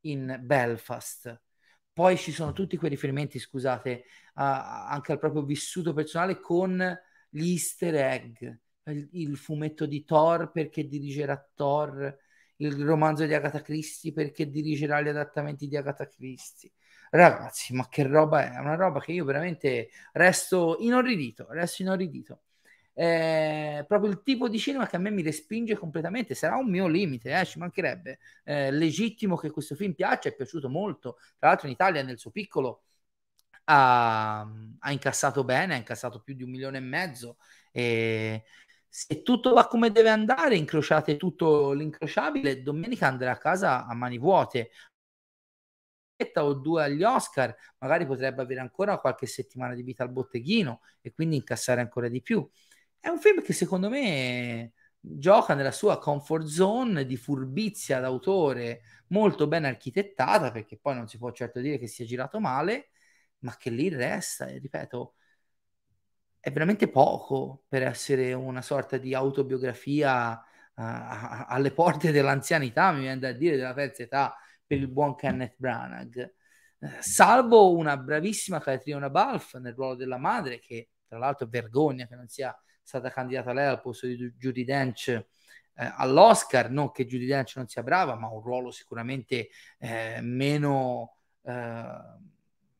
in 0.00 0.38
Belfast? 0.42 1.40
Poi 1.96 2.18
ci 2.18 2.30
sono 2.30 2.52
tutti 2.52 2.76
quei 2.76 2.90
riferimenti, 2.90 3.38
scusate, 3.38 4.04
a, 4.34 4.86
anche 4.86 5.12
al 5.12 5.18
proprio 5.18 5.42
vissuto 5.42 5.94
personale 5.94 6.40
con 6.40 6.76
gli 7.30 7.52
easter 7.52 7.94
egg, 7.94 8.44
il, 8.90 9.08
il 9.12 9.36
fumetto 9.38 9.86
di 9.86 10.04
Thor 10.04 10.50
perché 10.52 10.86
dirigerà 10.86 11.42
Thor, 11.54 12.14
il 12.56 12.84
romanzo 12.84 13.24
di 13.24 13.32
Agatha 13.32 13.62
Christie 13.62 14.12
perché 14.12 14.50
dirigerà 14.50 15.00
gli 15.00 15.08
adattamenti 15.08 15.68
di 15.68 15.76
Agatha 15.78 16.06
Christie. 16.06 16.72
Ragazzi, 17.08 17.72
ma 17.72 17.88
che 17.88 18.02
roba 18.02 18.44
è? 18.44 18.56
È 18.56 18.58
una 18.58 18.74
roba 18.74 19.00
che 19.00 19.12
io 19.12 19.24
veramente 19.24 19.88
resto 20.12 20.76
inorridito, 20.80 21.46
resto 21.48 21.80
inorridito. 21.80 22.40
È 22.96 23.84
proprio 23.86 24.10
il 24.10 24.22
tipo 24.22 24.48
di 24.48 24.58
cinema 24.58 24.86
che 24.86 24.96
a 24.96 24.98
me 24.98 25.10
mi 25.10 25.20
respinge 25.22 25.76
completamente. 25.76 26.34
Sarà 26.34 26.56
un 26.56 26.70
mio 26.70 26.86
limite, 26.86 27.38
eh, 27.38 27.44
ci 27.44 27.58
mancherebbe. 27.58 28.18
Eh, 28.42 28.70
legittimo 28.70 29.36
che 29.36 29.50
questo 29.50 29.74
film 29.74 29.92
piaccia, 29.92 30.30
è 30.30 30.34
piaciuto 30.34 30.70
molto. 30.70 31.18
Tra 31.38 31.48
l'altro 31.48 31.66
in 31.66 31.74
Italia 31.74 32.02
nel 32.02 32.18
suo 32.18 32.30
piccolo 32.30 32.84
ha, 33.64 34.40
ha 34.78 34.92
incassato 34.92 35.44
bene, 35.44 35.74
ha 35.74 35.76
incassato 35.76 36.20
più 36.22 36.34
di 36.34 36.42
un 36.42 36.50
milione 36.50 36.78
e 36.78 36.80
mezzo. 36.80 37.36
E 37.70 38.44
se 38.88 39.22
tutto 39.22 39.52
va 39.52 39.66
come 39.66 39.90
deve 39.92 40.08
andare, 40.08 40.56
incrociate 40.56 41.16
tutto 41.18 41.72
l'incrociabile, 41.72 42.62
domenica 42.62 43.08
andrà 43.08 43.32
a 43.32 43.38
casa 43.38 43.84
a 43.86 43.94
mani 43.94 44.18
vuote 44.18 44.70
o 46.36 46.54
due 46.54 46.84
agli 46.84 47.02
Oscar, 47.02 47.54
magari 47.78 48.06
potrebbe 48.06 48.42
avere 48.42 48.60
ancora 48.60 48.98
qualche 48.98 49.26
settimana 49.26 49.74
di 49.74 49.82
vita 49.82 50.02
al 50.02 50.10
botteghino 50.10 50.80
e 51.02 51.12
quindi 51.12 51.36
incassare 51.36 51.80
ancora 51.80 52.08
di 52.08 52.22
più. 52.22 52.48
È 53.06 53.08
un 53.08 53.20
film 53.20 53.40
che 53.40 53.52
secondo 53.52 53.88
me 53.88 54.72
gioca 54.98 55.54
nella 55.54 55.70
sua 55.70 55.96
comfort 56.00 56.44
zone 56.46 57.06
di 57.06 57.16
furbizia 57.16 58.00
d'autore 58.00 58.80
molto 59.10 59.46
ben 59.46 59.64
architettata, 59.64 60.50
perché 60.50 60.76
poi 60.76 60.96
non 60.96 61.06
si 61.06 61.16
può 61.16 61.30
certo 61.30 61.60
dire 61.60 61.78
che 61.78 61.86
sia 61.86 62.04
girato 62.04 62.40
male, 62.40 62.88
ma 63.42 63.56
che 63.56 63.70
lì 63.70 63.90
resta, 63.90 64.46
e 64.46 64.58
ripeto, 64.58 65.14
è 66.40 66.50
veramente 66.50 66.88
poco 66.88 67.62
per 67.68 67.84
essere 67.84 68.32
una 68.32 68.60
sorta 68.60 68.96
di 68.96 69.14
autobiografia 69.14 70.32
uh, 70.32 70.42
alle 70.74 71.70
porte 71.70 72.10
dell'anzianità, 72.10 72.90
mi 72.90 73.02
viene 73.02 73.20
da 73.20 73.30
dire, 73.30 73.54
della 73.54 73.72
terza 73.72 74.02
età 74.02 74.36
per 74.66 74.78
il 74.78 74.88
buon 74.88 75.14
Kenneth 75.14 75.54
Branagh. 75.58 76.34
Uh, 76.78 76.88
salvo 76.98 77.72
una 77.72 77.96
bravissima 77.96 78.58
Catriona 78.58 79.10
Balf 79.10 79.54
nel 79.58 79.74
ruolo 79.74 79.94
della 79.94 80.18
madre, 80.18 80.58
che 80.58 80.88
tra 81.06 81.18
l'altro 81.18 81.46
vergogna 81.48 82.08
che 82.08 82.16
non 82.16 82.26
sia 82.26 82.52
stata 82.86 83.10
candidata 83.10 83.52
lei 83.52 83.66
al 83.66 83.80
posto 83.80 84.06
di 84.06 84.32
Judy 84.38 84.64
Dench 84.64 85.08
eh, 85.08 85.24
all'Oscar, 85.74 86.70
non 86.70 86.92
che 86.92 87.04
Judy 87.04 87.26
Dench 87.26 87.56
non 87.56 87.66
sia 87.68 87.82
brava, 87.82 88.14
ma 88.14 88.28
un 88.28 88.40
ruolo 88.40 88.70
sicuramente 88.70 89.48
eh, 89.78 90.20
meno 90.22 91.16
eh, 91.42 91.84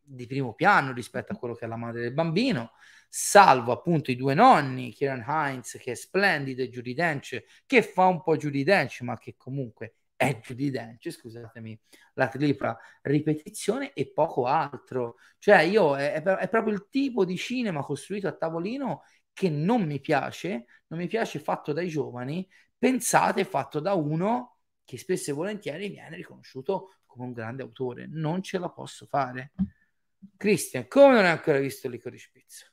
di 0.02 0.26
primo 0.26 0.54
piano 0.54 0.92
rispetto 0.92 1.32
a 1.32 1.36
quello 1.36 1.54
che 1.54 1.64
è 1.64 1.68
la 1.68 1.76
madre 1.76 2.02
del 2.02 2.14
bambino 2.14 2.72
salvo 3.08 3.72
appunto 3.72 4.10
i 4.10 4.16
due 4.16 4.34
nonni, 4.34 4.92
Kieran 4.92 5.24
Heinz 5.26 5.78
che 5.80 5.92
è 5.92 5.94
splendido 5.94 6.62
e 6.62 6.68
Judy 6.68 6.94
Dench 6.94 7.42
che 7.64 7.82
fa 7.82 8.04
un 8.06 8.22
po' 8.22 8.36
Judy 8.36 8.62
Dench 8.62 9.00
ma 9.00 9.16
che 9.18 9.34
comunque 9.36 9.94
è 10.16 10.38
Judy 10.40 10.70
Dench, 10.70 11.10
scusatemi 11.10 11.78
la 12.14 12.28
tripla 12.28 12.78
ripetizione 13.02 13.92
e 13.92 14.10
poco 14.10 14.46
altro. 14.46 15.16
Cioè 15.38 15.60
io 15.60 15.96
è, 15.96 16.22
è, 16.22 16.48
proprio 16.48 16.72
il 16.72 16.88
tipo 16.90 17.24
di 17.24 17.36
cinema 17.36 17.82
costruito 17.82 18.26
a 18.26 18.32
tavolino 18.32 19.02
che 19.36 19.50
non 19.50 19.82
mi 19.82 20.00
piace, 20.00 20.64
non 20.86 20.98
mi 20.98 21.08
piace 21.08 21.38
fatto 21.38 21.74
dai 21.74 21.88
giovani, 21.88 22.48
pensate 22.78 23.44
fatto 23.44 23.80
da 23.80 23.92
uno 23.92 24.60
che 24.82 24.96
spesso 24.96 25.30
e 25.30 25.34
volentieri 25.34 25.90
viene 25.90 26.16
riconosciuto 26.16 27.00
come 27.04 27.26
un 27.26 27.32
grande 27.34 27.62
autore. 27.62 28.06
Non 28.08 28.42
ce 28.42 28.58
la 28.58 28.70
posso 28.70 29.04
fare. 29.04 29.52
Christian, 30.38 30.88
come 30.88 31.16
non 31.16 31.26
hai 31.26 31.32
ancora 31.32 31.58
visto 31.58 31.86
Licorice 31.86 32.30
Pizza? 32.32 32.64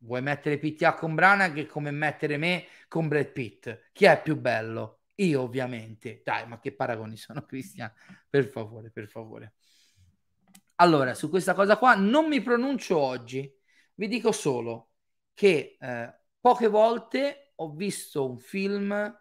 Vuoi 0.00 0.20
mettere 0.20 0.58
PTA 0.58 0.92
con 0.92 1.14
Branagh 1.14 1.54
che 1.54 1.66
come 1.66 1.90
mettere 1.90 2.36
me 2.36 2.66
con 2.88 3.08
Brad 3.08 3.32
Pitt? 3.32 3.88
Chi 3.94 4.04
è 4.04 4.20
più 4.20 4.38
bello? 4.38 5.04
Io 5.14 5.40
ovviamente. 5.40 6.20
Dai, 6.22 6.46
ma 6.46 6.60
che 6.60 6.74
paragoni 6.74 7.16
sono, 7.16 7.40
Cristian? 7.40 7.90
Per 8.28 8.44
favore, 8.44 8.90
per 8.90 9.08
favore. 9.08 9.54
Allora, 10.74 11.14
su 11.14 11.30
questa 11.30 11.54
cosa 11.54 11.78
qua 11.78 11.94
non 11.94 12.28
mi 12.28 12.42
pronuncio 12.42 12.98
oggi. 12.98 13.57
Vi 13.98 14.06
dico 14.06 14.30
solo 14.30 14.90
che 15.34 15.76
eh, 15.80 16.14
poche 16.38 16.68
volte 16.68 17.54
ho 17.56 17.72
visto 17.72 18.30
un 18.30 18.38
film 18.38 19.20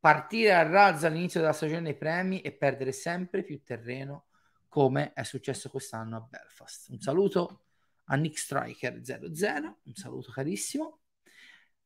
partire 0.00 0.54
a 0.54 0.66
razzo 0.66 1.06
all'inizio 1.06 1.40
della 1.40 1.52
stagione 1.52 1.82
dei 1.82 1.96
premi 1.96 2.40
e 2.40 2.52
perdere 2.52 2.92
sempre 2.92 3.44
più 3.44 3.62
terreno 3.62 4.28
come 4.68 5.12
è 5.12 5.22
successo 5.22 5.68
quest'anno 5.68 6.16
a 6.16 6.20
Belfast. 6.20 6.88
Un 6.88 7.00
saluto 7.00 7.64
a 8.04 8.16
Nick 8.16 8.38
Striker 8.38 9.02
00, 9.02 9.80
un 9.82 9.94
saluto 9.94 10.32
carissimo. 10.32 11.00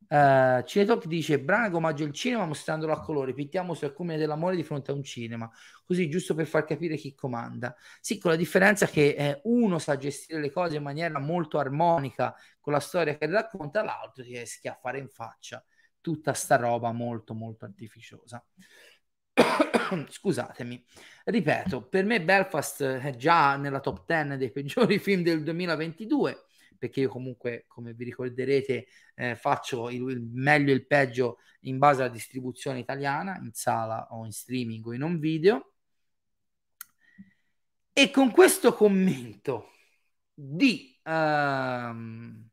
Uh, 0.08 0.64
Cinetalk 0.64 1.06
dice 1.06 1.38
Branagh 1.38 1.74
omaggia 1.74 2.04
il 2.04 2.12
cinema 2.12 2.46
mostrandolo 2.46 2.92
a 2.92 3.00
colori. 3.00 3.34
Pittiamo 3.34 3.74
sul 3.74 3.92
culmine 3.92 4.18
dell'amore 4.18 4.56
di 4.56 4.64
fronte 4.64 4.90
a 4.90 4.94
un 4.94 5.02
cinema. 5.02 5.50
Così 5.84 6.08
giusto 6.08 6.34
per 6.34 6.46
far 6.46 6.64
capire 6.64 6.96
chi 6.96 7.14
comanda. 7.14 7.74
Sì 8.00 8.18
con 8.18 8.30
la 8.30 8.36
differenza 8.36 8.86
che 8.86 9.14
eh, 9.16 9.40
uno 9.44 9.78
sa 9.78 9.96
gestire 9.96 10.40
le 10.40 10.50
cose 10.50 10.76
in 10.76 10.82
maniera 10.82 11.18
molto 11.18 11.58
armonica 11.58 12.34
con 12.58 12.72
la 12.72 12.80
storia 12.80 13.16
che 13.16 13.26
racconta 13.26 13.82
l'altro 13.82 14.24
si 14.24 14.36
rischia 14.36 14.72
a 14.72 14.78
fare 14.80 14.98
in 14.98 15.08
faccia 15.08 15.64
tutta 16.00 16.32
sta 16.32 16.56
roba 16.56 16.92
molto 16.92 17.34
molto 17.34 17.64
artificiosa. 17.64 18.44
Scusatemi, 20.08 20.84
ripeto, 21.24 21.88
per 21.88 22.04
me 22.04 22.22
Belfast 22.22 22.82
è 22.82 23.16
già 23.16 23.56
nella 23.56 23.80
top 23.80 24.04
10 24.06 24.36
dei 24.36 24.50
peggiori 24.50 24.98
film 25.00 25.22
del 25.22 25.42
2022, 25.42 26.44
perché 26.80 27.00
io 27.00 27.10
comunque, 27.10 27.66
come 27.68 27.92
vi 27.92 28.04
ricorderete, 28.04 28.86
eh, 29.14 29.36
faccio 29.36 29.90
il, 29.90 30.00
il, 30.08 30.22
meglio 30.22 30.72
e 30.72 30.74
il 30.74 30.86
peggio 30.86 31.38
in 31.60 31.76
base 31.76 32.00
alla 32.00 32.10
distribuzione 32.10 32.78
italiana, 32.78 33.38
in 33.42 33.52
sala 33.52 34.08
o 34.12 34.24
in 34.24 34.32
streaming 34.32 34.86
o 34.86 34.94
in 34.94 35.02
un 35.02 35.18
video. 35.18 35.72
E 37.92 38.10
con 38.10 38.30
questo 38.30 38.74
commento 38.74 39.72
di... 40.32 40.98
Um... 41.04 42.48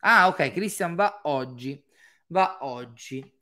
Ah, 0.00 0.28
ok, 0.28 0.52
Christian 0.52 0.94
va 0.94 1.22
oggi, 1.24 1.82
va 2.26 2.58
oggi. 2.60 3.34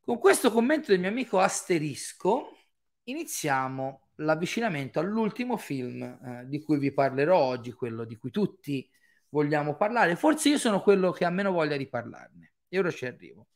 Con 0.00 0.18
questo 0.18 0.50
commento 0.50 0.90
del 0.90 0.98
mio 0.98 1.10
amico 1.10 1.38
Asterisco 1.38 2.56
iniziamo 3.04 4.08
l'avvicinamento 4.16 5.00
all'ultimo 5.00 5.56
film 5.56 6.02
eh, 6.02 6.44
di 6.46 6.60
cui 6.60 6.78
vi 6.78 6.92
parlerò 6.92 7.38
oggi, 7.38 7.72
quello 7.72 8.04
di 8.04 8.16
cui 8.16 8.30
tutti 8.30 8.88
vogliamo 9.30 9.76
parlare. 9.76 10.16
Forse 10.16 10.50
io 10.50 10.58
sono 10.58 10.80
quello 10.80 11.10
che 11.10 11.24
ha 11.24 11.30
meno 11.30 11.52
voglia 11.52 11.76
di 11.76 11.88
parlarne. 11.88 12.52
E 12.68 12.78
ora 12.78 12.90
ci 12.90 13.06
arrivo. 13.06 13.48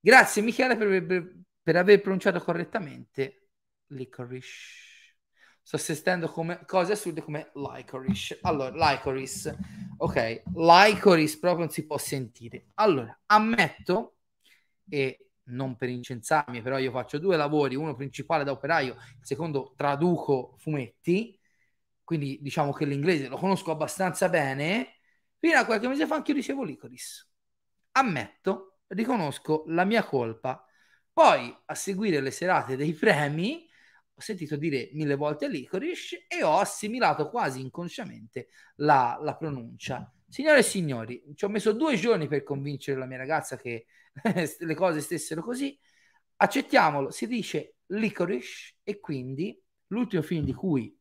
Grazie 0.00 0.42
Michele 0.42 0.76
per, 0.76 1.44
per, 1.62 1.76
aver 1.76 2.00
pronunciato 2.00 2.40
correttamente 2.40 3.48
licorice. 3.88 4.90
Sto 5.62 5.76
assistendo 5.76 6.28
come 6.28 6.64
cose 6.66 6.92
assurde 6.92 7.22
come 7.22 7.52
licorice. 7.54 8.38
Allora, 8.42 8.90
licorice. 8.90 9.56
Ok, 9.98 10.42
licorice 10.54 11.38
proprio 11.38 11.64
non 11.64 11.70
si 11.72 11.86
può 11.86 11.98
sentire. 11.98 12.66
Allora, 12.74 13.16
ammetto 13.26 14.16
e 14.88 15.28
non 15.44 15.76
per 15.76 15.88
incensarmi, 15.88 16.62
però 16.62 16.78
io 16.78 16.90
faccio 16.90 17.18
due 17.18 17.36
lavori, 17.36 17.74
uno 17.74 17.94
principale 17.94 18.44
da 18.44 18.52
operaio, 18.52 18.94
il 18.94 19.18
secondo 19.26 19.72
traduco 19.76 20.54
fumetti, 20.58 21.38
quindi 22.12 22.38
diciamo 22.42 22.74
che 22.74 22.84
l'inglese 22.84 23.28
lo 23.28 23.38
conosco 23.38 23.70
abbastanza 23.70 24.28
bene. 24.28 24.98
Fino 25.38 25.58
a 25.58 25.64
qualche 25.64 25.88
mese 25.88 26.06
fa 26.06 26.16
anche 26.16 26.32
io 26.32 26.36
ricevo 26.36 26.62
Licoris. 26.62 27.26
Ammetto, 27.92 28.80
riconosco 28.88 29.64
la 29.68 29.84
mia 29.84 30.04
colpa. 30.04 30.62
Poi, 31.10 31.54
a 31.64 31.74
seguire 31.74 32.20
le 32.20 32.30
serate 32.30 32.76
dei 32.76 32.92
premi, 32.92 33.66
ho 34.12 34.20
sentito 34.20 34.56
dire 34.56 34.90
mille 34.92 35.14
volte 35.14 35.48
Licorice 35.48 36.26
e 36.28 36.42
ho 36.42 36.58
assimilato 36.58 37.30
quasi 37.30 37.60
inconsciamente 37.62 38.48
la, 38.76 39.18
la 39.22 39.34
pronuncia. 39.34 40.12
Signore 40.28 40.58
e 40.58 40.62
signori, 40.62 41.24
ci 41.34 41.46
ho 41.46 41.48
messo 41.48 41.72
due 41.72 41.96
giorni 41.96 42.28
per 42.28 42.42
convincere 42.42 42.98
la 42.98 43.06
mia 43.06 43.16
ragazza 43.16 43.56
che 43.56 43.86
le 44.58 44.74
cose 44.74 45.00
stessero 45.00 45.42
così, 45.42 45.78
accettiamolo, 46.36 47.10
si 47.10 47.26
dice 47.26 47.76
licorice 47.86 48.74
e 48.82 49.00
quindi 49.00 49.58
l'ultimo 49.86 50.20
film 50.20 50.44
di 50.44 50.52
cui 50.52 50.94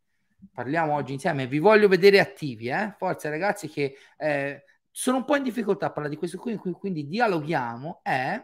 parliamo 0.52 0.94
oggi 0.94 1.14
insieme, 1.14 1.48
vi 1.48 1.60
voglio 1.60 1.88
vedere 1.88 2.20
attivi, 2.20 2.70
eh? 2.70 2.94
forza 2.98 3.30
ragazzi 3.30 3.68
che 3.68 3.96
eh, 4.18 4.64
sono 4.90 5.18
un 5.18 5.26
po' 5.26 5.36
in 5.36 5.44
difficoltà 5.44 5.88
a 5.88 5.92
parlare 5.92 6.14
di 6.14 6.20
questo 6.20 6.38
qui, 6.38 6.58
quindi 6.58 7.08
dialoghiamo, 7.08 8.02
è 8.04 8.42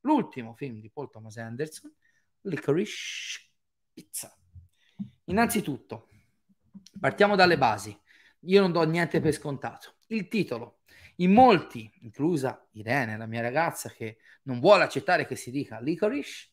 l'ultimo 0.00 0.54
film 0.54 0.80
di 0.80 0.90
Paul 0.90 1.10
Thomas 1.10 1.36
Anderson, 1.36 1.92
Licorice 2.42 3.50
Pizza. 3.92 4.34
Innanzitutto, 5.24 6.08
partiamo 6.98 7.36
dalle 7.36 7.58
basi. 7.58 7.96
Io 8.44 8.60
non 8.60 8.72
do 8.72 8.82
niente 8.84 9.20
per 9.20 9.32
scontato. 9.32 9.96
Il 10.08 10.28
titolo 10.28 10.80
in 11.16 11.32
molti, 11.32 11.90
inclusa 12.00 12.66
Irene, 12.72 13.16
la 13.16 13.26
mia 13.26 13.42
ragazza 13.42 13.90
che 13.90 14.18
non 14.44 14.58
vuole 14.58 14.84
accettare 14.84 15.26
che 15.26 15.36
si 15.36 15.50
dica 15.50 15.78
licorice, 15.78 16.50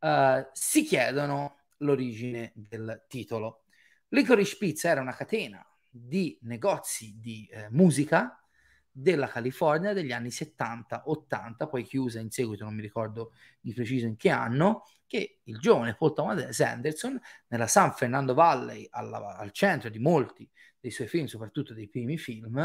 uh, 0.00 0.46
si 0.52 0.84
chiedono 0.84 1.60
l'origine 1.78 2.52
del 2.54 3.04
titolo. 3.08 3.64
Licorice 4.10 4.56
Pizza 4.56 4.88
era 4.88 5.00
una 5.00 5.14
catena 5.14 5.64
di 5.88 6.38
negozi 6.42 7.18
di 7.18 7.46
eh, 7.50 7.68
musica 7.70 8.42
della 8.90 9.28
California 9.28 9.92
degli 9.92 10.12
anni 10.12 10.28
70-80, 10.28 11.68
poi 11.68 11.84
chiusa 11.84 12.18
in 12.18 12.30
seguito, 12.30 12.64
non 12.64 12.74
mi 12.74 12.82
ricordo 12.82 13.32
di 13.60 13.72
preciso 13.72 14.06
in 14.06 14.16
che 14.16 14.30
anno, 14.30 14.84
che 15.06 15.40
il 15.44 15.58
giovane 15.58 15.94
Paul 15.94 16.14
Thomas 16.14 16.60
Anderson 16.60 17.20
nella 17.48 17.66
San 17.66 17.92
Fernando 17.92 18.34
Valley, 18.34 18.86
alla, 18.90 19.36
al 19.36 19.52
centro 19.52 19.88
di 19.88 19.98
molti 19.98 20.48
dei 20.80 20.90
suoi 20.90 21.06
film, 21.06 21.26
soprattutto 21.26 21.74
dei 21.74 21.88
primi 21.88 22.18
film, 22.18 22.58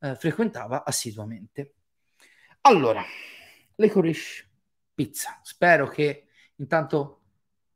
eh, 0.00 0.14
frequentava 0.14 0.84
assiduamente. 0.84 1.74
Allora, 2.62 3.02
Licorice 3.74 4.48
Pizza. 4.94 5.40
Spero 5.42 5.88
che 5.88 6.28
intanto... 6.56 7.20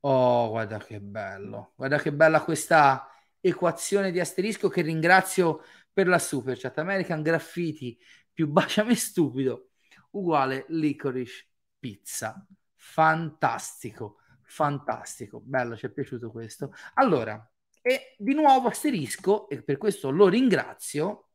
Oh, 0.02 0.48
guarda 0.50 0.78
che 0.78 1.00
bello. 1.00 1.72
Guarda 1.76 1.98
che 1.98 2.12
bella 2.12 2.42
questa 2.42 3.06
equazione 3.40 4.10
di 4.10 4.20
asterisco 4.20 4.68
che 4.68 4.80
ringrazio 4.82 5.62
per 5.92 6.06
la 6.06 6.18
super 6.18 6.58
chat. 6.58 6.78
American 6.78 7.22
Graffiti 7.22 7.98
più 8.32 8.48
baciame 8.48 8.94
stupido 8.96 9.70
uguale 10.12 10.64
Licorice 10.68 11.48
Pizza. 11.78 12.44
Fantastico, 12.76 14.18
fantastico. 14.42 15.40
Bello, 15.44 15.76
ci 15.76 15.86
è 15.86 15.90
piaciuto 15.90 16.30
questo. 16.30 16.72
Allora, 16.94 17.46
e 17.82 18.14
di 18.18 18.32
nuovo 18.34 18.68
asterisco, 18.68 19.48
e 19.50 19.62
per 19.62 19.76
questo 19.76 20.10
lo 20.10 20.28
ringrazio. 20.28 21.28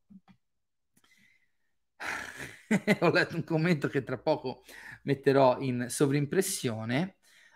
Ho 3.02 3.10
letto 3.12 3.36
un 3.36 3.44
commento 3.44 3.88
che 3.88 4.04
tra 4.04 4.18
poco 4.18 4.64
metterò 5.04 5.60
in 5.60 5.86
sovrimpressione. 5.90 7.15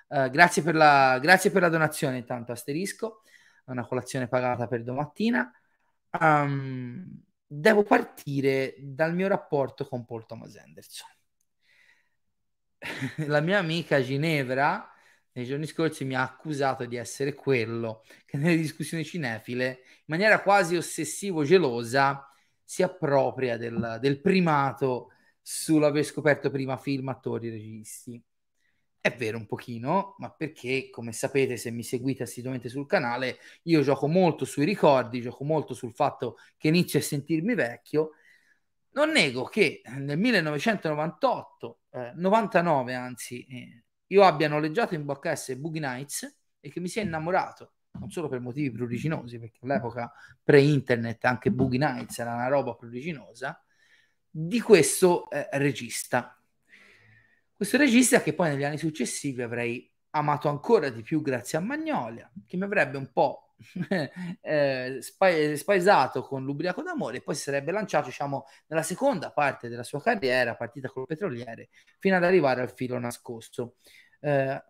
Uh, 0.10 0.30
grazie, 0.30 0.62
per 0.64 0.76
la, 0.76 1.20
grazie 1.22 1.52
per 1.52 1.62
la 1.62 1.70
donazione, 1.70 2.18
intanto 2.18 2.52
asterisco, 2.52 3.22
una 3.66 3.86
colazione 3.86 4.28
pagata 4.28 4.68
per 4.68 4.84
domattina. 4.84 5.52
Um, 6.20 7.24
devo 7.46 7.84
partire 7.84 8.76
dal 8.80 9.14
mio 9.14 9.28
rapporto 9.28 9.88
con 9.88 10.06
Paul 10.06 10.26
Thomas 10.26 10.56
Anderson. 10.58 11.08
la 13.28 13.42
mia 13.42 13.60
amica 13.60 14.02
Ginevra 14.02 14.90
nei 15.34 15.46
giorni 15.46 15.66
scorsi 15.68 16.06
mi 16.06 16.16
ha 16.16 16.24
accusato 16.24 16.86
di 16.86 16.96
essere 16.96 17.34
quello 17.34 18.04
che 18.26 18.38
nelle 18.38 18.58
discussioni 18.58 19.06
cinefile, 19.06 19.66
in 19.66 20.06
maniera 20.06 20.42
quasi 20.42 20.76
ossessivo-gelosa, 20.76 22.28
si 22.64 22.84
appropria 22.84 23.58
del, 23.58 23.98
del 24.02 24.22
primato 24.22 25.12
sull'aver 25.42 26.04
scoperto 26.04 26.50
prima 26.50 26.78
film, 26.78 27.08
attori, 27.10 27.50
registi. 27.50 28.22
È 29.02 29.16
vero 29.16 29.38
un 29.38 29.46
pochino, 29.46 30.16
ma 30.18 30.30
perché, 30.30 30.90
come 30.90 31.14
sapete, 31.14 31.56
se 31.56 31.72
mi 31.72 31.84
seguite 31.84 32.24
assiduamente 32.24 32.68
sul 32.68 32.86
canale, 32.86 33.38
io 33.64 33.82
gioco 33.82 34.08
molto 34.08 34.44
sui 34.44 34.66
ricordi, 34.66 35.22
gioco 35.22 35.46
molto 35.46 35.74
sul 35.74 35.94
fatto 35.94 36.36
che 36.58 36.68
inizio 36.68 37.00
a 37.00 37.02
sentirmi 37.02 37.56
vecchio. 37.56 38.12
Non 38.92 39.12
nego 39.12 39.46
che 39.46 39.82
nel 39.86 40.18
1998, 40.18 41.80
eh, 41.92 42.12
99 42.16 42.94
anzi, 42.94 43.46
eh, 43.46 43.84
io 44.08 44.24
abbia 44.24 44.50
noleggiato 44.50 44.96
in 44.96 45.06
VHS 45.06 45.56
Boogie 45.56 45.80
Nights 45.80 46.40
e 46.60 46.70
che 46.70 46.82
mi 46.82 46.90
sia 46.90 47.02
innamorato, 47.02 47.76
non 48.00 48.10
solo 48.12 48.28
per 48.28 48.42
motivi 48.42 48.70
pruriginosi, 48.72 49.40
perché 49.40 49.60
all'epoca 49.62 50.12
pre-internet 50.44 51.24
anche 51.24 51.52
Boogie 51.52 51.78
Nights 51.78 52.20
era 52.20 52.34
una 52.34 52.48
roba 52.48 52.76
pruriginosa, 52.76 53.64
di 54.30 54.60
questo 54.60 55.30
eh, 55.30 55.48
regista 55.54 56.39
questo 57.60 57.76
regista 57.76 58.22
che 58.22 58.34
poi 58.34 58.52
negli 58.52 58.64
anni 58.64 58.78
successivi 58.78 59.42
avrei 59.42 59.92
amato 60.12 60.48
ancora 60.48 60.88
di 60.88 61.02
più 61.02 61.22
grazie 61.22 61.58
a 61.58 61.62
Magnolia, 61.62 62.32
che 62.48 62.56
mi 62.56 62.64
avrebbe 62.64 62.98
un 62.98 63.12
po' 63.12 63.56
eh, 64.40 65.00
spa- 65.02 65.56
spaesato 65.58 66.22
con 66.22 66.46
l'ubriaco 66.46 66.82
d'amore 66.82 67.18
e 67.18 67.22
poi 67.22 67.36
si 67.36 67.42
sarebbe 67.42 67.74
lanciato, 67.74 68.06
diciamo, 68.06 68.46
nella 68.68 68.82
seconda 68.82 69.34
parte 69.34 69.68
della 69.68 69.84
sua 69.84 70.02
carriera, 70.02 70.56
partita 70.56 70.88
col 70.88 71.06
petroliere, 71.06 71.68
fino 72.00 72.16
ad 72.16 72.24
arrivare 72.24 72.62
al 72.62 72.72
filo 72.74 72.98
nascosto. 72.98 73.76
Eh, 74.22 74.64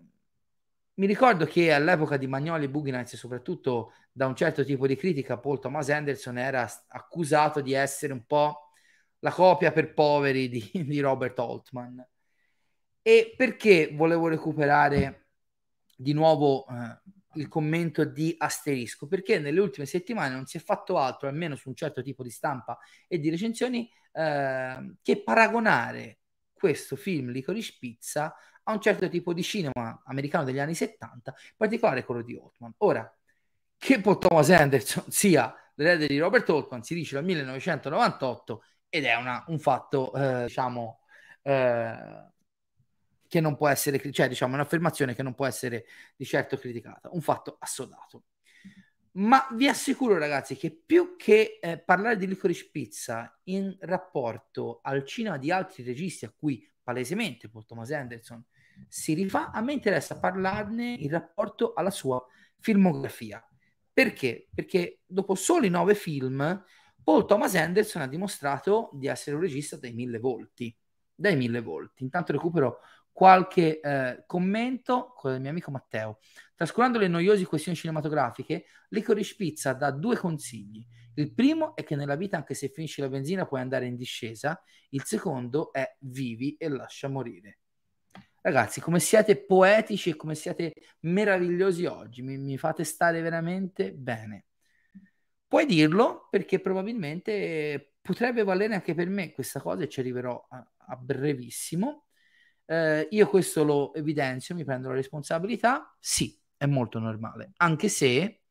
mi 0.95 1.05
ricordo 1.05 1.45
che 1.45 1.71
all'epoca 1.71 2.17
di 2.17 2.25
Magnoli 2.25 2.65
e 2.65 2.69
Boogie 2.69 2.89
Nights, 2.91 3.17
soprattutto 3.17 3.93
da 4.11 4.25
un 4.25 4.35
certo 4.35 4.65
tipo 4.65 4.87
di 4.87 4.95
critica, 4.95 5.37
Paul 5.37 5.59
Thomas 5.59 5.89
Anderson 5.91 6.39
era 6.39 6.67
accusato 6.87 7.61
di 7.61 7.73
essere 7.73 8.13
un 8.13 8.25
po' 8.25 8.71
la 9.19 9.31
copia 9.31 9.71
per 9.71 9.93
poveri 9.93 10.49
di, 10.49 10.71
di 10.87 10.99
Robert 11.01 11.37
Altman. 11.37 12.03
E 13.09 13.33
perché 13.35 13.89
volevo 13.91 14.27
recuperare 14.27 15.29
di 15.97 16.13
nuovo 16.13 16.67
eh, 16.67 17.01
il 17.39 17.47
commento 17.47 18.05
di 18.05 18.35
asterisco? 18.37 19.07
Perché 19.07 19.39
nelle 19.39 19.59
ultime 19.59 19.87
settimane 19.87 20.35
non 20.35 20.45
si 20.45 20.57
è 20.57 20.59
fatto 20.59 20.95
altro, 20.99 21.27
almeno 21.27 21.55
su 21.55 21.69
un 21.69 21.75
certo 21.75 22.03
tipo 22.03 22.21
di 22.21 22.29
stampa 22.29 22.77
e 23.07 23.17
di 23.17 23.31
recensioni, 23.31 23.89
eh, 24.11 24.93
che 25.01 25.23
paragonare 25.23 26.19
questo 26.53 26.95
film 26.95 27.31
Licorice 27.31 27.77
Pizza 27.79 28.35
a 28.61 28.73
un 28.73 28.79
certo 28.79 29.09
tipo 29.09 29.33
di 29.33 29.41
cinema 29.41 30.03
americano 30.05 30.43
degli 30.43 30.59
anni 30.59 30.75
70, 30.75 31.33
in 31.35 31.55
particolare 31.57 32.05
quello 32.05 32.21
di 32.21 32.39
Altman. 32.39 32.75
Ora, 32.77 33.11
che 33.75 34.01
Paul 34.01 34.19
Thomas 34.19 34.51
Anderson 34.51 35.05
sia 35.09 35.51
l'erede 35.73 36.05
di 36.05 36.19
Robert 36.19 36.47
Altman 36.47 36.83
si 36.83 36.93
dice 36.93 37.15
dal 37.15 37.23
1998 37.25 38.63
ed 38.87 39.05
è 39.05 39.15
una, 39.15 39.43
un 39.47 39.57
fatto, 39.57 40.13
eh, 40.13 40.43
diciamo, 40.43 40.99
eh, 41.41 42.29
che 43.29 43.39
non 43.39 43.55
può 43.55 43.69
essere, 43.69 44.11
cioè 44.11 44.27
diciamo 44.27 44.55
un'affermazione 44.55 45.15
che 45.15 45.23
non 45.23 45.35
può 45.35 45.45
essere 45.45 45.85
di 46.17 46.25
certo 46.25 46.57
criticata, 46.57 47.09
un 47.13 47.21
fatto 47.21 47.55
assodato. 47.59 48.25
Ma 49.11 49.47
vi 49.53 49.67
assicuro 49.67 50.17
ragazzi 50.17 50.55
che 50.55 50.71
più 50.71 51.15
che 51.15 51.59
eh, 51.61 51.79
parlare 51.79 52.17
di 52.17 52.27
Licorice 52.27 52.69
Pizza 52.71 53.39
in 53.45 53.75
rapporto 53.81 54.79
al 54.83 55.05
cinema 55.05 55.37
di 55.37 55.51
altri 55.51 55.83
registi 55.83 56.25
a 56.25 56.33
cui 56.35 56.67
palesemente 56.83 57.49
Paul 57.49 57.65
Thomas 57.65 57.91
Anderson 57.91 58.43
si 58.87 59.13
rifà, 59.13 59.51
a 59.51 59.61
me 59.61 59.73
interessa 59.73 60.19
parlarne 60.19 60.93
in 60.93 61.09
rapporto 61.09 61.73
alla 61.73 61.91
sua 61.91 62.23
filmografia. 62.59 63.45
Perché? 63.91 64.47
Perché 64.53 65.01
dopo 65.05 65.35
soli 65.35 65.69
nove 65.69 65.95
film 65.95 66.63
Paul 67.03 67.25
Thomas 67.25 67.55
Anderson 67.55 68.03
ha 68.03 68.07
dimostrato 68.07 68.89
di 68.93 69.07
essere 69.07 69.35
un 69.35 69.41
regista 69.41 69.77
dai 69.77 69.93
mille 69.93 70.19
volti. 70.19 70.75
Dai 71.13 71.35
mille 71.35 71.61
volti. 71.61 72.03
Intanto 72.03 72.31
recupero 72.31 72.79
qualche 73.11 73.79
eh, 73.79 74.23
commento 74.25 75.13
con 75.15 75.33
il 75.33 75.41
mio 75.41 75.49
amico 75.49 75.71
Matteo. 75.71 76.19
Trascurando 76.55 76.97
le 76.97 77.07
noiose 77.07 77.45
questioni 77.45 77.77
cinematografiche, 77.77 78.65
Licorice 78.89 79.35
Pizza 79.35 79.73
dà 79.73 79.91
due 79.91 80.17
consigli. 80.17 80.85
Il 81.15 81.33
primo 81.33 81.75
è 81.75 81.83
che 81.83 81.95
nella 81.95 82.15
vita, 82.15 82.37
anche 82.37 82.53
se 82.53 82.69
finisci 82.69 83.01
la 83.01 83.09
benzina, 83.09 83.45
puoi 83.45 83.61
andare 83.61 83.85
in 83.85 83.95
discesa. 83.95 84.61
Il 84.89 85.03
secondo 85.03 85.73
è 85.73 85.95
vivi 85.99 86.55
e 86.55 86.69
lascia 86.69 87.07
morire. 87.09 87.59
Ragazzi, 88.41 88.79
come 88.79 88.99
siete 88.99 89.35
poetici 89.45 90.11
e 90.11 90.15
come 90.15 90.33
siete 90.33 90.73
meravigliosi 91.01 91.85
oggi, 91.85 92.21
mi, 92.21 92.37
mi 92.37 92.57
fate 92.57 92.85
stare 92.85 93.21
veramente 93.21 93.91
bene. 93.91 94.45
Puoi 95.45 95.65
dirlo 95.65 96.27
perché 96.29 96.59
probabilmente 96.59 97.95
potrebbe 98.01 98.43
valere 98.43 98.75
anche 98.75 98.93
per 98.93 99.09
me 99.09 99.31
questa 99.31 99.59
cosa 99.59 99.83
e 99.83 99.89
ci 99.89 99.99
arriverò 99.99 100.45
a, 100.49 100.65
a 100.77 100.95
brevissimo. 100.95 102.08
Eh, 102.69 103.07
io 103.09 103.27
questo 103.27 103.63
lo 103.63 103.93
evidenzio, 103.95 104.53
mi 104.53 104.63
prendo 104.63 104.89
la 104.89 104.93
responsabilità. 104.93 105.95
Sì, 105.99 106.39
è 106.55 106.67
molto 106.67 106.99
normale, 106.99 107.53
anche 107.57 107.89
se 107.89 108.41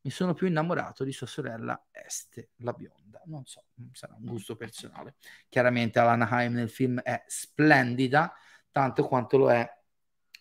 mi 0.00 0.10
sono 0.10 0.34
più 0.34 0.48
innamorato 0.48 1.04
di 1.04 1.12
sua 1.12 1.28
sorella 1.28 1.86
Este, 1.92 2.50
la 2.56 2.72
bionda. 2.72 3.22
Non 3.26 3.44
so, 3.44 3.66
sarà 3.92 4.16
un 4.18 4.24
gusto 4.24 4.56
personale. 4.56 5.14
Chiaramente 5.48 6.00
Alana 6.00 6.28
Haim 6.28 6.54
nel 6.54 6.70
film 6.70 7.00
è 7.00 7.22
splendida, 7.28 8.34
tanto 8.72 9.06
quanto 9.06 9.36
lo 9.36 9.52
è 9.52 9.68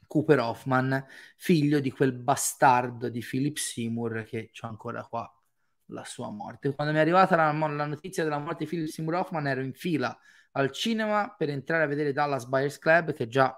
Cooper 0.07 0.39
Hoffman, 0.39 1.05
figlio 1.35 1.79
di 1.79 1.91
quel 1.91 2.13
bastardo 2.13 3.07
di 3.07 3.19
Philip 3.19 3.57
Seymour 3.57 4.23
che 4.23 4.49
c'ho 4.51 4.67
ancora 4.67 5.03
qua 5.03 5.31
la 5.87 6.03
sua 6.05 6.31
morte. 6.31 6.73
Quando 6.73 6.91
mi 6.91 6.99
è 6.99 7.01
arrivata 7.01 7.35
la, 7.35 7.51
la 7.51 7.85
notizia 7.85 8.23
della 8.23 8.39
morte 8.39 8.63
di 8.63 8.69
Philip 8.69 8.87
Seymour 8.87 9.15
Hoffman 9.15 9.45
ero 9.45 9.61
in 9.61 9.73
fila 9.73 10.17
al 10.51 10.71
cinema 10.71 11.33
per 11.37 11.49
entrare 11.49 11.83
a 11.83 11.87
vedere 11.87 12.13
Dallas 12.13 12.45
Buyers 12.45 12.79
Club, 12.79 13.13
che 13.13 13.25
è 13.25 13.27
già 13.27 13.55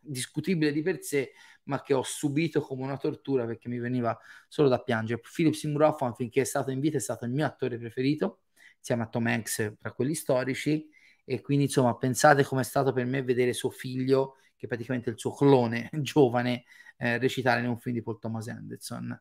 discutibile 0.00 0.72
di 0.72 0.82
per 0.82 1.02
sé, 1.02 1.32
ma 1.64 1.80
che 1.82 1.94
ho 1.94 2.02
subito 2.02 2.60
come 2.60 2.82
una 2.82 2.96
tortura 2.96 3.46
perché 3.46 3.68
mi 3.68 3.78
veniva 3.78 4.18
solo 4.48 4.68
da 4.68 4.82
piangere. 4.82 5.20
Philip 5.20 5.54
Seymour 5.54 5.82
Hoffman, 5.82 6.14
finché 6.14 6.42
è 6.42 6.44
stato 6.44 6.70
in 6.70 6.80
vita, 6.80 6.96
è 6.96 7.00
stato 7.00 7.24
il 7.24 7.30
mio 7.30 7.46
attore 7.46 7.78
preferito, 7.78 8.42
insieme 8.76 9.02
a 9.02 9.06
Tom 9.06 9.26
Hanks 9.26 9.74
tra 9.78 9.92
quelli 9.92 10.14
storici, 10.14 10.88
e 11.24 11.40
quindi 11.40 11.64
insomma 11.64 11.96
pensate 11.96 12.44
com'è 12.44 12.62
stato 12.62 12.92
per 12.92 13.06
me 13.06 13.22
vedere 13.22 13.52
suo 13.52 13.70
figlio, 13.70 14.36
che 14.56 14.66
è 14.66 14.68
praticamente 14.68 15.10
il 15.10 15.18
suo 15.18 15.32
clone 15.32 15.88
giovane, 16.00 16.64
eh, 16.98 17.18
recitare 17.18 17.60
in 17.60 17.68
un 17.68 17.78
film 17.78 17.94
di 17.96 18.02
Paul 18.02 18.18
Thomas 18.18 18.48
Anderson. 18.48 19.18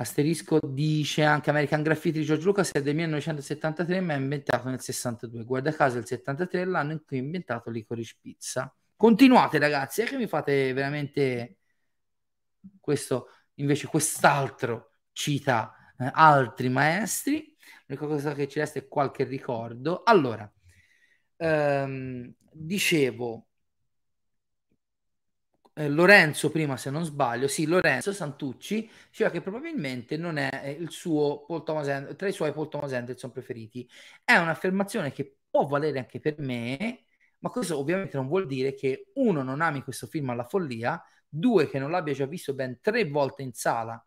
Asterisco 0.00 0.58
dice 0.62 1.24
anche 1.24 1.50
American 1.50 1.82
Graffiti 1.82 2.20
di 2.20 2.24
George 2.24 2.44
Lucas 2.44 2.70
è 2.72 2.80
del 2.80 2.94
1973 2.94 4.00
ma 4.00 4.14
è 4.14 4.16
inventato 4.16 4.70
nel 4.70 4.80
62. 4.80 5.44
Guarda 5.44 5.72
caso 5.74 5.98
il 5.98 6.06
73 6.06 6.62
è 6.62 6.64
l'anno 6.64 6.92
in 6.92 7.02
cui 7.04 7.18
è 7.18 7.20
inventato 7.20 7.68
Licorice 7.68 8.16
Pizza. 8.18 8.74
Continuate 8.96 9.58
ragazzi, 9.58 10.00
è 10.00 10.06
che 10.06 10.16
mi 10.16 10.26
fate 10.26 10.72
veramente 10.72 11.58
questo 12.80 13.28
invece 13.54 13.88
quest'altro 13.88 14.94
cita 15.12 15.74
eh, 15.98 16.10
altri 16.10 16.70
maestri. 16.70 17.54
L'unica 17.86 18.06
cosa 18.06 18.32
che 18.32 18.48
ci 18.48 18.58
resta 18.58 18.78
è 18.78 18.88
qualche 18.88 19.24
ricordo. 19.24 20.02
Allora, 20.02 20.50
ehm, 21.36 22.34
dicevo, 22.52 23.48
eh, 25.74 25.88
Lorenzo 25.88 26.50
prima 26.50 26.76
se 26.76 26.90
non 26.90 27.04
sbaglio, 27.04 27.48
sì, 27.48 27.66
Lorenzo 27.66 28.12
Santucci 28.12 28.90
diceva 29.08 29.30
che 29.30 29.40
probabilmente 29.40 30.16
non 30.16 30.36
è 30.36 30.48
eh, 30.64 30.70
il 30.72 30.90
suo 30.90 31.44
Paul 31.46 31.62
Thomas 31.62 31.88
Anderson, 31.88 32.16
tra 32.16 32.28
i 32.28 32.32
suoi 32.32 32.52
Paul 32.52 32.68
Thomas 32.68 32.92
Anderson 32.92 33.30
preferiti. 33.30 33.88
È 34.24 34.36
un'affermazione 34.36 35.12
che 35.12 35.36
può 35.48 35.66
valere 35.66 35.98
anche 35.98 36.20
per 36.20 36.38
me, 36.38 37.04
ma 37.38 37.50
questo 37.50 37.78
ovviamente 37.78 38.16
non 38.16 38.28
vuol 38.28 38.46
dire 38.46 38.74
che 38.74 39.10
uno 39.14 39.42
non 39.42 39.60
ami 39.60 39.82
questo 39.82 40.06
film 40.06 40.30
alla 40.30 40.44
follia, 40.44 41.02
due 41.28 41.68
che 41.68 41.78
non 41.78 41.90
l'abbia 41.90 42.12
già 42.14 42.26
visto 42.26 42.54
ben 42.54 42.80
tre 42.80 43.04
volte 43.04 43.42
in 43.42 43.52
sala 43.52 44.04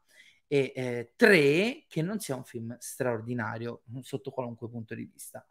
e 0.48 0.72
eh, 0.76 1.14
tre 1.16 1.86
che 1.88 2.02
non 2.02 2.20
sia 2.20 2.36
un 2.36 2.44
film 2.44 2.76
straordinario 2.80 3.84
sotto 4.02 4.32
qualunque 4.32 4.70
punto 4.70 4.94
di 4.94 5.06
vista. 5.06 5.46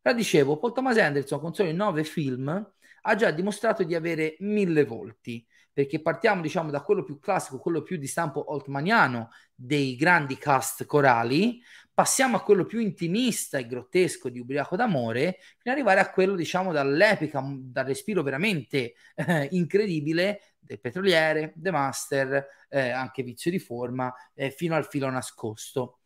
Però 0.00 0.14
dicevo, 0.16 0.58
Paul 0.58 0.72
Thomas 0.72 0.96
Anderson 0.98 1.40
con 1.40 1.54
soli 1.54 1.72
nove 1.72 2.04
film 2.04 2.72
ha 3.02 3.14
già 3.14 3.30
dimostrato 3.30 3.82
di 3.82 3.94
avere 3.94 4.36
mille 4.40 4.84
volti 4.84 5.46
perché 5.78 6.02
partiamo 6.02 6.42
diciamo 6.42 6.72
da 6.72 6.82
quello 6.82 7.04
più 7.04 7.20
classico, 7.20 7.60
quello 7.60 7.82
più 7.82 7.98
di 7.98 8.08
stampo 8.08 8.52
oltmaniano 8.52 9.30
dei 9.54 9.94
grandi 9.94 10.36
cast 10.36 10.84
corali, 10.86 11.62
passiamo 11.94 12.36
a 12.36 12.42
quello 12.42 12.64
più 12.64 12.80
intimista 12.80 13.58
e 13.58 13.66
grottesco 13.68 14.28
di 14.28 14.40
Ubriaco 14.40 14.74
d'amore, 14.74 15.38
fino 15.40 15.72
ad 15.72 15.74
arrivare 15.74 16.00
a 16.00 16.10
quello 16.10 16.34
diciamo 16.34 16.72
dall'epica, 16.72 17.40
dal 17.44 17.84
respiro 17.84 18.24
veramente 18.24 18.94
eh, 19.14 19.48
incredibile 19.52 20.54
del 20.58 20.80
petroliere, 20.80 21.52
The 21.54 21.70
Master, 21.70 22.46
eh, 22.68 22.90
anche 22.90 23.22
Vizio 23.22 23.52
di 23.52 23.60
forma, 23.60 24.12
eh, 24.34 24.50
fino 24.50 24.74
al 24.74 24.84
filo 24.84 25.08
nascosto. 25.10 25.97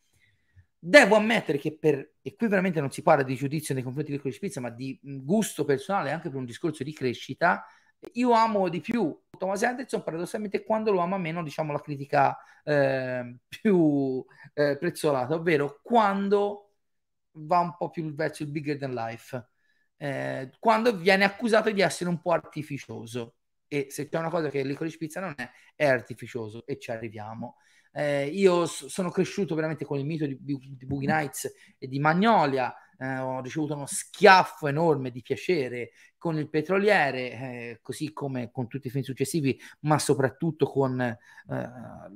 Devo 0.85 1.15
ammettere 1.15 1.59
che 1.59 1.79
per, 1.79 2.15
e 2.23 2.35
qui 2.35 2.49
veramente 2.49 2.81
non 2.81 2.91
si 2.91 3.03
parla 3.03 3.23
di 3.23 3.37
giudizio 3.37 3.73
nei 3.73 3.85
confronti 3.85 4.11
di 4.11 4.17
Licorice 4.17 4.41
Pizza, 4.41 4.61
ma 4.61 4.69
di 4.69 4.99
gusto 5.01 5.65
personale, 5.65 6.11
anche 6.11 6.29
per 6.29 6.39
un 6.39 6.45
discorso 6.45 6.83
di 6.83 6.93
crescita, 6.93 7.65
io 8.15 8.33
amo 8.33 8.69
di 8.69 8.81
più 8.81 9.17
Thomas 9.39 9.63
Anderson, 9.63 10.03
paradossalmente 10.03 10.65
quando 10.65 10.91
lo 10.91 10.99
ama 10.99 11.19
meno, 11.19 11.45
diciamo 11.45 11.71
la 11.73 11.81
critica 11.81 12.37
eh, 12.65 13.37
più 13.47 14.25
eh, 14.55 14.77
prezzolata, 14.77 15.35
ovvero 15.35 15.79
quando 15.85 16.73
va 17.35 17.61
un 17.61 17.77
po' 17.77 17.91
più 17.91 18.13
verso 18.13 18.43
il 18.43 18.51
bigger 18.51 18.77
than 18.77 18.93
life, 18.93 19.51
eh, 19.99 20.51
quando 20.59 20.97
viene 20.97 21.23
accusato 21.23 21.71
di 21.71 21.81
essere 21.81 22.11
un 22.11 22.21
po' 22.21 22.33
artificioso. 22.33 23.37
E 23.69 23.87
se 23.91 24.09
c'è 24.09 24.19
una 24.19 24.31
cosa 24.31 24.49
che 24.51 24.65
Licorice 24.65 24.99
Pizza 24.99 25.21
non 25.21 25.35
è, 25.37 25.49
è 25.77 25.87
artificioso 25.87 26.67
e 26.67 26.77
ci 26.79 26.91
arriviamo. 26.91 27.57
Eh, 27.93 28.27
io 28.27 28.67
s- 28.67 28.87
sono 28.87 29.11
cresciuto 29.11 29.55
veramente 29.55 29.85
con 29.85 29.99
il 29.99 30.05
mito 30.07 30.27
di, 30.27 30.39
di, 30.41 30.59
di 30.79 30.87
Boogie 30.87 31.07
Nights 31.07 31.53
e 31.79 31.87
di 31.87 31.99
Magnolia, 31.99 32.75
eh, 32.99 33.19
ho 33.19 33.41
ricevuto 33.41 33.75
uno 33.75 33.87
schiaffo 33.87 34.69
enorme 34.69 35.11
di 35.11 35.23
piacere 35.23 35.91
con 36.17 36.39
il 36.39 36.49
petroliere, 36.49 37.31
eh, 37.33 37.79
così 37.83 38.13
come 38.13 38.51
con 38.53 38.69
tutti 38.69 38.87
i 38.87 38.91
film 38.91 39.03
successivi, 39.03 39.59
ma 39.81 39.99
soprattutto 39.99 40.67
con 40.67 41.01
eh, 41.01 41.19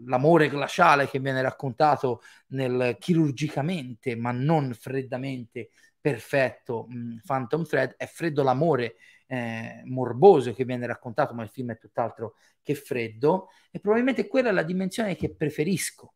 l'amore 0.04 0.48
glaciale 0.48 1.08
che 1.08 1.18
viene 1.18 1.42
raccontato 1.42 2.22
nel 2.48 2.96
chirurgicamente, 3.00 4.14
ma 4.14 4.30
non 4.30 4.72
freddamente 4.74 5.70
perfetto 6.00 6.86
mh, 6.88 6.96
mm, 6.96 7.16
Phantom 7.24 7.64
Thread. 7.64 7.94
È 7.96 8.06
freddo 8.06 8.44
l'amore 8.44 8.94
eh, 9.26 9.82
morboso 9.84 10.52
che 10.52 10.64
viene 10.64 10.86
raccontato, 10.86 11.34
ma 11.34 11.42
il 11.42 11.48
film 11.48 11.72
è 11.72 11.78
tutt'altro 11.78 12.34
che 12.62 12.74
freddo, 12.74 13.48
e 13.70 13.80
probabilmente 13.80 14.26
quella 14.26 14.50
è 14.50 14.52
la 14.52 14.62
dimensione 14.62 15.16
che 15.16 15.34
preferisco. 15.34 16.14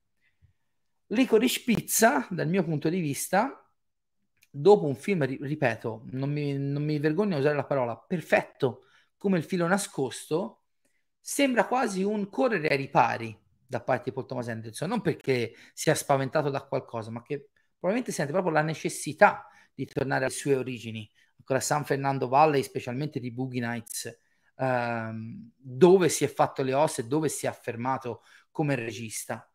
Licorice 1.09 1.63
Pizza, 1.65 2.27
dal 2.31 2.49
mio 2.49 2.63
punto 2.63 2.89
di 2.89 3.01
vista, 3.01 3.69
dopo 4.49 4.87
un 4.87 4.95
film, 4.95 5.25
ripeto, 5.25 6.05
non 6.11 6.31
mi, 6.31 6.57
non 6.57 6.85
mi 6.85 6.99
vergogno 6.99 7.37
a 7.37 7.39
usare 7.39 7.57
la 7.57 7.65
parola, 7.65 7.97
perfetto 7.97 8.85
come 9.17 9.39
il 9.39 9.45
filo 9.45 9.67
nascosto, 9.67 10.63
sembra 11.21 11.67
quasi 11.67 12.03
un 12.03 12.29
correre 12.29 12.69
ai 12.69 12.77
ripari 12.77 13.39
da 13.67 13.83
parte 13.83 14.05
di 14.05 14.13
Paul 14.13 14.27
Thomas 14.27 14.49
Anderson, 14.49 14.89
non 14.89 15.01
perché 15.01 15.55
sia 15.75 15.95
spaventato 15.95 16.49
da 16.49 16.63
qualcosa, 16.67 17.11
ma 17.11 17.23
che 17.23 17.51
probabilmente 17.79 18.13
sente 18.13 18.33
proprio 18.33 18.53
la 18.53 18.63
necessità 18.63 19.47
di 19.75 19.87
tornare 19.87 20.25
alle 20.25 20.33
sue 20.33 20.57
origini, 20.57 21.09
ancora 21.51 21.61
San 21.61 21.85
Fernando 21.85 22.29
Valley, 22.29 22.63
specialmente 22.63 23.19
di 23.19 23.33
Boogie 23.33 23.61
Nights, 23.61 24.19
ehm, 24.57 25.51
dove 25.57 26.09
si 26.09 26.25
è 26.25 26.29
fatto 26.29 26.63
le 26.63 26.75
ossa 26.75 27.03
e 27.03 27.07
dove 27.07 27.29
si 27.29 27.47
è 27.47 27.49
affermato 27.49 28.23
come 28.53 28.77
regista. 28.77 29.51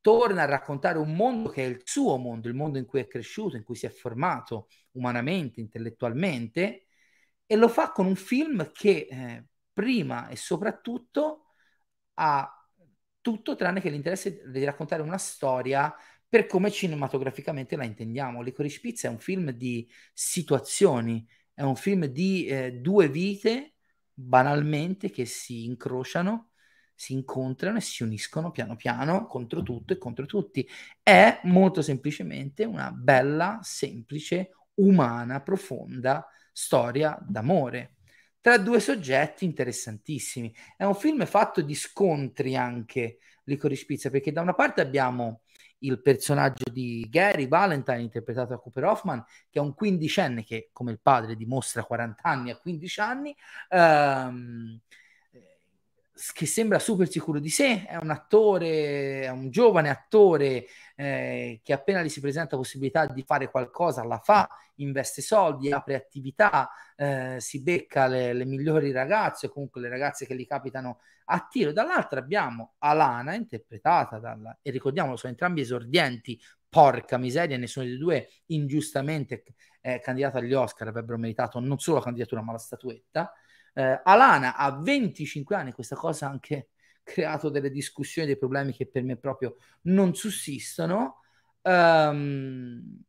Torna 0.00 0.42
a 0.42 0.46
raccontare 0.46 0.98
un 0.98 1.14
mondo 1.14 1.48
che 1.50 1.64
è 1.64 1.68
il 1.68 1.82
suo 1.84 2.16
mondo, 2.16 2.48
il 2.48 2.54
mondo 2.54 2.78
in 2.78 2.84
cui 2.84 3.00
è 3.00 3.06
cresciuto, 3.06 3.56
in 3.56 3.62
cui 3.62 3.76
si 3.76 3.86
è 3.86 3.90
formato 3.90 4.68
umanamente, 4.92 5.60
intellettualmente, 5.60 6.86
e 7.46 7.56
lo 7.56 7.68
fa 7.68 7.92
con 7.92 8.06
un 8.06 8.16
film 8.16 8.72
che 8.72 9.06
eh, 9.08 9.46
prima 9.72 10.28
e 10.28 10.36
soprattutto 10.36 11.46
ha 12.14 12.50
tutto 13.20 13.54
tranne 13.56 13.80
che 13.80 13.88
l'interesse 13.88 14.42
di 14.50 14.64
raccontare 14.64 15.02
una 15.02 15.18
storia 15.18 15.94
per 16.34 16.46
come 16.46 16.72
cinematograficamente 16.72 17.76
la 17.76 17.84
intendiamo. 17.84 18.42
Licorice 18.42 18.80
Pizza 18.80 19.06
è 19.06 19.10
un 19.12 19.20
film 19.20 19.52
di 19.52 19.88
situazioni, 20.12 21.24
è 21.52 21.62
un 21.62 21.76
film 21.76 22.06
di 22.06 22.46
eh, 22.46 22.72
due 22.72 23.08
vite 23.08 23.74
banalmente 24.12 25.10
che 25.10 25.26
si 25.26 25.64
incrociano 25.64 26.50
si 26.96 27.12
incontrano 27.12 27.78
e 27.78 27.80
si 27.80 28.02
uniscono 28.02 28.50
piano 28.50 28.74
piano 28.74 29.28
contro 29.28 29.62
tutto 29.62 29.92
e 29.92 29.98
contro 29.98 30.26
tutti. 30.26 30.68
È 31.00 31.38
molto 31.44 31.82
semplicemente 31.82 32.64
una 32.64 32.90
bella, 32.90 33.60
semplice, 33.62 34.50
umana, 34.74 35.40
profonda 35.40 36.26
storia 36.52 37.16
d'amore 37.24 37.94
tra 38.40 38.58
due 38.58 38.80
soggetti 38.80 39.44
interessantissimi. 39.44 40.52
È 40.76 40.82
un 40.82 40.96
film 40.96 41.24
fatto 41.26 41.62
di 41.62 41.76
scontri 41.76 42.56
anche, 42.56 43.18
Licorice 43.44 43.84
Pizza, 43.86 44.10
perché 44.10 44.32
da 44.32 44.40
una 44.40 44.54
parte 44.54 44.80
abbiamo 44.80 45.42
il 45.78 46.00
personaggio 46.00 46.70
di 46.70 47.06
Gary 47.10 47.48
Valentine, 47.48 48.00
interpretato 48.00 48.50
da 48.50 48.58
Cooper 48.58 48.84
Hoffman, 48.84 49.24
che 49.50 49.58
è 49.58 49.62
un 49.62 49.74
quindicenne 49.74 50.44
che, 50.44 50.70
come 50.72 50.92
il 50.92 51.00
padre, 51.00 51.36
dimostra 51.36 51.84
40 51.84 52.22
anni 52.22 52.50
a 52.50 52.56
15 52.56 53.00
anni, 53.00 53.36
ehm, 53.68 54.80
che 56.32 56.46
sembra 56.46 56.78
super 56.78 57.10
sicuro 57.10 57.40
di 57.40 57.48
sé, 57.48 57.84
è 57.86 57.96
un 57.96 58.10
attore, 58.10 59.22
è 59.22 59.28
un 59.30 59.50
giovane 59.50 59.90
attore 59.90 60.66
eh, 60.94 61.60
che 61.62 61.72
appena 61.72 62.02
gli 62.02 62.08
si 62.08 62.20
presenta 62.20 62.56
possibilità 62.56 63.06
di 63.06 63.24
fare 63.24 63.50
qualcosa 63.50 64.04
la 64.04 64.18
fa, 64.18 64.48
investe 64.76 65.22
soldi, 65.22 65.72
apre 65.72 65.96
attività, 65.96 66.70
eh, 66.96 67.36
si 67.40 67.62
becca 67.62 68.06
le, 68.06 68.32
le, 68.32 68.44
migliori 68.44 68.92
ragazze, 68.92 69.48
comunque 69.48 69.80
le 69.80 69.88
ragazze 69.88 70.24
che 70.24 70.36
gli 70.36 70.46
capitano 70.46 71.00
a 71.26 71.46
tiro. 71.50 71.72
Dall'altra 71.72 72.20
abbiamo 72.20 72.74
Alana, 72.78 73.34
interpretata 73.34 74.18
dalla, 74.18 74.56
e 74.62 74.70
ricordiamolo, 74.70 75.16
sono 75.16 75.32
entrambi 75.32 75.62
esordienti, 75.62 76.40
porca 76.68 77.18
miseria, 77.18 77.56
nessuno 77.56 77.86
dei 77.86 77.98
due 77.98 78.28
ingiustamente 78.46 79.42
eh, 79.80 80.00
candidato 80.00 80.38
agli 80.38 80.54
Oscar 80.54 80.88
avrebbero 80.88 81.18
meritato 81.18 81.60
non 81.60 81.78
solo 81.78 81.98
la 81.98 82.04
candidatura 82.04 82.40
ma 82.42 82.52
la 82.52 82.58
statuetta. 82.58 83.32
Eh, 83.74 84.00
Alana 84.04 84.56
ha 84.56 84.70
25 84.80 85.56
anni, 85.56 85.72
questa 85.72 85.96
cosa 85.96 86.26
ha 86.26 86.30
anche 86.30 86.70
creato 87.02 87.50
delle 87.50 87.70
discussioni, 87.70 88.28
dei 88.28 88.38
problemi 88.38 88.72
che 88.72 88.86
per 88.88 89.02
me 89.02 89.16
proprio 89.16 89.56
non 89.82 90.14
sussistono. 90.14 91.20
Um, 91.62 93.02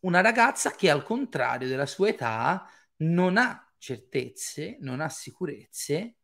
una 0.00 0.20
ragazza 0.20 0.70
che 0.72 0.90
al 0.90 1.02
contrario 1.02 1.68
della 1.68 1.86
sua 1.86 2.08
età 2.08 2.66
non 2.98 3.36
ha 3.36 3.70
certezze, 3.78 4.76
non 4.80 5.00
ha 5.00 5.08
sicurezze 5.08 6.16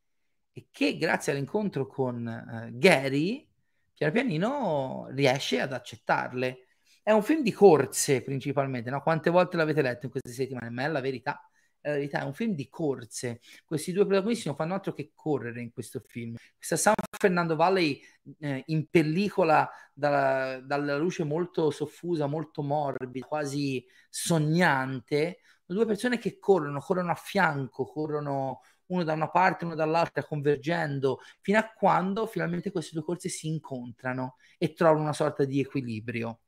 e 0.51 0.67
che 0.71 0.97
grazie 0.97 1.31
all'incontro 1.33 1.87
con 1.87 2.25
uh, 2.25 2.77
Gary 2.77 3.47
piano 3.93 4.13
pianino 4.13 5.07
riesce 5.11 5.59
ad 5.59 5.73
accettarle. 5.73 6.67
È 7.03 7.11
un 7.11 7.23
film 7.23 7.41
di 7.43 7.51
corse 7.51 8.23
principalmente, 8.23 8.89
no? 8.89 9.01
Quante 9.01 9.29
volte 9.29 9.57
l'avete 9.57 9.81
letto 9.81 10.05
in 10.05 10.11
queste 10.11 10.31
settimane? 10.31 10.69
Ma 10.69 10.83
è 10.83 10.87
la 10.87 11.01
verità 11.01 11.49
la 11.85 11.93
verità 11.93 12.21
è 12.21 12.23
un 12.23 12.33
film 12.33 12.53
di 12.53 12.67
corse. 12.67 13.41
Questi 13.63 13.91
due 13.91 14.05
protagonisti 14.05 14.47
non 14.47 14.55
fanno 14.55 14.73
altro 14.73 14.93
che 14.93 15.11
correre 15.13 15.61
in 15.61 15.71
questo 15.71 16.01
film. 16.05 16.35
Questa 16.57 16.77
San 16.77 16.93
Fernando 17.17 17.55
Valley 17.55 18.01
eh, 18.39 18.63
in 18.67 18.87
pellicola 18.89 19.69
dalla, 19.93 20.59
dalla, 20.61 20.97
luce 20.97 21.23
molto 21.23 21.69
soffusa, 21.69 22.25
molto 22.25 22.63
morbida, 22.63 23.25
quasi 23.25 23.85
sognante. 24.09 25.39
Due 25.65 25.85
persone 25.85 26.17
che 26.17 26.39
corrono, 26.39 26.79
corrono 26.79 27.11
a 27.11 27.15
fianco, 27.15 27.85
corrono 27.85 28.61
uno 28.87 29.03
da 29.03 29.13
una 29.13 29.29
parte, 29.29 29.65
uno 29.65 29.75
dall'altra, 29.75 30.23
convergendo, 30.23 31.19
fino 31.41 31.57
a 31.57 31.71
quando 31.71 32.27
finalmente 32.27 32.71
queste 32.71 32.91
due 32.93 33.03
corse 33.03 33.29
si 33.29 33.47
incontrano 33.47 34.37
e 34.57 34.73
trovano 34.73 35.01
una 35.01 35.13
sorta 35.13 35.43
di 35.43 35.59
equilibrio. 35.59 36.39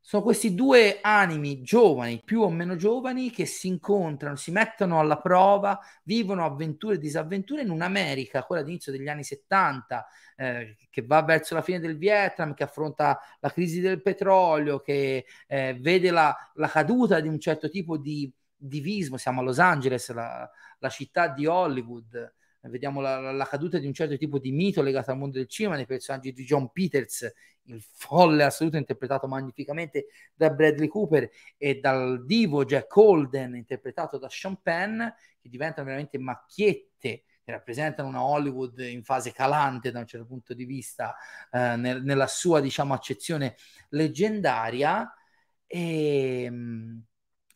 Sono 0.00 0.22
questi 0.22 0.54
due 0.54 1.00
animi 1.02 1.62
giovani, 1.62 2.22
più 2.24 2.40
o 2.40 2.50
meno 2.50 2.76
giovani, 2.76 3.30
che 3.30 3.44
si 3.44 3.68
incontrano, 3.68 4.36
si 4.36 4.50
mettono 4.50 5.00
alla 5.00 5.18
prova, 5.18 5.78
vivono 6.04 6.44
avventure 6.44 6.94
e 6.94 6.98
disavventure 6.98 7.62
in 7.62 7.70
un'America, 7.70 8.44
quella 8.44 8.62
all'inizio 8.62 8.90
degli 8.90 9.08
anni 9.08 9.24
70, 9.24 10.06
eh, 10.36 10.76
che 10.88 11.02
va 11.02 11.22
verso 11.22 11.54
la 11.54 11.62
fine 11.62 11.80
del 11.80 11.98
Vietnam, 11.98 12.54
che 12.54 12.64
affronta 12.64 13.20
la 13.40 13.50
crisi 13.50 13.80
del 13.80 14.00
petrolio, 14.00 14.80
che 14.80 15.26
eh, 15.46 15.76
vede 15.78 16.10
la, 16.10 16.34
la, 16.54 16.68
caduta 16.68 17.20
di 17.20 17.28
un 17.28 17.38
certo 17.38 17.68
tipo 17.68 17.98
di 17.98 18.32
divismo. 18.56 19.16
Siamo 19.18 19.40
a 19.40 19.44
Los 19.44 19.58
Angeles, 19.58 20.10
la, 20.12 20.48
la 20.78 20.88
città 20.88 21.28
di 21.28 21.46
Hollywood 21.46 22.36
vediamo 22.62 23.00
la, 23.00 23.32
la, 23.32 23.46
caduta 23.46 23.78
di 23.78 23.86
un 23.86 23.92
certo 23.92 24.16
tipo 24.16 24.38
di 24.38 24.50
mito 24.50 24.82
legato 24.82 25.10
al 25.10 25.18
mondo 25.18 25.38
del 25.38 25.46
cinema 25.46 25.76
nei 25.76 25.86
personaggi 25.86 26.32
di 26.32 26.44
John 26.44 26.70
Peters, 26.72 27.32
il 27.64 27.80
folle 27.80 28.44
assoluto 28.44 28.76
interpretato 28.76 29.26
magnificamente 29.26 30.06
da 30.34 30.50
Bradley 30.50 30.88
Cooper 30.88 31.28
e 31.56 31.78
dal 31.80 32.24
divo 32.24 32.64
Jack 32.64 32.94
Holden 32.96 33.54
interpretato 33.54 34.18
da 34.18 34.28
Sean 34.28 34.60
Penn, 34.60 34.98
che 34.98 35.48
diventano 35.48 35.86
veramente 35.86 36.18
macchiette 36.18 37.24
che 37.48 37.54
rappresentano 37.54 38.08
una 38.08 38.22
Hollywood 38.22 38.78
in 38.80 39.02
fase 39.02 39.32
calante 39.32 39.90
da 39.90 40.00
un 40.00 40.06
certo 40.06 40.26
punto 40.26 40.52
di 40.52 40.66
vista 40.66 41.16
eh, 41.50 41.76
nel, 41.76 42.02
nella 42.02 42.26
sua 42.26 42.60
diciamo 42.60 42.92
accezione 42.92 43.56
leggendaria. 43.90 45.10
E 45.66 46.42
ehm, 46.44 47.02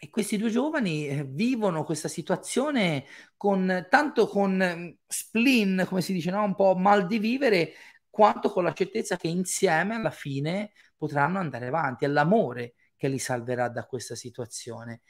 e 0.04 0.10
questi 0.10 0.36
due 0.36 0.50
giovani 0.50 1.06
eh, 1.06 1.24
vivono 1.24 1.84
questa 1.84 2.08
situazione 2.08 3.04
con 3.36 3.86
tanto 3.88 4.26
con 4.26 4.56
mm, 4.60 4.88
spleen, 5.06 5.84
come 5.86 6.00
si 6.00 6.12
dice, 6.12 6.32
no? 6.32 6.42
un 6.42 6.56
po' 6.56 6.74
mal 6.74 7.06
di 7.06 7.20
vivere, 7.20 7.74
quanto 8.10 8.50
con 8.50 8.64
la 8.64 8.72
certezza 8.72 9.16
che 9.16 9.28
insieme 9.28 9.94
alla 9.94 10.10
fine 10.10 10.72
potranno 10.96 11.38
andare 11.38 11.68
avanti. 11.68 12.04
È 12.04 12.08
l'amore 12.08 12.74
che 12.96 13.06
li 13.06 13.20
salverà 13.20 13.68
da 13.68 13.86
questa 13.86 14.16
situazione. 14.16 15.02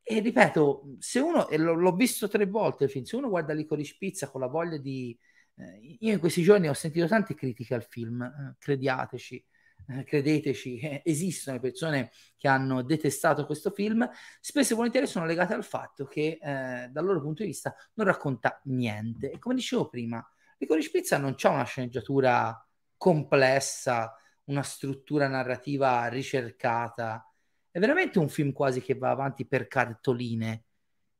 E 0.00 0.20
ripeto, 0.20 0.94
se 1.00 1.18
uno, 1.18 1.48
e 1.48 1.56
l'ho 1.58 1.96
visto 1.96 2.28
tre 2.28 2.46
volte 2.46 2.84
il 2.84 2.90
film, 2.90 3.04
se 3.04 3.16
uno 3.16 3.28
guarda 3.28 3.52
Licorice 3.52 3.96
Pizza 3.98 4.30
con 4.30 4.40
la 4.40 4.46
voglia 4.46 4.76
di... 4.76 5.18
Eh, 5.56 5.96
io 5.98 6.12
in 6.12 6.20
questi 6.20 6.42
giorni 6.42 6.68
ho 6.68 6.72
sentito 6.72 7.08
tante 7.08 7.34
critiche 7.34 7.74
al 7.74 7.82
film, 7.82 8.22
eh, 8.22 8.54
crediateci, 8.60 9.44
eh, 9.88 10.04
credeteci, 10.04 10.78
eh, 10.78 11.02
esistono 11.04 11.60
persone 11.60 12.10
che 12.36 12.48
hanno 12.48 12.82
detestato 12.82 13.46
questo 13.46 13.70
film, 13.70 14.08
spesso 14.40 14.72
e 14.72 14.76
volentieri 14.76 15.06
sono 15.06 15.26
legate 15.26 15.54
al 15.54 15.64
fatto 15.64 16.04
che 16.06 16.38
eh, 16.40 16.88
dal 16.90 17.04
loro 17.04 17.20
punto 17.20 17.42
di 17.42 17.48
vista 17.48 17.74
non 17.94 18.06
racconta 18.06 18.60
niente. 18.64 19.30
E 19.30 19.38
come 19.38 19.54
dicevo 19.54 19.88
prima, 19.88 20.24
Licorice 20.58 20.90
Pizza 20.90 21.18
non 21.18 21.34
c'è 21.34 21.48
una 21.48 21.64
sceneggiatura 21.64 22.66
complessa, 22.96 24.16
una 24.44 24.62
struttura 24.62 25.28
narrativa 25.28 26.06
ricercata, 26.08 27.28
è 27.70 27.78
veramente 27.78 28.18
un 28.18 28.30
film 28.30 28.52
quasi 28.52 28.80
che 28.80 28.94
va 28.94 29.10
avanti 29.10 29.46
per 29.46 29.66
cartoline 29.66 30.64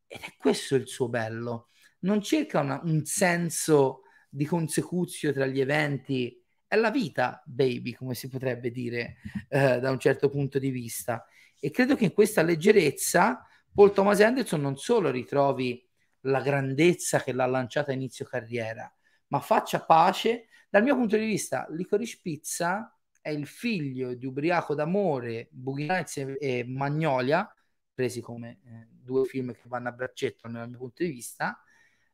ed 0.07 0.21
è 0.23 0.35
questo 0.39 0.75
il 0.75 0.89
suo 0.89 1.09
bello. 1.09 1.69
Non 2.01 2.23
cerca 2.23 2.61
una, 2.61 2.81
un 2.83 3.05
senso 3.05 4.05
di 4.31 4.47
consecuzio 4.47 5.33
tra 5.35 5.45
gli 5.45 5.61
eventi 5.61 6.43
è 6.67 6.77
la 6.77 6.91
vita, 6.91 7.43
baby, 7.45 7.93
come 7.93 8.15
si 8.15 8.29
potrebbe 8.29 8.71
dire 8.71 9.17
eh, 9.49 9.79
da 9.79 9.91
un 9.91 9.99
certo 9.99 10.29
punto 10.29 10.59
di 10.59 10.71
vista. 10.71 11.25
E 11.59 11.71
credo 11.71 11.97
che 11.97 12.05
in 12.05 12.13
questa 12.13 12.43
leggerezza 12.43 13.47
Paul 13.73 13.93
Thomas 13.93 14.21
Anderson 14.21 14.61
non 14.61 14.77
solo 14.77 15.11
ritrovi 15.11 15.85
la 16.21 16.41
grandezza 16.41 17.23
che 17.23 17.33
l'ha 17.33 17.47
lanciata 17.47 17.91
a 17.91 17.95
inizio 17.95 18.25
carriera, 18.25 18.93
ma 19.29 19.41
faccia 19.41 19.85
pace. 19.85 20.49
Dal 20.69 20.83
mio 20.83 20.97
punto 20.97 21.17
di 21.17 21.25
vista, 21.25 21.67
Licorice 21.71 22.19
Pizza 22.23 22.97
è 23.21 23.31
il 23.31 23.47
figlio 23.47 24.15
di 24.15 24.27
Ubriaco 24.27 24.75
d'amore, 24.75 25.49
Boogie 25.51 26.05
e, 26.15 26.37
e 26.41 26.65
Magnolia, 26.65 27.53
presi 27.93 28.21
come 28.21 28.61
eh, 28.65 28.89
due 28.91 29.25
film 29.25 29.53
che 29.53 29.63
vanno 29.65 29.89
a 29.89 29.93
braccetto 29.93 30.49
dal 30.49 30.69
mio 30.69 30.79
punto 30.79 31.03
di 31.03 31.11
vista, 31.11 31.61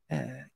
eh, 0.06 0.50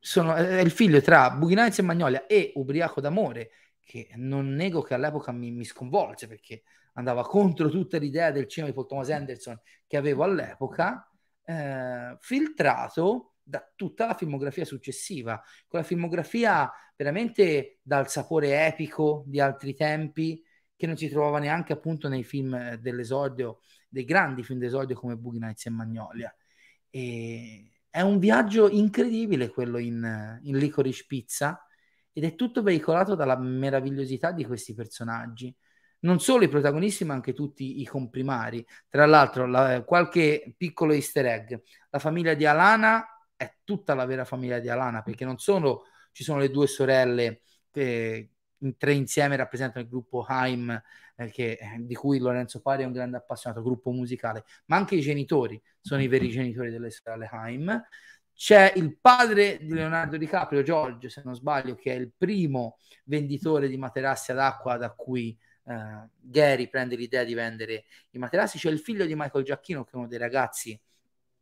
sono, 0.00 0.34
è 0.34 0.60
il 0.60 0.70
figlio 0.70 1.00
tra 1.00 1.30
Boogie 1.30 1.54
Nights 1.54 1.78
e 1.78 1.82
Magnolia 1.82 2.26
e 2.26 2.52
Ubriaco 2.54 3.00
d'amore, 3.00 3.50
che 3.84 4.08
non 4.16 4.54
nego 4.54 4.82
che 4.82 4.94
all'epoca 4.94 5.30
mi, 5.30 5.50
mi 5.50 5.64
sconvolse 5.64 6.26
perché 6.26 6.62
andava 6.94 7.22
contro 7.22 7.68
tutta 7.68 7.98
l'idea 7.98 8.30
del 8.30 8.48
cinema 8.48 8.70
di 8.70 8.76
Paul 8.76 8.88
Thomas 8.88 9.10
Anderson 9.10 9.60
che 9.86 9.96
avevo 9.96 10.24
all'epoca, 10.24 11.08
eh, 11.44 12.16
filtrato 12.18 13.34
da 13.42 13.68
tutta 13.74 14.06
la 14.06 14.14
filmografia 14.14 14.64
successiva, 14.64 15.42
quella 15.66 15.84
filmografia 15.84 16.70
veramente 16.96 17.78
dal 17.82 18.08
sapore 18.08 18.66
epico 18.66 19.24
di 19.26 19.40
altri 19.40 19.74
tempi 19.74 20.42
che 20.76 20.86
non 20.86 20.96
si 20.96 21.08
trovava 21.08 21.38
neanche 21.38 21.72
appunto 21.72 22.08
nei 22.08 22.24
film 22.24 22.76
dell'esordio, 22.76 23.60
dei 23.88 24.04
grandi 24.04 24.42
film 24.42 24.58
d'esordio 24.60 24.96
come 24.96 25.16
Boogie 25.16 25.40
Nights 25.40 25.66
e 25.66 25.70
Magnolia. 25.70 26.34
E 26.88 27.79
è 27.90 28.00
un 28.00 28.18
viaggio 28.18 28.68
incredibile 28.68 29.50
quello 29.50 29.78
in, 29.78 30.38
in 30.42 30.56
Licorice 30.56 31.04
Pizza 31.06 31.64
ed 32.12 32.24
è 32.24 32.34
tutto 32.36 32.62
veicolato 32.62 33.14
dalla 33.14 33.36
meravigliosità 33.36 34.30
di 34.32 34.44
questi 34.44 34.74
personaggi. 34.74 35.54
Non 36.00 36.20
solo 36.20 36.44
i 36.44 36.48
protagonisti, 36.48 37.04
ma 37.04 37.14
anche 37.14 37.34
tutti 37.34 37.80
i 37.80 37.86
comprimari. 37.86 38.64
Tra 38.88 39.06
l'altro, 39.06 39.46
la, 39.46 39.82
qualche 39.82 40.54
piccolo 40.56 40.92
easter 40.92 41.26
egg. 41.26 41.54
La 41.90 41.98
famiglia 41.98 42.34
di 42.34 42.46
Alana 42.46 43.04
è 43.36 43.56
tutta 43.64 43.94
la 43.94 44.06
vera 44.06 44.24
famiglia 44.24 44.60
di 44.60 44.68
Alana, 44.68 45.02
perché 45.02 45.24
non 45.24 45.38
solo 45.38 45.84
ci 46.12 46.24
sono 46.24 46.38
le 46.38 46.50
due 46.50 46.66
sorelle 46.66 47.42
che 47.70 48.30
tre 48.76 48.92
insieme 48.92 49.36
rappresentano 49.36 49.84
il 49.84 49.90
gruppo 49.90 50.24
Haim 50.26 50.80
che, 51.28 51.58
eh, 51.60 51.76
di 51.80 51.94
cui 51.94 52.18
Lorenzo 52.18 52.60
Pari 52.60 52.82
è 52.82 52.86
un 52.86 52.92
grande 52.92 53.16
appassionato, 53.16 53.62
gruppo 53.62 53.90
musicale, 53.90 54.44
ma 54.66 54.76
anche 54.76 54.94
i 54.94 55.00
genitori 55.00 55.60
sono 55.80 56.02
i 56.02 56.08
veri 56.08 56.30
genitori 56.30 56.70
delle 56.70 56.90
sorelle 56.90 57.28
Haim. 57.30 57.82
C'è 58.32 58.72
il 58.76 58.96
padre 58.98 59.58
di 59.60 59.74
Leonardo 59.74 60.16
DiCaprio, 60.16 60.62
Giorgio, 60.62 61.10
se 61.10 61.20
non 61.24 61.34
sbaglio, 61.34 61.74
che 61.74 61.92
è 61.92 61.96
il 61.96 62.10
primo 62.16 62.78
venditore 63.04 63.68
di 63.68 63.76
materassi 63.76 64.30
ad 64.30 64.38
acqua 64.38 64.78
da 64.78 64.92
cui 64.92 65.36
eh, 65.64 66.08
Gary 66.18 66.68
prende 66.68 66.96
l'idea 66.96 67.24
di 67.24 67.34
vendere 67.34 67.84
i 68.10 68.18
materassi. 68.18 68.56
C'è 68.56 68.70
il 68.70 68.78
figlio 68.78 69.04
di 69.04 69.14
Michael 69.14 69.44
Giacchino, 69.44 69.84
che 69.84 69.90
è 69.92 69.96
uno 69.96 70.06
dei 70.06 70.18
ragazzi 70.18 70.80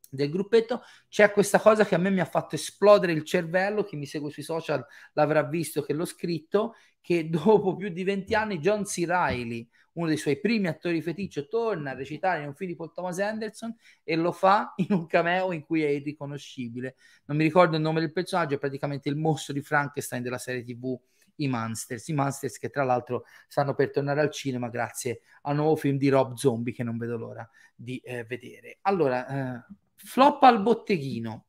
del 0.09 0.31
gruppetto 0.31 0.83
c'è 1.09 1.31
questa 1.33 1.61
cosa 1.61 1.85
che 1.85 1.95
a 1.95 1.99
me 1.99 2.11
mi 2.11 2.21
ha 2.21 2.25
fatto 2.25 2.55
esplodere 2.55 3.13
il 3.13 3.25
cervello 3.25 3.85
chi 3.85 3.97
mi 3.97 4.07
segue 4.07 4.31
sui 4.31 4.43
social 4.43 4.85
l'avrà 5.13 5.43
visto 5.43 5.83
che 5.83 5.93
l'ho 5.93 6.05
scritto 6.05 6.75
che 7.01 7.29
dopo 7.31 7.77
più 7.77 7.89
di 7.89 8.05
20 8.05 8.35
anni 8.35 8.59
John 8.59 8.85
C. 8.85 9.05
Reilly 9.07 9.69
uno 9.93 10.07
dei 10.07 10.17
suoi 10.17 10.39
primi 10.39 10.69
attori 10.69 11.03
feticcio 11.03 11.49
torna 11.49 11.91
a 11.91 11.95
recitare 11.95 12.43
in 12.43 12.49
un 12.49 12.55
film 12.55 12.71
di 12.71 12.77
Paul 12.77 12.93
Thomas 12.93 13.19
Anderson 13.19 13.75
e 14.05 14.17
lo 14.17 14.33
fa 14.33 14.75
in 14.77 14.87
un 14.91 15.07
cameo 15.07 15.53
in 15.53 15.65
cui 15.65 15.83
è 15.83 15.89
irriconoscibile 15.89 16.97
non 17.27 17.37
mi 17.37 17.45
ricordo 17.45 17.77
il 17.77 17.83
nome 17.83 18.01
del 18.01 18.13
personaggio 18.13 18.55
è 18.55 18.59
praticamente 18.59 19.09
il 19.09 19.17
mostro 19.17 19.53
di 19.53 19.63
Frankenstein 19.63 20.23
della 20.23 20.39
serie 20.39 20.65
tv 20.65 20.99
i 21.39 21.49
Monsters, 21.49 22.09
i 22.09 22.13
Monsters 22.13 22.59
che 22.59 22.71
tra 22.71 22.85
l'altro 22.85 23.25
stanno 23.47 23.75
per 23.75 23.91
tornare 23.91 24.21
al 24.21 24.31
cinema 24.31 24.69
grazie 24.69 25.21
al 25.43 25.57
nuovo 25.57 25.77
film 25.77 25.97
di 25.97 26.09
Rob 26.09 26.35
Zombie 26.35 26.73
che 26.73 26.83
non 26.83 26.97
vedo 26.97 27.17
l'ora 27.17 27.49
di 27.75 27.99
eh, 27.99 28.25
vedere. 28.25 28.79
Allora, 28.83 29.27
eh, 29.27 29.65
Flop 29.99 30.43
al 30.45 30.63
botteghino. 30.63 31.47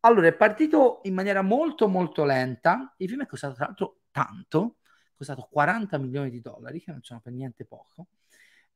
Allora, 0.00 0.28
è 0.28 0.34
partito 0.34 1.00
in 1.04 1.14
maniera 1.14 1.42
molto 1.42 1.88
molto 1.88 2.24
lenta. 2.24 2.94
Il 2.98 3.08
film 3.08 3.22
è 3.22 3.26
costato 3.26 3.54
tra 3.54 3.66
l'altro 3.66 4.00
tanto, 4.10 4.78
è 4.82 5.16
costato 5.16 5.48
40 5.50 5.98
milioni 5.98 6.30
di 6.30 6.40
dollari, 6.40 6.80
che 6.80 6.92
non 6.92 7.02
sono 7.02 7.20
per 7.20 7.32
niente 7.32 7.64
poco. 7.64 8.08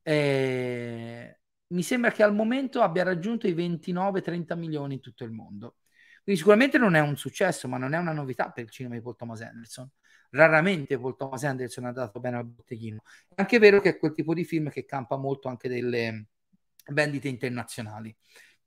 E... 0.03 1.39
Mi 1.69 1.83
sembra 1.83 2.11
che 2.11 2.23
al 2.23 2.35
momento 2.35 2.83
abbia 2.83 3.03
raggiunto 3.03 3.47
i 3.47 3.55
29-30 3.55 4.59
milioni 4.59 4.95
in 4.95 5.01
tutto 5.01 5.25
il 5.25 5.31
mondo. 5.31 5.77
Quindi 6.23 6.41
sicuramente 6.41 6.77
non 6.77 6.95
è 6.95 7.01
un 7.01 7.17
successo, 7.17 7.67
ma 7.67 7.79
non 7.79 7.95
è 7.95 7.99
una 7.99 8.13
novità 8.13 8.51
per 8.51 8.65
il 8.65 8.71
cinema 8.71 8.95
di 8.95 9.01
Paul 9.01 9.17
Thomas 9.17 9.41
Anderson. 9.41 9.89
Raramente 10.31 10.99
Paul 10.99 11.17
Thomas 11.17 11.45
Anderson 11.45 11.87
ha 11.87 11.93
dato 11.93 12.21
bene 12.21 12.37
al 12.37 12.45
botteghino. 12.45 13.03
È 13.29 13.41
anche 13.41 13.59
vero 13.59 13.81
che 13.81 13.91
è 13.91 13.99
quel 13.99 14.13
tipo 14.13 14.35
di 14.35 14.45
film 14.45 14.69
che 14.69 14.85
campa 14.85 15.17
molto 15.17 15.49
anche 15.49 15.69
delle 15.69 16.27
vendite 16.89 17.29
internazionali 17.29 18.15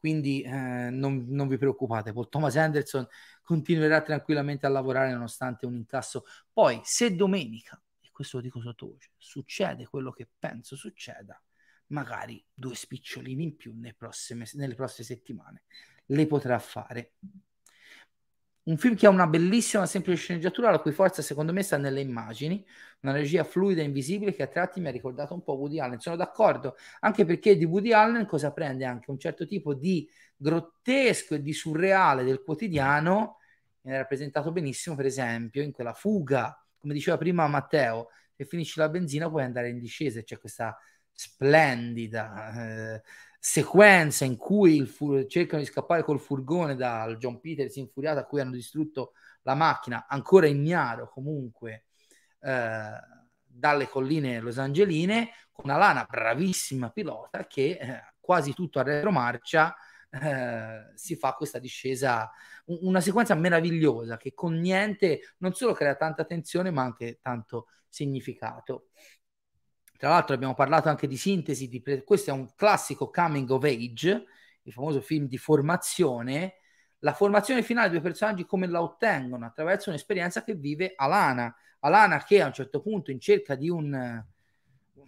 quindi 0.06 0.43
eh, 0.43 0.91
non, 0.91 1.26
non, 1.30 1.47
vi 1.47 1.58
preoccupate, 1.58 2.14
Paul 2.14 2.30
Thomas 2.30 2.56
Anderson 2.58 3.08
continuerà 3.41 4.03
tranquillamente 4.03 4.68
a 4.68 4.70
lavorare 4.70 5.12
nonostante 5.12 5.66
un 5.66 5.74
incasso. 5.74 6.26
Poi, 6.53 6.80
se 6.84 7.16
domenica, 7.16 7.82
e 7.99 8.12
questo 8.12 8.38
lo 8.38 8.43
dico 8.43 8.62
sottovoce, 8.62 9.14
succede 9.18 9.88
quello 9.88 10.12
che 10.12 10.30
penso 10.38 10.76
succeda, 10.76 11.41
magari 11.88 12.45
due 12.53 12.76
spicciolini 12.76 13.45
in 13.45 13.56
più 13.56 13.74
prossime, 13.97 14.45
nelle 14.53 14.76
prossime 14.76 15.08
settimane 15.08 15.64
le 16.06 16.28
potrà 16.28 16.60
fare. 16.60 17.14
Un 18.68 18.78
film 18.78 18.95
che 18.95 19.05
ha 19.05 19.09
una 19.09 19.28
bellissima 19.28 19.86
semplice 19.86 20.18
sceneggiatura, 20.18 20.72
la 20.72 20.80
cui 20.80 20.91
forza 20.91 21.22
secondo 21.22 21.53
me 21.53 21.61
sta 21.61 21.78
nelle 21.78 22.01
immagini, 22.01 22.66
una 23.01 23.11
regia 23.13 23.43
fluida 23.43 23.82
e 23.82 23.86
invisibile 23.86 24.34
che 24.34 24.41
a 24.41 24.47
tratti 24.47 24.80
mi 24.80 24.88
ha 24.88 24.91
ricordato 24.91 25.36
un 25.36 25.43
po' 25.43 25.53
Woody 25.53 25.80
Allen. 25.80 25.99
Sono 25.99 26.16
d'accordo, 26.16 26.76
anche 27.01 27.26
perché 27.26 27.55
di 27.57 27.66
Woody 27.66 27.93
Allen 27.93 28.26
cosa 28.26 28.51
prende? 28.51 28.86
Anche 28.86 29.11
un 29.11 29.20
certo 29.20 29.45
tipo 29.45 29.76
di 29.76 30.09
grottesco 30.36 31.36
e 31.36 31.41
di 31.41 31.53
surreale 31.53 32.24
del 32.24 32.41
quotidiano, 32.41 33.38
viene 33.82 33.99
rappresentato 33.99 34.51
benissimo 34.51 34.95
per 34.95 35.05
esempio 35.05 35.61
in 35.61 35.72
quella 35.72 35.93
fuga, 35.93 36.59
come 36.80 36.93
diceva 36.93 37.18
prima 37.18 37.47
Matteo, 37.47 38.09
se 38.36 38.45
finisci 38.45 38.80
la 38.80 38.89
benzina 38.89 39.30
puoi 39.30 39.43
andare 39.43 39.70
in 39.70 39.78
discesa, 39.78 40.24
c'è 40.24 40.39
questa 40.39 40.76
splendida 41.11 42.95
eh, 42.95 43.01
sequenza 43.48 44.26
in 44.26 44.38
cui 44.38 44.88
fu- 44.88 45.28
cercano 45.28 45.62
di 45.62 45.68
scappare 45.68 46.02
col 46.04 46.20
furgone 46.20 46.76
dal 46.76 47.18
John 47.18 47.39
Peters 47.39 47.76
infuriato 47.76 48.18
a 48.18 48.24
cui 48.26 48.41
hanno 48.41 48.54
distrutto 48.54 49.14
la 49.43 49.54
macchina, 49.54 50.08
ancora 50.10 50.48
ignaro 50.48 51.08
comunque 51.10 51.86
eh, 52.39 52.89
dalle 53.43 53.88
colline 53.88 54.39
losangeline, 54.39 55.30
con 55.52 55.66
una 55.66 55.78
lana 55.78 56.08
bravissima 56.10 56.89
pilota 56.89 57.46
che 57.46 57.78
eh, 57.80 58.14
quasi 58.20 58.52
tutto 58.54 58.80
a 58.80 58.84
retromarcia 58.84 59.76
eh, 60.10 60.91
si 60.96 61.16
fa 61.16 61.34
questa 61.34 61.60
discesa, 61.60 62.32
una 62.66 63.00
sequenza 63.00 63.36
meravigliosa 63.36 64.18
che 64.18 64.34
con 64.34 64.56
niente 64.60 65.36
non 65.38 65.54
solo 65.54 65.74
crea 65.74 65.93
tanta 65.93 66.26
tensione 66.26 66.72
ma 66.72 66.82
anche 66.82 67.20
tanto 67.22 67.68
significato. 67.88 68.88
Tra 69.98 70.10
l'altro 70.10 70.36
abbiamo 70.36 70.54
parlato 70.54 70.89
anche 70.89 71.08
di 71.08 71.18
sintesi, 71.18 71.68
di 71.68 71.82
pre- 71.82 72.04
questo 72.04 72.32
è 72.32 72.34
un 72.34 72.54
classico 72.56 73.10
coming 73.10 73.50
of 73.50 73.64
age, 73.64 74.26
il 74.64 74.74
famoso 74.74 75.02
film 75.02 75.28
di 75.28 75.38
formazione. 75.38 76.56
La 77.00 77.14
formazione 77.14 77.62
finale 77.62 77.89
dei 77.89 78.00
due 78.00 78.10
personaggi 78.10 78.46
come 78.46 78.68
la 78.68 78.82
ottengono? 78.82 79.46
Attraverso 79.46 79.89
un'esperienza 79.89 80.43
che 80.43 80.56
vive 80.56 80.93
Alana. 80.96 81.56
Alana 81.80 82.24
che 82.24 82.41
a 82.41 82.48
un 82.48 82.54
certo 82.54 82.82
punto 82.82 83.12
in 83.12 83.20
cerca 83.20 83.56
di 83.56 83.70
un... 83.70 84.24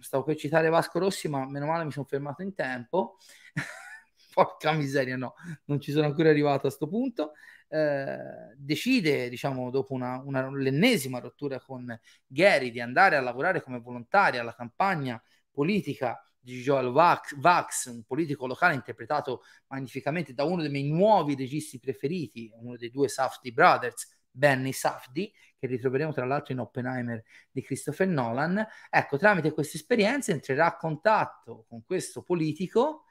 Stavo 0.00 0.22
per 0.22 0.36
citare 0.36 0.68
Vasco 0.68 1.00
Rossi, 1.00 1.28
ma 1.28 1.44
meno 1.44 1.66
male 1.66 1.84
mi 1.84 1.90
sono 1.90 2.06
fermato 2.06 2.42
in 2.42 2.54
tempo. 2.54 3.16
Porca 4.32 4.70
miseria, 4.72 5.16
no, 5.16 5.34
non 5.64 5.80
ci 5.80 5.90
sono 5.90 6.06
ancora 6.06 6.28
arrivato 6.28 6.58
a 6.58 6.60
questo 6.60 6.86
punto. 6.86 7.32
Eh, 7.70 8.54
decide, 8.56 9.28
diciamo, 9.28 9.70
dopo 9.70 9.92
una, 9.92 10.22
una, 10.24 10.50
l'ennesima 10.50 11.18
rottura 11.18 11.60
con 11.60 11.98
Gary, 12.26 12.70
di 12.70 12.80
andare 12.80 13.16
a 13.16 13.20
lavorare 13.20 13.62
come 13.62 13.80
volontaria 13.80 14.40
alla 14.40 14.54
campagna 14.54 15.22
politica 15.50 16.18
di 16.38 16.62
Joel 16.62 16.92
Vax, 16.92 17.36
Vax, 17.36 17.86
un 17.86 18.04
politico 18.04 18.46
locale 18.46 18.74
interpretato 18.74 19.42
magnificamente 19.66 20.32
da 20.32 20.44
uno 20.44 20.62
dei 20.62 20.70
miei 20.70 20.88
nuovi 20.88 21.34
registi 21.34 21.78
preferiti, 21.78 22.50
uno 22.54 22.76
dei 22.76 22.90
due 22.90 23.08
Safdie 23.08 23.52
Brothers, 23.52 24.16
Benny 24.30 24.72
Safdie, 24.72 25.30
che 25.58 25.66
ritroveremo 25.66 26.12
tra 26.12 26.24
l'altro 26.24 26.54
in 26.54 26.60
Oppenheimer 26.60 27.22
di 27.50 27.62
Christopher 27.62 28.06
Nolan. 28.06 28.64
Ecco, 28.88 29.18
tramite 29.18 29.52
questa 29.52 29.76
esperienza 29.76 30.32
entrerà 30.32 30.66
a 30.66 30.76
contatto 30.76 31.66
con 31.68 31.84
questo 31.84 32.22
politico 32.22 33.04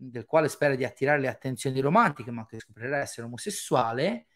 del 0.00 0.24
quale 0.24 0.48
spera 0.48 0.74
di 0.74 0.84
attirare 0.84 1.20
le 1.20 1.28
attenzioni 1.28 1.78
romantiche, 1.80 2.30
ma 2.30 2.46
che 2.46 2.58
scoprirà 2.58 2.98
essere 2.98 3.26
omosessuale, 3.26 4.26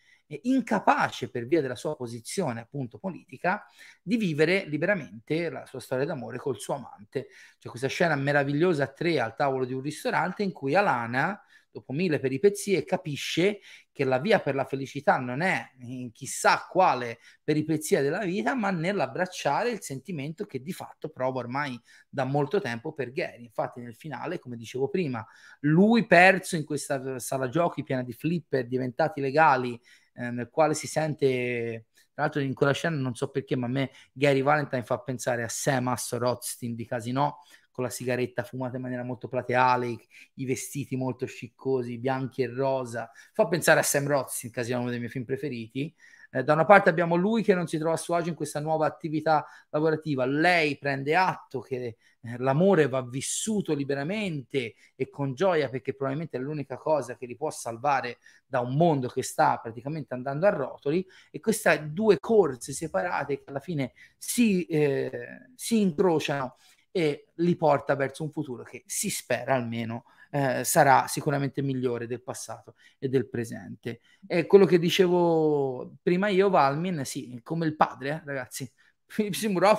incapace 0.43 1.31
per 1.31 1.47
via 1.47 1.61
della 1.61 1.75
sua 1.75 1.97
posizione 1.97 2.61
appunto 2.61 2.99
politica 2.99 3.65
di 4.03 4.17
vivere 4.17 4.65
liberamente 4.67 5.49
la 5.51 5.67
sua 5.67 5.81
storia 5.81 6.05
d'amore 6.05 6.39
col 6.39 6.59
suo 6.59 6.75
amante. 6.75 7.29
C'è 7.59 7.69
questa 7.69 7.89
scena 7.89 8.15
meravigliosa 8.15 8.85
a 8.85 8.93
tre 8.93 9.21
al 9.21 9.37
tavolo 9.37 9.65
di 9.65 9.73
un 9.73 9.81
ristorante 9.81 10.43
in 10.43 10.53
cui 10.53 10.75
Alana 10.75 11.41
dopo 11.75 11.93
mille 11.93 12.21
peripezie, 12.21 12.85
capisce 12.85 13.59
che 13.91 14.05
la 14.05 14.21
via 14.21 14.39
per 14.39 14.55
la 14.55 14.65
felicità 14.65 15.19
non 15.19 15.41
è 15.41 15.73
in 15.81 16.13
chissà 16.13 16.67
quale 16.71 17.19
peripezia 17.43 18.01
della 18.01 18.25
vita, 18.25 18.55
ma 18.55 18.71
nell'abbracciare 18.71 19.71
il 19.71 19.83
sentimento 19.83 20.47
che 20.47 20.63
di 20.63 20.73
fatto 20.73 21.09
prova 21.09 21.41
ormai 21.41 21.81
da 22.09 22.23
molto 22.23 22.61
tempo 22.61 22.93
per 22.93 23.11
Gary. 23.11 23.43
Infatti, 23.43 23.81
nel 23.81 23.97
finale, 23.97 24.39
come 24.39 24.57
dicevo 24.57 24.89
prima, 24.89 25.27
lui 25.61 26.07
perso 26.07 26.55
in 26.55 26.65
questa 26.65 27.19
sala 27.19 27.49
giochi 27.49 27.83
piena 27.83 28.05
di 28.05 28.13
flipper 28.13 28.69
diventati 28.69 29.21
legali, 29.21 29.81
eh, 30.15 30.31
nel 30.31 30.49
quale 30.51 30.75
si 30.75 30.87
sente. 30.87 31.87
Tra 32.15 32.25
l'altro, 32.25 32.41
in 32.41 32.55
quella 32.55 32.73
scena 32.73 32.97
non 32.97 33.15
so 33.15 33.31
perché, 33.31 33.57
ma 33.57 33.67
a 33.67 33.69
me 33.69 33.91
Gary 34.13 34.43
Valentine 34.43 34.85
fa 34.85 34.99
pensare 35.01 35.43
a 35.43 35.49
Sam 35.49 35.89
Asso 35.89 36.17
Rothstein 36.17 36.75
di 36.75 36.87
Casino, 36.87 37.39
con 37.73 37.83
la 37.83 37.91
sigaretta 37.91 38.45
fumata 38.45 38.77
in 38.77 38.83
maniera 38.83 39.03
molto 39.03 39.27
plateale, 39.27 39.89
i, 39.89 39.99
i 40.35 40.45
vestiti 40.45 40.95
molto 40.95 41.27
sciccosi, 41.27 41.99
bianchi 41.99 42.43
e 42.43 42.47
rosa. 42.47 43.11
Fa 43.33 43.49
pensare 43.49 43.81
a 43.81 43.83
Sam 43.83 44.07
Rothstein, 44.07 44.53
è 44.55 44.75
uno 44.75 44.91
dei 44.91 44.99
miei 45.01 45.11
film 45.11 45.25
preferiti. 45.25 45.93
Eh, 46.35 46.43
da 46.43 46.53
una 46.53 46.65
parte 46.65 46.89
abbiamo 46.89 47.15
lui 47.15 47.45
che 47.45 47.55
non 47.55 47.69
si 47.69 47.79
trova 47.79 47.95
a 47.95 47.97
suo 47.97 48.17
agio 48.17 48.31
in 48.31 48.35
questa 48.35 48.59
nuova 48.59 48.87
attività 48.87 49.47
lavorativa, 49.71 50.27
lei 50.27 50.77
prende 50.79 51.15
atto 51.15 51.61
che 51.61 51.97
eh, 52.21 52.37
l'amore 52.39 52.89
va 52.89 53.03
vissuto 53.03 53.73
liberamente 53.73 54.75
e 54.97 55.09
con 55.11 55.35
gioia 55.35 55.69
perché 55.69 55.95
probabilmente 55.95 56.37
è 56.37 56.41
l'unica 56.41 56.77
cosa 56.77 57.17
che 57.17 57.27
li 57.27 57.37
può 57.37 57.51
salvare 57.51 58.19
da 58.45 58.59
un 58.59 58.75
mondo 58.75 59.07
che 59.07 59.23
sta 59.23 59.59
praticamente 59.63 60.15
andando 60.15 60.47
a 60.47 60.51
rotoli. 60.51 61.07
E 61.31 61.39
queste 61.39 61.91
due 61.93 62.19
corse 62.19 62.73
separate 62.73 63.39
che 63.39 63.45
alla 63.47 63.61
fine 63.61 63.93
si, 64.19 64.65
eh, 64.65 65.51
si 65.55 65.81
incrociano 65.81 66.57
e 66.91 67.27
li 67.35 67.55
porta 67.55 67.95
verso 67.95 68.25
un 68.25 68.31
futuro 68.31 68.65
che 68.65 68.83
si 68.87 69.09
spera 69.09 69.55
almeno 69.55 70.05
eh, 70.35 70.65
sarà 70.65 71.07
sicuramente 71.07 71.63
migliore 71.63 72.09
del 72.09 72.21
passato 72.21 72.75
e 72.99 73.09
del 73.09 73.29
presente. 73.29 74.01
E 74.27 74.47
quello 74.47 74.65
che 74.67 74.81
dicevo 74.81 75.95
prima 76.03 76.27
io, 76.27 76.51
Valmin, 76.51 77.05
sì, 77.05 77.39
come 77.45 77.67
il 77.67 77.77
padre, 77.77 78.09
eh, 78.09 78.23
ragazzi. 78.25 78.69
Philip 79.07 79.35
Seymour 79.35 79.79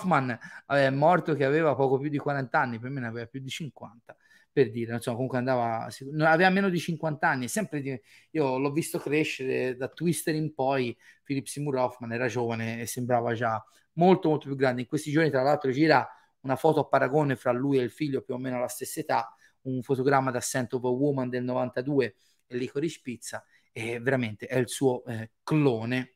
è 0.68 0.90
morto 0.92 1.34
che 1.34 1.44
aveva 1.44 1.76
poco 1.76 1.98
più 1.98 2.10
di 2.10 2.18
40 2.18 2.58
anni, 2.58 2.80
per 2.80 2.90
me 2.90 3.02
ne 3.02 3.08
aveva 3.08 3.26
più 3.26 3.42
di 3.42 3.50
50 3.50 4.16
per 4.50 4.72
dire, 4.72 4.94
insomma, 4.94 5.16
comunque 5.16 5.40
andava, 5.40 5.90
aveva 6.20 6.50
meno 6.50 6.70
di 6.70 6.80
50 6.80 7.28
anni, 7.28 7.50
sempre 7.50 7.82
di, 7.82 8.02
io 8.32 8.58
l'ho 8.58 8.72
visto 8.72 8.98
crescere 9.00 9.76
da 9.76 9.90
Twister 9.90 10.34
in 10.36 10.54
poi, 10.54 10.98
Philip 11.24 11.48
Seymour 11.48 11.76
Hoffman 11.76 12.14
era 12.14 12.28
giovane 12.28 12.80
e 12.80 12.86
sembrava 12.86 13.34
già 13.34 13.62
molto 13.96 14.30
molto 14.30 14.46
più 14.48 14.56
grande, 14.56 14.82
in 14.82 14.88
questi 14.88 15.12
giorni 15.12 15.30
tra 15.30 15.42
l'altro 15.42 15.72
gira 15.72 16.08
una 16.42 16.56
foto 16.56 16.80
a 16.80 16.86
paragone 16.86 17.36
fra 17.36 17.52
lui 17.52 17.80
e 17.80 17.82
il 17.82 17.92
figlio 17.92 18.22
più 18.22 18.36
o 18.36 18.38
meno 18.38 18.56
alla 18.56 18.70
stessa 18.70 19.02
età, 19.02 19.36
un 19.66 19.82
fotogramma 19.84 20.32
da 20.32 20.40
Scent 20.40 20.74
of 20.74 20.84
a 20.84 20.90
Woman 20.90 21.30
del 21.30 21.44
92 21.44 22.16
e 22.48 22.58
Licorice 22.58 23.00
Pizza, 23.04 23.44
e 23.72 24.00
veramente 24.00 24.48
è 24.48 24.58
il 24.58 24.70
suo 24.70 25.04
eh, 25.06 25.32
clone. 25.44 26.14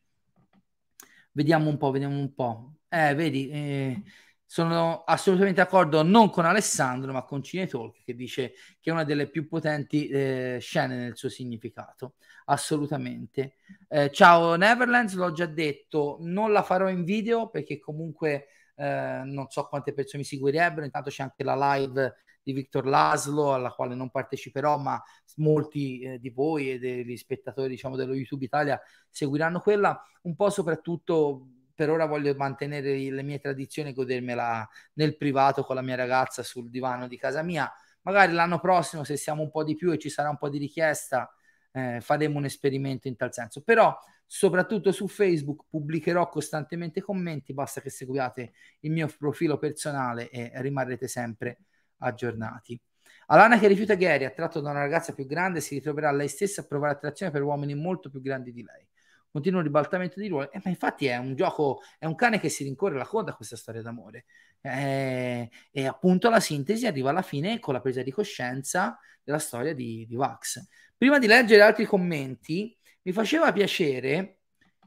Vediamo 1.32 1.70
un 1.70 1.78
po', 1.78 1.92
vediamo 1.92 2.18
un 2.18 2.34
po'. 2.34 2.76
Eh, 2.88 3.14
vedi, 3.14 3.50
eh, 3.50 4.04
sono 4.46 5.04
assolutamente 5.04 5.62
d'accordo 5.62 6.02
non 6.02 6.30
con 6.32 6.46
Alessandro, 6.46 7.12
ma 7.12 7.24
con 7.24 7.44
Cinetalk, 7.44 8.04
che 8.04 8.16
dice 8.16 8.54
che 8.80 8.90
è 8.90 8.94
una 8.94 9.04
delle 9.04 9.30
più 9.30 9.48
potenti 9.48 10.08
eh, 10.08 10.58
scene 10.60 10.96
nel 10.96 11.16
suo 11.16 11.30
significato. 11.30 12.16
Assolutamente. 12.46 13.58
Eh, 13.88 14.10
ciao 14.12 14.56
Neverlands, 14.56 15.14
l'ho 15.14 15.32
già 15.34 15.46
detto, 15.46 16.18
non 16.22 16.52
la 16.52 16.64
farò 16.64 16.90
in 16.90 17.04
video 17.04 17.50
perché 17.50 17.78
comunque 17.78 18.48
eh, 18.76 19.22
non 19.24 19.48
so 19.50 19.68
quante 19.68 19.94
persone 19.94 20.24
mi 20.24 20.28
seguirebbero, 20.28 20.86
intanto 20.86 21.10
c'è 21.10 21.22
anche 21.22 21.44
la 21.44 21.76
live 21.76 22.16
di 22.42 22.54
Victor 22.54 22.86
Laszlo 22.86 23.54
alla 23.54 23.72
quale 23.72 23.96
non 23.96 24.10
parteciperò, 24.10 24.78
ma 24.78 25.02
molti 25.36 26.00
eh, 26.00 26.20
di 26.20 26.30
voi 26.30 26.72
e 26.72 26.80
degli 26.80 27.18
spettatori 27.18 27.70
diciamo 27.70 27.96
dello 27.96 28.14
YouTube 28.14 28.46
Italia 28.46 28.80
seguiranno 29.10 29.60
quella, 29.60 30.02
un 30.24 30.36
po' 30.36 30.50
soprattutto 30.50 31.48
per 31.80 31.90
ora 31.90 32.06
voglio 32.06 32.34
mantenere 32.36 33.10
le 33.10 33.24
mie 33.24 33.40
tradizioni 33.40 33.92
e 33.92 33.94
godermela 33.94 34.68
nel 34.96 35.16
privato 35.16 35.64
con 35.64 35.76
la 35.76 35.82
mia 35.82 35.96
ragazza 35.96 36.44
sul 36.44 36.70
divano 36.70 37.08
di 37.08 37.18
casa 37.18 37.42
mia. 37.42 37.72
Magari 38.02 38.34
l'anno 38.34 38.60
prossimo, 38.60 39.06
se 39.06 39.16
siamo 39.16 39.44
un 39.44 39.50
po' 39.50 39.64
di 39.64 39.76
più 39.76 39.94
e 39.94 39.98
ci 39.98 40.10
sarà 40.10 40.30
un 40.30 40.38
po' 40.38 40.50
di 40.50 40.58
richiesta, 40.58 41.34
eh, 41.72 42.00
faremo 42.02 42.38
un 42.38 42.44
esperimento 42.44 43.08
in 43.08 43.16
tal 43.16 43.32
senso. 43.32 43.62
Però 43.62 43.98
soprattutto 44.26 44.92
su 44.92 45.08
Facebook 45.08 45.68
pubblicherò 45.70 46.28
costantemente 46.28 47.02
commenti, 47.02 47.54
basta 47.54 47.80
che 47.80 47.90
seguiate 47.90 48.52
il 48.82 48.92
mio 48.92 49.10
profilo 49.18 49.58
personale 49.58 50.30
e 50.30 50.52
rimarrete 50.56 51.08
sempre 51.08 51.60
aggiornati. 52.00 52.80
Alana 53.28 53.60
che 53.60 53.68
rifiuta 53.68 53.94
Gary, 53.94 54.26
attratto 54.26 54.60
da 54.60 54.72
una 54.72 54.80
ragazza 54.80 55.14
più 55.14 55.26
grande, 55.26 55.62
si 55.62 55.76
ritroverà 55.76 56.12
lei 56.12 56.28
stessa 56.28 56.62
a 56.62 56.66
provare 56.66 56.94
attrazione 56.94 57.32
per 57.32 57.44
uomini 57.44 57.76
molto 57.76 58.10
più 58.10 58.22
grandi 58.22 58.52
di 58.52 58.64
lei. 58.64 58.88
Continua 59.32 59.60
un 59.60 59.66
ribaltamento 59.66 60.20
di 60.20 60.28
ruoli, 60.28 60.50
eh, 60.52 60.60
ma 60.64 60.72
infatti 60.72 61.06
è 61.06 61.18
un 61.18 61.36
gioco, 61.36 61.82
è 62.00 62.06
un 62.08 62.16
cane 62.16 62.40
che 62.40 62.50
si 62.50 62.64
rincorre 62.64 62.98
la 62.98 63.06
coda 63.06 63.34
questa 63.34 63.56
storia 63.56 63.84
d'amore. 63.84 64.26
Eh, 64.62 65.48
e 65.72 65.86
appunto 65.86 66.30
la 66.32 66.40
sintesi 66.40 66.88
arriva 66.88 67.12
alla 67.12 67.22
fine 67.22 67.60
con 67.60 67.76
la 67.76 67.82
presa 67.82 68.02
di 68.02 68.12
coscienza 68.12 68.98
della 69.24 69.38
storia 69.38 69.76
di, 69.76 70.08
di 70.08 70.16
Vax. 70.16 70.68
Prima 70.98 71.20
di 71.20 71.28
leggere 71.28 71.62
altri 71.62 71.86
commenti, 71.86 72.76
mi 73.04 73.12
faceva 73.12 73.52
piacere 73.52 74.39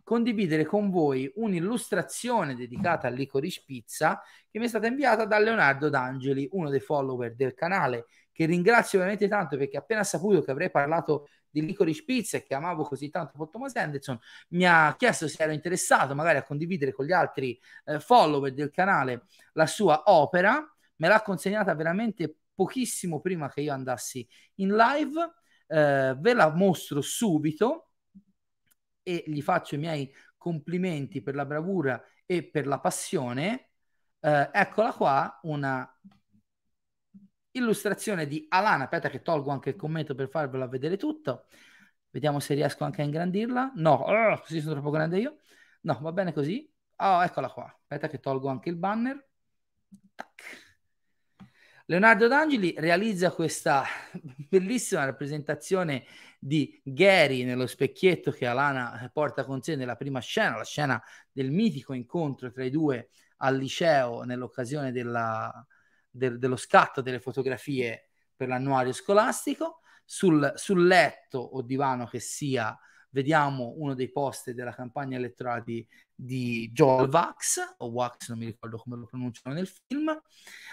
condividere 0.03 0.65
con 0.65 0.91
voi 0.91 1.31
un'illustrazione 1.37 2.55
dedicata 2.55 3.09
a 3.09 3.11
Licorice 3.11 3.63
Pizza 3.65 4.21
che 4.51 4.59
mi 4.59 4.67
è 4.67 4.69
stata 4.69 4.87
inviata 4.87 5.25
da 5.25 5.39
Leonardo 5.39 5.89
D'Angeli, 5.89 6.49
uno 6.53 6.69
dei 6.69 6.81
follower 6.81 7.35
del 7.35 7.55
canale, 7.55 8.07
che 8.33 8.47
ringrazio 8.47 8.99
veramente 8.99 9.29
tanto 9.29 9.57
perché 9.57 9.77
appena 9.77 10.05
saputo 10.05 10.43
che 10.43 10.51
avrei 10.51 10.71
parlato 10.71 11.29
di 11.49 11.65
Licorice 11.65 12.05
Pizza 12.05 12.39
e 12.39 12.43
che 12.43 12.55
amavo 12.55 12.83
così 12.85 13.11
tanto 13.11 13.33
Paul 13.37 13.51
Thomas 13.51 13.77
Anderson, 13.77 14.19
mi 14.51 14.67
ha 14.67 14.95
chiesto 14.99 15.29
se 15.29 15.43
ero 15.43 15.53
interessato 15.53 16.15
magari 16.15 16.39
a 16.39 16.43
condividere 16.43 16.93
con 16.93 17.05
gli 17.05 17.13
altri 17.13 17.59
eh, 17.85 18.01
follower 18.01 18.53
del 18.53 18.71
canale 18.71 19.27
la 19.53 19.67
sua 19.67 20.03
opera, 20.07 20.67
me 20.97 21.09
l'ha 21.09 21.23
consegnata 21.23 21.75
veramente 21.75 22.35
pochissimo 22.55 23.21
prima 23.21 23.51
che 23.51 23.61
io 23.61 23.73
andassi 23.73 24.27
in 24.57 24.75
live, 24.75 25.33
eh, 25.67 26.15
ve 26.19 26.35
la 26.35 26.53
mostro 26.55 27.01
subito 27.01 27.92
e 29.03 29.25
gli 29.27 29.43
faccio 29.43 29.75
i 29.75 29.79
miei 29.79 30.13
complimenti 30.37 31.23
per 31.23 31.35
la 31.35 31.45
bravura 31.45 32.03
e 32.27 32.45
per 32.45 32.67
la 32.67 32.81
passione. 32.81 33.71
Eh, 34.21 34.51
eccola 34.53 34.93
qua, 34.93 35.41
una 35.43 35.99
illustrazione 37.53 38.27
di 38.27 38.47
Alana. 38.49 38.85
Aspetta 38.85 39.09
che 39.09 39.23
tolgo 39.23 39.51
anche 39.51 39.71
il 39.71 39.77
commento 39.77 40.15
per 40.15 40.29
farvelo 40.29 40.69
vedere 40.69 40.97
tutto. 40.97 41.47
Vediamo 42.11 42.41
se 42.41 42.55
riesco 42.55 42.85
anche 42.85 43.03
a 43.03 43.05
ingrandirla. 43.05 43.73
No, 43.77 43.93
oh, 43.95 44.39
così 44.41 44.61
sono 44.61 44.75
troppo 44.75 44.91
grande 44.91 45.19
io. 45.19 45.39
No, 45.83 45.99
va 46.01 46.13
bene 46.13 46.33
così. 46.33 46.71
Oh, 46.97 47.23
eccola 47.23 47.49
qua. 47.51 47.65
Aspetta 47.65 48.09
che 48.09 48.21
tolgo 48.21 48.49
anche 48.49 48.69
il 48.69 48.77
banner. 48.77 49.29
Tac. 50.15 50.62
Leonardo 51.87 52.29
D'Angeli 52.29 52.75
realizza 52.79 53.33
questa 53.33 53.85
bellissima 54.49 55.05
rappresentazione 55.05 56.05
di 56.39 56.81
Gary 56.85 57.45
nello 57.45 57.67
specchietto 57.67 58.31
che 58.31 58.47
Alana 58.47 59.11
porta 59.13 59.45
con 59.45 59.63
sé 59.63 59.75
nella 59.75 59.97
prima 59.97 60.21
scena, 60.21 60.57
la 60.57 60.65
scena 60.65 61.03
del 61.31 61.51
mitico 61.51 61.93
incontro 61.93 62.51
tra 62.51 62.65
i 62.65 62.71
due 62.71 63.11
al 63.39 63.57
liceo 63.57 64.23
nell'occasione 64.23 64.93
della, 64.93 65.67
del, 66.09 66.39
dello 66.39 66.57
scatto 66.57 67.01
delle 67.01 67.21
fotografie 67.21 68.11
per 68.37 68.49
l'annuario 68.49 68.93
scolastico. 68.93 69.81
Sul, 70.05 70.53
sul 70.57 70.87
letto 70.87 71.39
o 71.39 71.63
divano 71.63 72.07
che 72.07 72.19
sia 72.19 72.77
vediamo 73.13 73.75
uno 73.77 73.95
dei 73.95 74.11
post 74.11 74.51
della 74.51 74.75
campagna 74.75 75.17
elettorale 75.17 75.63
di, 75.65 75.87
di 76.15 76.71
Joel 76.73 77.09
Vax, 77.09 77.75
o 77.79 77.87
Wax, 77.91 78.29
non 78.31 78.39
mi 78.39 78.47
ricordo 78.47 78.79
come 78.79 78.97
lo 78.97 79.07
pronunciano 79.07 79.55
nel 79.55 79.69
film. 79.69 80.21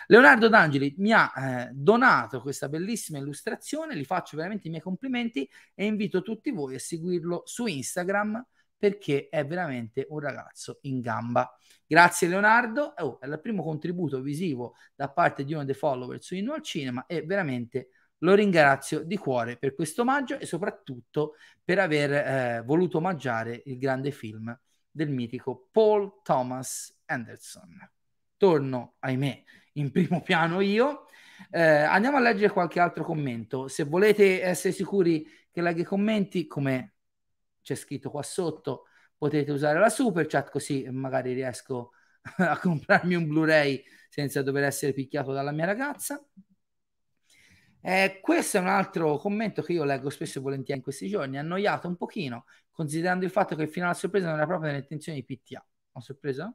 Leonardo 0.07 0.47
D'Angeli 0.47 0.95
mi 0.97 1.11
ha 1.11 1.31
eh, 1.35 1.69
donato 1.71 2.41
questa 2.41 2.67
bellissima 2.67 3.19
illustrazione, 3.19 3.95
gli 3.95 4.05
faccio 4.05 4.37
veramente 4.37 4.67
i 4.67 4.69
miei 4.71 4.81
complimenti 4.81 5.47
e 5.75 5.85
invito 5.85 6.21
tutti 6.21 6.51
voi 6.51 6.75
a 6.75 6.79
seguirlo 6.79 7.43
su 7.45 7.65
Instagram 7.67 8.43
perché 8.77 9.27
è 9.29 9.45
veramente 9.45 10.07
un 10.09 10.19
ragazzo 10.19 10.79
in 10.83 11.01
gamba. 11.01 11.53
Grazie 11.85 12.29
Leonardo, 12.29 12.93
oh, 12.97 13.19
è 13.19 13.27
il 13.27 13.39
primo 13.41 13.61
contributo 13.61 14.21
visivo 14.21 14.75
da 14.95 15.09
parte 15.09 15.43
di 15.43 15.53
uno 15.53 15.65
dei 15.65 15.75
follower 15.75 16.21
su 16.21 16.35
Inno 16.35 16.53
al 16.53 16.61
Cinema 16.61 17.05
e 17.05 17.23
veramente 17.23 17.89
lo 18.19 18.33
ringrazio 18.33 19.03
di 19.03 19.17
cuore 19.17 19.57
per 19.57 19.75
questo 19.75 20.01
omaggio 20.01 20.39
e 20.39 20.45
soprattutto 20.45 21.35
per 21.63 21.79
aver 21.79 22.11
eh, 22.11 22.63
voluto 22.65 22.97
omaggiare 22.97 23.61
il 23.65 23.77
grande 23.77 24.11
film 24.11 24.57
del 24.89 25.09
mitico 25.09 25.67
Paul 25.71 26.21
Thomas 26.23 27.01
Anderson. 27.05 27.89
Torno, 28.37 28.95
ahimè, 28.99 29.43
in 29.73 29.91
primo 29.91 30.21
piano 30.21 30.59
io. 30.61 31.05
Eh, 31.51 31.61
andiamo 31.61 32.17
a 32.17 32.21
leggere 32.21 32.51
qualche 32.51 32.79
altro 32.79 33.03
commento. 33.03 33.67
Se 33.67 33.83
volete 33.83 34.41
essere 34.41 34.73
sicuri 34.73 35.25
che 35.51 35.61
legga 35.61 35.81
i 35.81 35.85
commenti, 35.85 36.47
come 36.47 36.95
c'è 37.61 37.75
scritto 37.75 38.09
qua 38.09 38.23
sotto, 38.23 38.85
potete 39.17 39.51
usare 39.51 39.79
la 39.79 39.89
super 39.89 40.25
chat 40.27 40.49
così 40.49 40.87
magari 40.89 41.33
riesco 41.33 41.91
a 42.37 42.57
comprarmi 42.57 43.15
un 43.15 43.27
Blu-ray 43.27 43.83
senza 44.09 44.41
dover 44.41 44.63
essere 44.63 44.93
picchiato 44.93 45.31
dalla 45.33 45.51
mia 45.51 45.65
ragazza. 45.65 46.23
Eh, 47.81 48.19
questo 48.21 48.57
è 48.57 48.59
un 48.59 48.67
altro 48.67 49.17
commento 49.17 49.61
che 49.61 49.73
io 49.73 49.83
leggo 49.83 50.09
spesso 50.09 50.39
e 50.39 50.41
volentieri 50.41 50.79
in 50.79 50.83
questi 50.83 51.07
giorni, 51.07 51.37
annoiato 51.37 51.87
un 51.87 51.95
pochino, 51.95 52.45
considerando 52.71 53.25
il 53.25 53.31
fatto 53.31 53.55
che 53.55 53.63
il 53.63 53.69
finale 53.69 53.91
a 53.91 53.95
sorpresa 53.95 54.27
non 54.27 54.35
era 54.37 54.45
proprio 54.45 54.67
nelle 54.67 54.81
intenzioni 54.81 55.23
di 55.23 55.37
PTA. 55.37 55.65
Ho 55.93 56.01
sorpresa? 56.01 56.53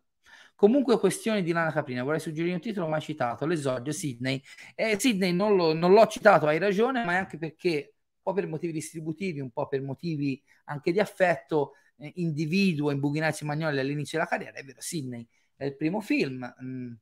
Comunque, 0.55 0.99
questione 0.99 1.43
di 1.43 1.53
Lana 1.53 1.73
Caprina, 1.73 2.03
vorrei 2.03 2.21
suggerire 2.21 2.55
un 2.55 2.61
titolo 2.61 2.89
mai 2.89 3.01
citato, 3.01 3.47
l'esordio 3.47 3.93
Sydney. 3.93 4.43
Eh, 4.75 4.99
Sydney 4.99 5.33
non, 5.33 5.57
lo, 5.57 5.73
non 5.73 5.93
l'ho 5.93 6.07
citato, 6.07 6.47
hai 6.47 6.59
ragione, 6.59 7.05
ma 7.05 7.13
è 7.13 7.17
anche 7.17 7.39
perché, 7.39 7.95
un 8.17 8.23
po' 8.23 8.33
per 8.33 8.47
motivi 8.47 8.73
distributivi, 8.73 9.41
un 9.41 9.51
po' 9.51 9.67
per 9.67 9.83
motivi 9.83 10.43
anche 10.65 10.93
di 10.93 11.01
affetto, 11.01 11.73
eh, 11.99 12.13
individuo 12.17 12.91
in 12.91 13.01
Bughinazzi 13.01 13.45
Magnoli 13.45 13.79
all'inizio 13.79 14.19
della 14.19 14.31
carriera, 14.31 14.59
è 14.59 14.65
vero, 14.65 14.81
Sydney 14.81 15.27
è 15.57 15.65
il 15.65 15.77
primo 15.77 16.01
film. 16.01 16.55
Mh, 16.59 16.67
mm, 16.67 16.93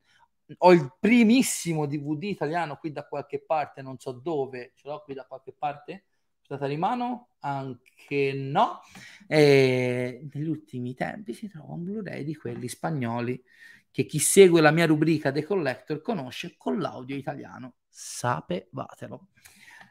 ho 0.58 0.72
il 0.72 0.94
primissimo 0.98 1.86
DVD 1.86 2.24
italiano 2.24 2.76
qui 2.76 2.92
da 2.92 3.06
qualche 3.06 3.42
parte, 3.44 3.82
non 3.82 3.98
so 3.98 4.12
dove, 4.12 4.72
ce 4.74 4.88
l'ho 4.88 5.02
qui 5.02 5.14
da 5.14 5.26
qualche 5.26 5.52
parte, 5.52 6.04
stata 6.40 6.66
di 6.66 6.76
mano? 6.76 7.28
Anche 7.40 8.32
no. 8.34 8.80
E 9.26 10.28
negli 10.32 10.48
ultimi 10.48 10.94
tempi 10.94 11.32
si 11.32 11.48
trova 11.48 11.72
un 11.72 11.84
Blu-ray 11.84 12.24
di 12.24 12.34
quelli 12.36 12.68
spagnoli 12.68 13.42
che 13.90 14.06
chi 14.06 14.18
segue 14.18 14.60
la 14.60 14.70
mia 14.70 14.86
rubrica 14.86 15.32
The 15.32 15.44
Collector 15.44 16.00
conosce 16.00 16.56
con 16.56 16.78
l'audio 16.78 17.16
italiano. 17.16 17.74
Sapevatelo. 17.88 19.28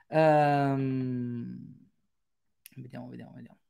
Um, 0.08 1.88
vediamo, 2.76 3.08
vediamo, 3.08 3.34
vediamo. 3.34 3.61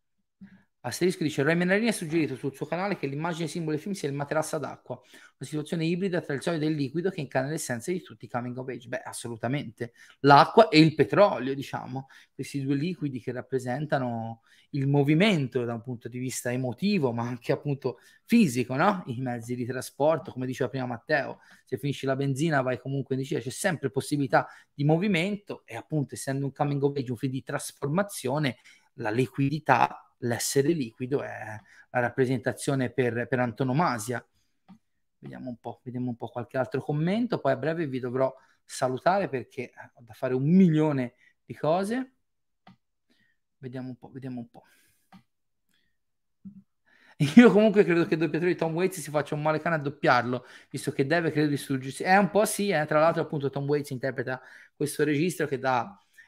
Asterisco 0.84 1.22
dice 1.22 1.44
Roy 1.44 1.56
Menarini 1.56 1.90
ha 1.90 1.92
suggerito 1.92 2.36
sul 2.36 2.56
suo 2.56 2.66
canale 2.66 2.98
che 2.98 3.06
l'immagine 3.06 3.48
simbolo 3.48 3.74
del 3.74 3.82
film 3.82 3.94
sia 3.94 4.10
il 4.10 4.16
materassa 4.16 4.58
d'acqua, 4.58 4.96
una 4.96 5.48
situazione 5.48 5.86
ibrida 5.86 6.22
tra 6.22 6.34
il 6.34 6.42
solito 6.42 6.66
e 6.66 6.70
il 6.70 6.76
liquido 6.76 7.12
che 7.12 7.22
incarna 7.22 7.50
l'essenza 7.50 7.92
di 7.92 8.02
tutti 8.02 8.26
i 8.26 8.28
coming 8.28 8.58
of 8.58 8.68
age. 8.68 8.88
Beh, 8.88 9.02
assolutamente. 9.02 9.94
L'acqua 10.22 10.70
e 10.70 10.80
il 10.80 10.96
petrolio, 10.96 11.54
diciamo, 11.54 12.08
questi 12.34 12.64
due 12.64 12.74
liquidi 12.74 13.22
che 13.22 13.32
rappresentano 13.32 14.42
il 14.72 14.88
movimento 14.88 15.64
da 15.66 15.76
un 15.76 15.82
punto 15.84 16.08
di 16.08 16.18
vista 16.18 16.52
emotivo, 16.52 17.12
ma 17.12 17.28
anche 17.28 17.52
appunto 17.52 18.00
fisico, 18.26 18.76
no? 18.76 19.04
I 19.06 19.22
mezzi 19.22 19.54
di 19.54 19.66
trasporto, 19.66 20.32
come 20.32 20.48
diceva 20.48 20.70
prima 20.70 20.88
Matteo, 20.88 21.42
se 21.64 21.78
finisci 21.78 22.08
la 22.08 22.16
benzina 22.16 22.62
vai 22.62 22.80
comunque 22.80 23.16
in 23.16 23.22
c'è 23.22 23.40
sempre 23.50 23.92
possibilità 23.92 24.48
di 24.74 24.84
movimento 24.84 25.62
e 25.66 25.76
appunto 25.76 26.16
essendo 26.16 26.46
un 26.46 26.52
coming 26.52 26.82
of 26.82 26.98
age, 26.98 27.12
un 27.12 27.18
film 27.18 27.34
di 27.34 27.44
trasformazione, 27.44 28.58
la 28.96 29.12
liquidità 29.12 30.11
l'essere 30.22 30.70
liquido 30.70 31.22
è 31.24 31.60
la 31.90 32.00
rappresentazione 32.00 32.90
per, 32.92 33.28
per 33.28 33.40
antonomasia. 33.40 34.26
Vediamo 35.20 35.50
un 35.50 35.58
po', 35.58 35.82
vediamo 35.84 36.10
un 36.10 36.16
po' 36.16 36.30
qualche 36.30 36.58
altro 36.58 36.82
commento, 36.82 37.40
poi 37.40 37.52
a 37.52 37.58
breve 37.58 37.88
vi 37.88 38.00
dovrò 38.00 38.34
salutare 38.66 39.30
perché 39.30 39.72
ho 39.96 40.02
da 40.02 40.14
fare 40.14 40.34
un 40.34 40.44
milione 40.44 41.14
di 41.46 41.56
cose. 41.56 42.14
Vediamo 43.58 43.90
un 43.90 43.98
po', 43.98 44.10
vediamo 44.12 44.40
un 44.40 44.50
po'. 44.50 44.64
Io 47.36 47.52
comunque 47.52 47.84
credo 47.84 48.06
che 48.08 48.16
il 48.16 48.20
doppiatore 48.20 48.52
di 48.52 48.58
Tom 48.58 48.74
Waits 48.74 49.00
si 49.00 49.12
faccia 49.12 49.36
un 49.36 49.42
male 49.44 49.60
cane 49.60 49.76
a 49.76 49.80
doppiarlo, 49.80 50.46
visto 50.70 50.92
che 50.92 51.06
deve, 51.06 51.32
credo, 51.32 51.50
distruggersi. 51.50 52.04
È 52.04 52.18
un 52.18 52.32
po' 52.32 52.46
sì, 52.46 52.70
eh. 52.70 52.86
tra 52.88 53.00
l'altro 53.00 53.22
appunto 53.22 53.50
Tom 53.52 53.68
Waits 53.68 53.92
interpreta 53.92 54.42
questo 54.76 55.04
registro 55.04 55.46
che 55.46 55.60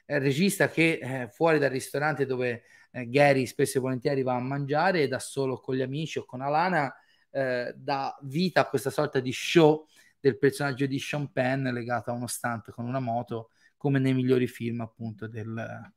è 0.06 0.16
il 0.16 0.22
regista 0.22 0.70
che 0.70 1.00
eh, 1.02 1.30
fuori 1.30 1.58
dal 1.58 1.72
ristorante 1.72 2.26
dove 2.26 2.64
eh, 2.94 3.10
Gary 3.10 3.46
spesso 3.46 3.80
e 3.80 3.82
volentieri 3.82 4.22
va 4.22 4.36
a 4.36 4.40
mangiare 4.40 5.08
da 5.08 5.20
solo 5.20 5.60
con 5.60 5.76
gli 5.76 5.82
amici 5.82 6.20
o 6.20 6.26
con 6.26 6.42
Alana 6.42 6.94
eh, 7.32 7.74
dà 7.76 8.16
vita 8.22 8.62
a 8.62 8.70
questa 8.70 8.92
sorta 8.92 9.20
di 9.20 9.32
show 9.32 9.88
del 10.20 10.38
personaggio 10.38 10.86
di 10.86 11.00
Sean 11.00 11.32
Penn 11.32 11.68
legato 11.70 12.12
a 12.12 12.14
uno 12.14 12.28
stunt 12.28 12.72
con 12.72 12.86
una 12.86 13.00
moto 13.00 13.50
come 13.76 14.00
nei 14.00 14.14
migliori 14.14 14.48
film 14.48 14.82
appunto 14.82 15.28
del 15.28 15.92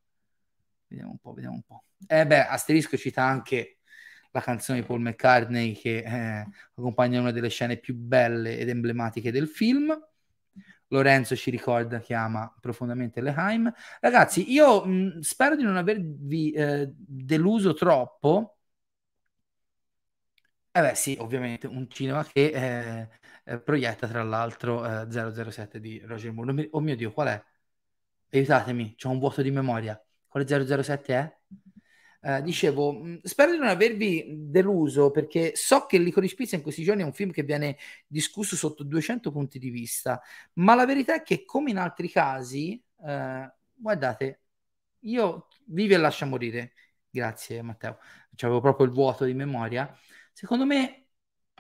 vediamo 0.88 1.10
un 1.10 1.18
po' 1.18 1.32
vediamo 1.34 1.56
un 1.56 1.62
po' 1.62 1.84
eh 2.06 2.26
beh 2.26 2.46
asterisco 2.46 2.96
cita 2.96 3.22
anche 3.22 3.78
la 4.30 4.40
canzone 4.40 4.80
di 4.80 4.86
Paul 4.86 5.00
McCartney 5.00 5.74
che 5.74 5.98
eh, 5.98 6.46
accompagna 6.74 7.20
una 7.20 7.30
delle 7.30 7.48
scene 7.48 7.76
più 7.76 7.94
belle 7.94 8.58
ed 8.58 8.68
emblematiche 8.68 9.30
del 9.30 9.48
film 9.48 9.94
Lorenzo 10.88 11.34
ci 11.36 11.50
ricorda 11.50 12.00
che 12.00 12.14
ama 12.14 12.52
profondamente 12.60 13.20
Leheim. 13.20 13.72
Ragazzi, 14.00 14.50
io 14.52 14.84
mh, 14.84 15.20
spero 15.20 15.56
di 15.56 15.62
non 15.64 15.76
avervi 15.76 16.50
eh, 16.52 16.90
deluso 16.94 17.74
troppo. 17.74 18.58
Eh 20.72 20.80
beh, 20.82 20.94
sì, 20.94 21.16
ovviamente, 21.18 21.66
un 21.66 21.88
cinema 21.88 22.22
che 22.24 22.50
eh, 22.50 23.08
eh, 23.44 23.60
proietta 23.60 24.06
tra 24.06 24.22
l'altro 24.22 25.06
007 25.08 25.80
di 25.80 25.98
Roger 26.04 26.32
Moore. 26.32 26.68
Oh 26.72 26.80
mio 26.80 26.94
Dio, 26.96 27.12
qual 27.12 27.28
è? 27.28 27.42
Aiutatemi, 28.30 28.94
c'ho 28.96 29.10
un 29.10 29.18
vuoto 29.18 29.40
di 29.42 29.50
memoria. 29.50 29.98
Quale 30.26 30.46
007 30.46 31.14
è? 31.14 31.38
Eh, 32.26 32.42
dicevo, 32.42 33.20
spero 33.22 33.52
di 33.52 33.58
non 33.58 33.68
avervi 33.68 34.24
deluso 34.50 35.12
perché 35.12 35.52
so 35.54 35.86
che 35.86 35.96
Licorice 35.96 36.34
Pizza 36.34 36.56
in 36.56 36.62
questi 36.62 36.82
giorni 36.82 37.02
è 37.02 37.04
un 37.04 37.12
film 37.12 37.30
che 37.30 37.44
viene 37.44 37.76
discusso 38.04 38.56
sotto 38.56 38.82
200 38.82 39.30
punti 39.30 39.60
di 39.60 39.70
vista, 39.70 40.20
ma 40.54 40.74
la 40.74 40.84
verità 40.84 41.14
è 41.14 41.22
che 41.22 41.44
come 41.44 41.70
in 41.70 41.78
altri 41.78 42.10
casi, 42.10 42.82
eh, 43.06 43.52
guardate, 43.72 44.40
io 45.02 45.46
vivi 45.66 45.94
e 45.94 45.98
lascia 45.98 46.26
morire, 46.26 46.72
grazie 47.08 47.62
Matteo, 47.62 47.98
avevo 48.40 48.60
proprio 48.60 48.86
il 48.86 48.92
vuoto 48.92 49.24
di 49.24 49.32
memoria, 49.32 49.96
secondo 50.32 50.66
me 50.66 51.10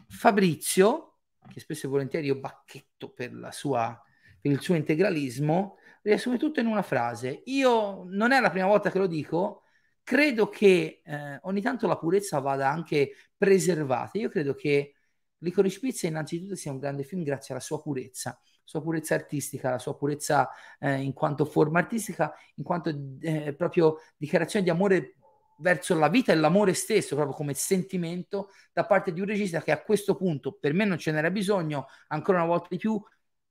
Fabrizio, 0.08 1.18
che 1.48 1.60
spesso 1.60 1.86
e 1.86 1.90
volentieri 1.90 2.26
io 2.26 2.40
bacchetto 2.40 3.12
per, 3.12 3.50
sua, 3.52 4.02
per 4.40 4.50
il 4.50 4.60
suo 4.60 4.74
integralismo, 4.74 5.76
riassume 6.02 6.38
tutto 6.38 6.58
in 6.58 6.66
una 6.66 6.82
frase. 6.82 7.42
Io 7.44 8.02
non 8.08 8.32
è 8.32 8.40
la 8.40 8.50
prima 8.50 8.66
volta 8.66 8.90
che 8.90 8.98
lo 8.98 9.06
dico, 9.06 9.60
credo 10.06 10.48
che 10.48 11.02
eh, 11.04 11.38
ogni 11.42 11.60
tanto 11.60 11.88
la 11.88 11.98
purezza 11.98 12.38
vada 12.38 12.70
anche 12.70 13.16
preservata. 13.36 14.16
Io 14.18 14.28
credo 14.28 14.54
che 14.54 14.94
Licorice 15.38 15.80
Pizza 15.80 16.06
innanzitutto 16.06 16.54
sia 16.54 16.70
un 16.70 16.78
grande 16.78 17.02
film 17.02 17.24
grazie 17.24 17.52
alla 17.52 17.62
sua 17.62 17.82
purezza, 17.82 18.40
sua 18.62 18.80
purezza 18.80 19.16
artistica, 19.16 19.70
la 19.70 19.80
sua 19.80 19.96
purezza 19.96 20.48
eh, 20.78 21.00
in 21.00 21.12
quanto 21.12 21.44
forma 21.44 21.80
artistica, 21.80 22.32
in 22.54 22.62
quanto 22.62 22.96
eh, 23.20 23.52
proprio 23.56 23.96
dichiarazione 24.16 24.64
di 24.64 24.70
amore 24.70 25.16
verso 25.58 25.98
la 25.98 26.08
vita 26.08 26.30
e 26.30 26.36
l'amore 26.36 26.74
stesso, 26.74 27.16
proprio 27.16 27.34
come 27.34 27.54
sentimento 27.54 28.50
da 28.72 28.86
parte 28.86 29.12
di 29.12 29.18
un 29.18 29.26
regista 29.26 29.60
che 29.60 29.72
a 29.72 29.82
questo 29.82 30.14
punto, 30.14 30.52
per 30.52 30.72
me 30.72 30.84
non 30.84 30.98
ce 30.98 31.10
n'era 31.10 31.32
bisogno, 31.32 31.88
ancora 32.08 32.38
una 32.38 32.46
volta 32.46 32.68
di 32.70 32.76
più, 32.76 33.02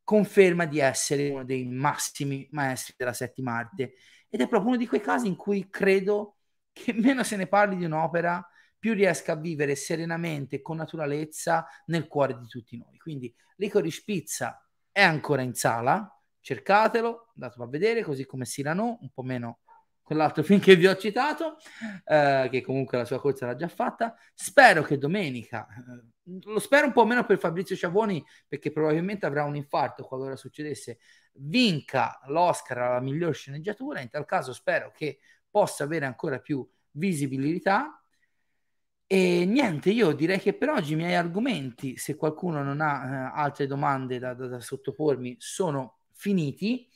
conferma 0.06 0.66
di 0.66 0.80
essere 0.80 1.32
uno 1.32 1.44
dei 1.44 1.66
massimi 1.66 2.48
maestri 2.52 2.94
della 2.98 3.12
settima 3.12 3.58
arte. 3.58 3.96
Ed 4.30 4.40
è 4.40 4.48
proprio 4.48 4.70
uno 4.70 4.80
di 4.80 4.88
quei 4.88 5.02
casi 5.02 5.28
in 5.28 5.36
cui 5.36 5.68
credo 5.70 6.36
che 6.76 6.92
meno 6.92 7.24
se 7.24 7.38
ne 7.38 7.48
parli 7.48 7.78
di 7.78 7.86
un'opera, 7.86 8.46
più 8.78 8.94
riesca 8.94 9.32
a 9.32 9.38
vivere 9.38 9.76
serenamente, 9.76 10.62
con 10.62 10.76
naturalezza, 10.76 11.66
nel 11.86 12.08
cuore 12.08 12.38
di 12.38 12.48
tutti 12.48 12.78
noi. 12.78 12.98
Quindi 12.98 13.34
Licorice 13.56 14.02
Pizza 14.06 14.62
è 14.92 15.02
ancora 15.02 15.42
in 15.42 15.54
sala, 15.54 16.08
cercatelo, 16.42 17.32
andatelo 17.34 17.64
a 17.64 17.68
vedere, 17.70 18.04
così 18.04 18.26
come 18.26 18.44
Cyrano, 18.44 18.98
un 19.00 19.10
po' 19.12 19.24
meno 19.24 19.60
quell'altro 20.04 20.44
film 20.44 20.60
che 20.60 20.76
vi 20.76 20.86
ho 20.86 20.96
citato, 20.98 21.58
eh, 22.06 22.48
che 22.52 22.62
comunque 22.62 22.98
la 22.98 23.06
sua 23.06 23.20
corsa 23.20 23.48
l'ha 23.48 23.56
già 23.56 23.70
fatta. 23.70 24.16
Spero 24.34 24.84
che 24.84 24.98
domenica, 24.98 25.66
eh, 25.66 26.42
lo 26.44 26.60
spero 26.60 26.88
un 26.88 26.94
po' 26.94 27.06
meno 27.06 27.26
per 27.26 27.40
Fabrizio 27.40 27.76
Ciavoni, 27.76 28.24
perché 28.48 28.72
probabilmente 28.72 29.26
avrà 29.26 29.46
un 29.46 29.56
infarto 29.56 30.04
qualora 30.04 30.36
succedesse, 30.36 31.00
vinca 31.38 32.20
l'Oscar 32.28 32.78
alla 32.78 33.00
miglior 33.00 33.34
sceneggiatura. 33.34 34.02
In 34.02 34.10
tal 34.10 34.26
caso 34.26 34.54
spero 34.54 34.92
che 34.94 35.20
possa 35.56 35.86
avere 35.86 36.06
ancora 36.06 36.40
più 36.40 36.70
visibilità. 36.92 38.04
E 39.08 39.46
niente, 39.46 39.90
io 39.90 40.12
direi 40.12 40.38
che 40.38 40.54
per 40.54 40.68
oggi 40.68 40.92
i 40.92 40.96
miei 40.98 41.16
argomenti, 41.16 41.96
se 41.96 42.18
qualcuno 42.18 42.62
non 42.62 42.82
ha 42.82 43.06
eh, 43.06 43.32
altre 43.34 43.66
domande 43.66 44.20
da, 44.20 44.34
da, 44.34 44.48
da 44.48 44.60
sottopormi, 44.60 45.38
sono 45.40 46.00
finiti. 46.12 46.90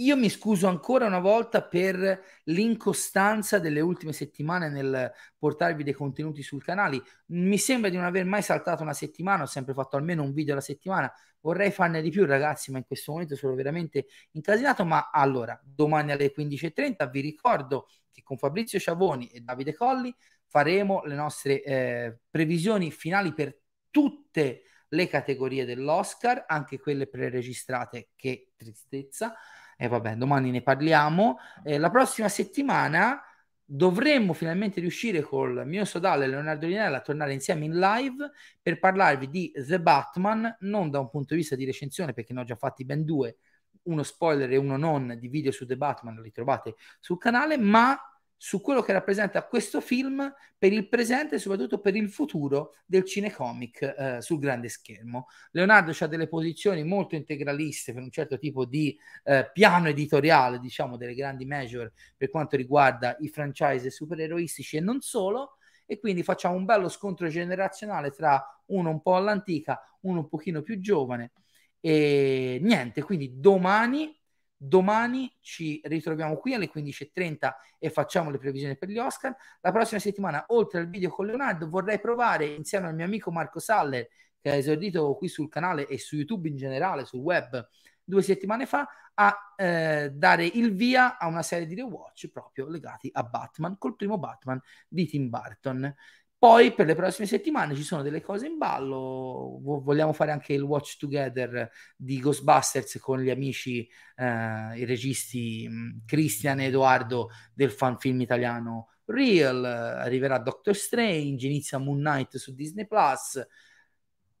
Io 0.00 0.16
mi 0.16 0.30
scuso 0.30 0.66
ancora 0.66 1.04
una 1.04 1.18
volta 1.18 1.62
per 1.62 2.22
l'incostanza 2.44 3.58
delle 3.58 3.80
ultime 3.80 4.14
settimane 4.14 4.70
nel 4.70 5.12
portarvi 5.36 5.82
dei 5.82 5.92
contenuti 5.92 6.42
sul 6.42 6.64
canale. 6.64 7.02
Mi 7.26 7.58
sembra 7.58 7.90
di 7.90 7.96
non 7.96 8.06
aver 8.06 8.24
mai 8.24 8.40
saltato 8.40 8.82
una 8.82 8.94
settimana, 8.94 9.42
ho 9.42 9.46
sempre 9.46 9.74
fatto 9.74 9.96
almeno 9.96 10.22
un 10.22 10.32
video 10.32 10.54
alla 10.54 10.62
settimana. 10.62 11.12
Vorrei 11.40 11.70
farne 11.70 12.00
di 12.00 12.08
più, 12.08 12.24
ragazzi, 12.24 12.70
ma 12.70 12.78
in 12.78 12.86
questo 12.86 13.12
momento 13.12 13.36
sono 13.36 13.54
veramente 13.54 14.06
incasinato. 14.32 14.86
Ma 14.86 15.10
allora, 15.12 15.60
domani 15.62 16.12
alle 16.12 16.32
15.30 16.34 17.10
vi 17.10 17.20
ricordo 17.20 17.86
che 18.10 18.22
con 18.22 18.38
Fabrizio 18.38 18.78
Ciavoni 18.78 19.28
e 19.28 19.40
Davide 19.40 19.74
Colli 19.74 20.14
faremo 20.46 21.02
le 21.04 21.14
nostre 21.14 21.62
eh, 21.62 22.18
previsioni 22.30 22.90
finali 22.90 23.34
per 23.34 23.54
tutte 23.90 24.62
le 24.88 25.08
categorie 25.08 25.66
dell'Oscar, 25.66 26.46
anche 26.48 26.80
quelle 26.80 27.06
preregistrate, 27.06 28.08
che 28.16 28.52
tristezza 28.56 29.34
e 29.82 29.88
vabbè, 29.88 30.16
domani 30.16 30.50
ne 30.50 30.60
parliamo. 30.60 31.38
Eh, 31.64 31.78
la 31.78 31.88
prossima 31.88 32.28
settimana 32.28 33.18
dovremmo 33.64 34.34
finalmente 34.34 34.78
riuscire 34.78 35.22
col 35.22 35.62
mio 35.66 35.86
sodale 35.86 36.26
Leonardo 36.26 36.66
Linella 36.66 36.98
a 36.98 37.00
tornare 37.00 37.32
insieme 37.32 37.64
in 37.64 37.78
live 37.78 38.30
per 38.60 38.78
parlarvi 38.78 39.30
di 39.30 39.50
The 39.54 39.80
Batman, 39.80 40.54
non 40.60 40.90
da 40.90 41.00
un 41.00 41.08
punto 41.08 41.32
di 41.32 41.40
vista 41.40 41.56
di 41.56 41.64
recensione, 41.64 42.12
perché 42.12 42.34
ne 42.34 42.40
ho 42.40 42.44
già 42.44 42.56
fatti 42.56 42.84
ben 42.84 43.06
due, 43.06 43.38
uno 43.84 44.02
spoiler 44.02 44.52
e 44.52 44.58
uno 44.58 44.76
non 44.76 45.16
di 45.18 45.28
video 45.28 45.50
su 45.50 45.64
The 45.64 45.78
Batman, 45.78 46.20
li 46.20 46.30
trovate 46.30 46.74
sul 47.00 47.16
canale, 47.16 47.56
ma 47.56 47.98
su 48.42 48.62
quello 48.62 48.80
che 48.80 48.94
rappresenta 48.94 49.44
questo 49.44 49.82
film 49.82 50.32
per 50.56 50.72
il 50.72 50.88
presente 50.88 51.34
e 51.34 51.38
soprattutto 51.38 51.78
per 51.78 51.94
il 51.94 52.08
futuro 52.08 52.76
del 52.86 53.04
cinecomic 53.04 53.82
eh, 53.82 54.22
sul 54.22 54.38
grande 54.38 54.70
schermo. 54.70 55.26
Leonardo 55.50 55.92
ha 56.00 56.06
delle 56.06 56.26
posizioni 56.26 56.82
molto 56.82 57.16
integraliste 57.16 57.92
per 57.92 58.00
un 58.00 58.10
certo 58.10 58.38
tipo 58.38 58.64
di 58.64 58.98
eh, 59.24 59.50
piano 59.52 59.88
editoriale, 59.88 60.58
diciamo, 60.58 60.96
delle 60.96 61.12
grandi 61.12 61.44
major 61.44 61.92
per 62.16 62.30
quanto 62.30 62.56
riguarda 62.56 63.14
i 63.20 63.28
franchise 63.28 63.90
supereroistici 63.90 64.78
e 64.78 64.80
non 64.80 65.02
solo, 65.02 65.58
e 65.84 66.00
quindi 66.00 66.22
facciamo 66.22 66.54
un 66.54 66.64
bello 66.64 66.88
scontro 66.88 67.28
generazionale 67.28 68.10
tra 68.10 68.42
uno 68.68 68.88
un 68.88 69.02
po' 69.02 69.16
all'antica, 69.16 69.82
uno 70.00 70.20
un 70.20 70.28
pochino 70.28 70.62
più 70.62 70.80
giovane. 70.80 71.32
E 71.78 72.58
niente, 72.62 73.02
quindi 73.02 73.38
domani 73.38 74.18
Domani 74.62 75.34
ci 75.40 75.80
ritroviamo 75.84 76.36
qui 76.36 76.52
alle 76.52 76.70
15.30 76.70 77.50
e 77.78 77.88
facciamo 77.88 78.30
le 78.30 78.36
previsioni 78.36 78.76
per 78.76 78.90
gli 78.90 78.98
Oscar. 78.98 79.34
La 79.62 79.72
prossima 79.72 79.98
settimana, 79.98 80.44
oltre 80.48 80.80
al 80.80 80.90
video 80.90 81.08
con 81.08 81.24
Leonardo, 81.24 81.66
vorrei 81.66 81.98
provare 81.98 82.44
insieme 82.44 82.86
al 82.86 82.94
mio 82.94 83.06
amico 83.06 83.30
Marco 83.30 83.58
Saller, 83.58 84.06
che 84.38 84.50
ha 84.50 84.54
esordito 84.54 85.14
qui 85.14 85.28
sul 85.28 85.48
canale 85.48 85.86
e 85.86 85.96
su 85.96 86.16
YouTube 86.16 86.46
in 86.46 86.56
generale, 86.56 87.06
sul 87.06 87.20
web, 87.20 87.66
due 88.04 88.20
settimane 88.20 88.66
fa, 88.66 88.86
a 89.14 89.54
eh, 89.56 90.10
dare 90.12 90.44
il 90.44 90.74
via 90.74 91.16
a 91.16 91.26
una 91.26 91.42
serie 91.42 91.64
di 91.64 91.74
rewatch 91.74 92.28
proprio 92.28 92.68
legati 92.68 93.08
a 93.10 93.22
Batman, 93.22 93.78
col 93.78 93.96
primo 93.96 94.18
Batman 94.18 94.60
di 94.86 95.06
Tim 95.06 95.30
Burton. 95.30 95.94
Poi 96.40 96.72
per 96.72 96.86
le 96.86 96.94
prossime 96.94 97.26
settimane 97.26 97.74
ci 97.74 97.82
sono 97.82 98.00
delle 98.00 98.22
cose 98.22 98.46
in 98.46 98.56
ballo, 98.56 99.60
vogliamo 99.60 100.14
fare 100.14 100.30
anche 100.30 100.54
il 100.54 100.62
watch 100.62 100.96
together 100.96 101.70
di 101.94 102.18
Ghostbusters 102.18 102.98
con 102.98 103.20
gli 103.20 103.28
amici, 103.28 103.86
eh, 104.16 104.78
i 104.78 104.86
registi 104.86 105.68
mm, 105.68 105.98
Cristian 106.06 106.60
e 106.60 106.68
Edoardo 106.68 107.28
del 107.52 107.70
fan 107.70 107.98
film 107.98 108.22
italiano 108.22 108.88
Real, 109.04 109.62
arriverà 109.62 110.38
Doctor 110.38 110.74
Strange, 110.74 111.46
inizia 111.46 111.76
Moon 111.76 111.98
Knight 111.98 112.38
su 112.38 112.54
Disney 112.54 112.86
Plus. 112.86 113.46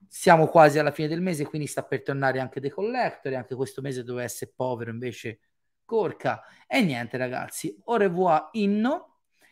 Siamo 0.08 0.46
quasi 0.46 0.78
alla 0.78 0.92
fine 0.92 1.08
del 1.08 1.20
mese, 1.20 1.44
quindi 1.44 1.66
sta 1.66 1.82
per 1.82 2.02
tornare 2.02 2.40
anche 2.40 2.62
The 2.62 2.70
Collector, 2.70 3.34
anche 3.34 3.54
questo 3.54 3.82
mese 3.82 4.04
doveva 4.04 4.24
essere 4.24 4.52
povero, 4.56 4.90
invece 4.90 5.40
Corca. 5.84 6.40
E 6.66 6.80
niente 6.80 7.18
ragazzi, 7.18 7.78
au 7.84 7.96
revoir 7.96 8.48
inno 8.52 9.09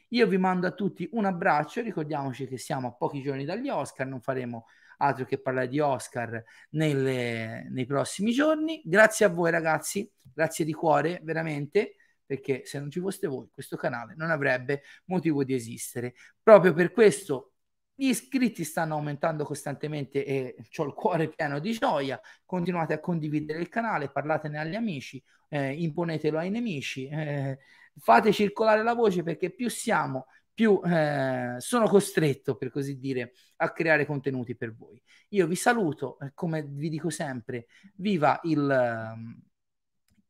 io 0.09 0.27
vi 0.27 0.39
mando 0.39 0.67
a 0.67 0.73
tutti 0.73 1.09
un 1.13 1.25
abbraccio, 1.25 1.81
ricordiamoci 1.83 2.47
che 2.47 2.59
siamo 2.59 2.89
a 2.89 2.93
pochi 2.93 3.23
giorni 3.23 3.45
dagli 3.45 3.69
Oscar, 3.69 4.07
non 4.07 4.21
faremo 4.21 4.67
altro 4.99 5.25
che 5.25 5.39
parlare 5.39 5.69
di 5.69 5.81
Oscar 5.81 6.43
nelle, 6.71 7.69
nei 7.71 7.87
prossimi 7.87 8.33
giorni. 8.33 8.83
Grazie 8.85 9.27
a 9.27 9.29
voi 9.29 9.51
ragazzi, 9.51 10.11
grazie 10.33 10.65
di 10.65 10.73
cuore, 10.73 11.21
veramente, 11.23 11.97
perché 12.25 12.63
se 12.65 12.79
non 12.79 12.91
ci 12.91 13.01
foste 13.01 13.27
voi 13.27 13.49
questo 13.51 13.77
canale 13.77 14.15
non 14.17 14.31
avrebbe 14.31 14.83
motivo 15.07 15.45
di 15.45 15.55
esistere. 15.55 16.15
Proprio 16.43 16.73
per 16.73 16.93
questo 16.93 17.53
gli 17.95 18.09
iscritti 18.09 18.63
stanno 18.63 18.95
aumentando 18.95 19.45
costantemente 19.45 20.25
e 20.25 20.55
ho 20.77 20.85
il 20.85 20.93
cuore 20.95 21.29
pieno 21.29 21.59
di 21.59 21.73
gioia. 21.73 22.21
Continuate 22.45 22.93
a 22.93 23.01
condividere 23.01 23.59
il 23.61 23.69
canale, 23.69 24.11
parlatene 24.11 24.59
agli 24.59 24.77
amici, 24.77 25.23
eh, 25.49 25.73
imponetelo 25.73 26.39
ai 26.39 26.51
nemici. 26.51 27.09
Eh, 27.09 27.59
fate 27.99 28.33
circolare 28.33 28.83
la 28.83 28.95
voce 28.95 29.23
perché 29.23 29.51
più 29.51 29.69
siamo, 29.69 30.27
più 30.53 30.81
eh, 30.85 31.55
sono 31.59 31.87
costretto, 31.87 32.57
per 32.57 32.71
così 32.71 32.99
dire, 32.99 33.33
a 33.57 33.71
creare 33.73 34.07
contenuti 34.07 34.57
per 34.57 34.75
voi. 34.75 35.01
Io 35.29 35.47
vi 35.47 35.55
saluto, 35.55 36.19
eh, 36.19 36.33
come 36.35 36.65
vi 36.65 36.89
dico 36.89 37.11
sempre, 37.11 37.67
viva 37.95 38.41
il... 38.43 39.13
Um, 39.15 39.43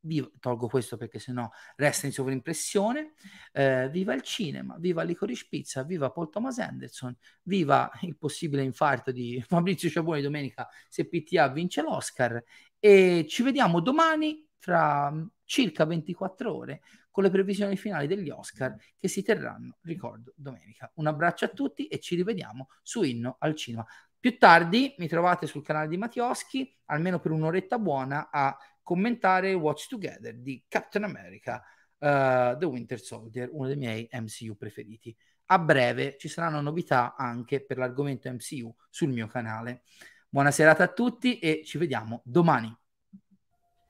viva, 0.01 0.29
tolgo 0.39 0.67
questo 0.67 0.97
perché 0.97 1.19
sennò 1.19 1.49
resta 1.75 2.05
in 2.05 2.11
sovrimpressione. 2.13 3.13
Eh, 3.51 3.89
viva 3.89 4.13
il 4.13 4.21
cinema, 4.21 4.75
viva 4.79 5.03
Licorice 5.03 5.47
Pizza, 5.49 5.83
viva 5.83 6.11
Paul 6.11 6.29
Thomas 6.29 6.59
Anderson, 6.59 7.15
viva 7.43 7.89
il 8.01 8.17
possibile 8.17 8.63
infarto 8.63 9.11
di 9.11 9.41
Fabrizio 9.47 9.89
Ciaboni 9.89 10.21
domenica 10.21 10.67
se 10.87 11.07
PTA 11.07 11.49
vince 11.49 11.81
l'Oscar. 11.81 12.41
E 12.79 13.25
ci 13.27 13.43
vediamo 13.43 13.81
domani 13.81 14.47
fra 14.57 15.11
circa 15.43 15.85
24 15.85 16.55
ore 16.55 16.81
con 17.19 17.27
le 17.27 17.33
previsioni 17.33 17.75
finali 17.75 18.07
degli 18.07 18.29
Oscar 18.29 18.73
che 18.97 19.09
si 19.09 19.23
terranno, 19.23 19.79
ricordo, 19.81 20.31
domenica. 20.37 20.89
Un 20.95 21.07
abbraccio 21.07 21.43
a 21.43 21.49
tutti 21.49 21.87
e 21.87 21.99
ci 21.99 22.15
rivediamo 22.15 22.69
su 22.81 23.03
Inno 23.03 23.35
al 23.39 23.55
Cinema. 23.55 23.85
Più 24.17 24.37
tardi 24.37 24.95
mi 24.99 25.09
trovate 25.09 25.45
sul 25.45 25.61
canale 25.61 25.89
di 25.89 25.97
Mattioschi, 25.97 26.73
almeno 26.85 27.19
per 27.19 27.31
un'oretta 27.31 27.77
buona, 27.77 28.29
a 28.31 28.57
commentare 28.81 29.53
Watch 29.53 29.89
Together 29.89 30.33
di 30.37 30.63
Captain 30.69 31.03
America, 31.03 31.61
uh, 31.97 32.57
The 32.57 32.65
Winter 32.65 33.01
Soldier, 33.01 33.49
uno 33.51 33.67
dei 33.67 33.75
miei 33.75 34.07
MCU 34.13 34.55
preferiti. 34.55 35.13
A 35.47 35.59
breve 35.59 36.15
ci 36.17 36.29
saranno 36.29 36.61
novità 36.61 37.15
anche 37.17 37.65
per 37.65 37.77
l'argomento 37.79 38.31
MCU 38.31 38.73
sul 38.89 39.09
mio 39.09 39.27
canale. 39.27 39.81
Buona 40.29 40.51
serata 40.51 40.83
a 40.83 40.93
tutti 40.93 41.37
e 41.39 41.63
ci 41.65 41.77
vediamo 41.77 42.21
domani. 42.23 42.73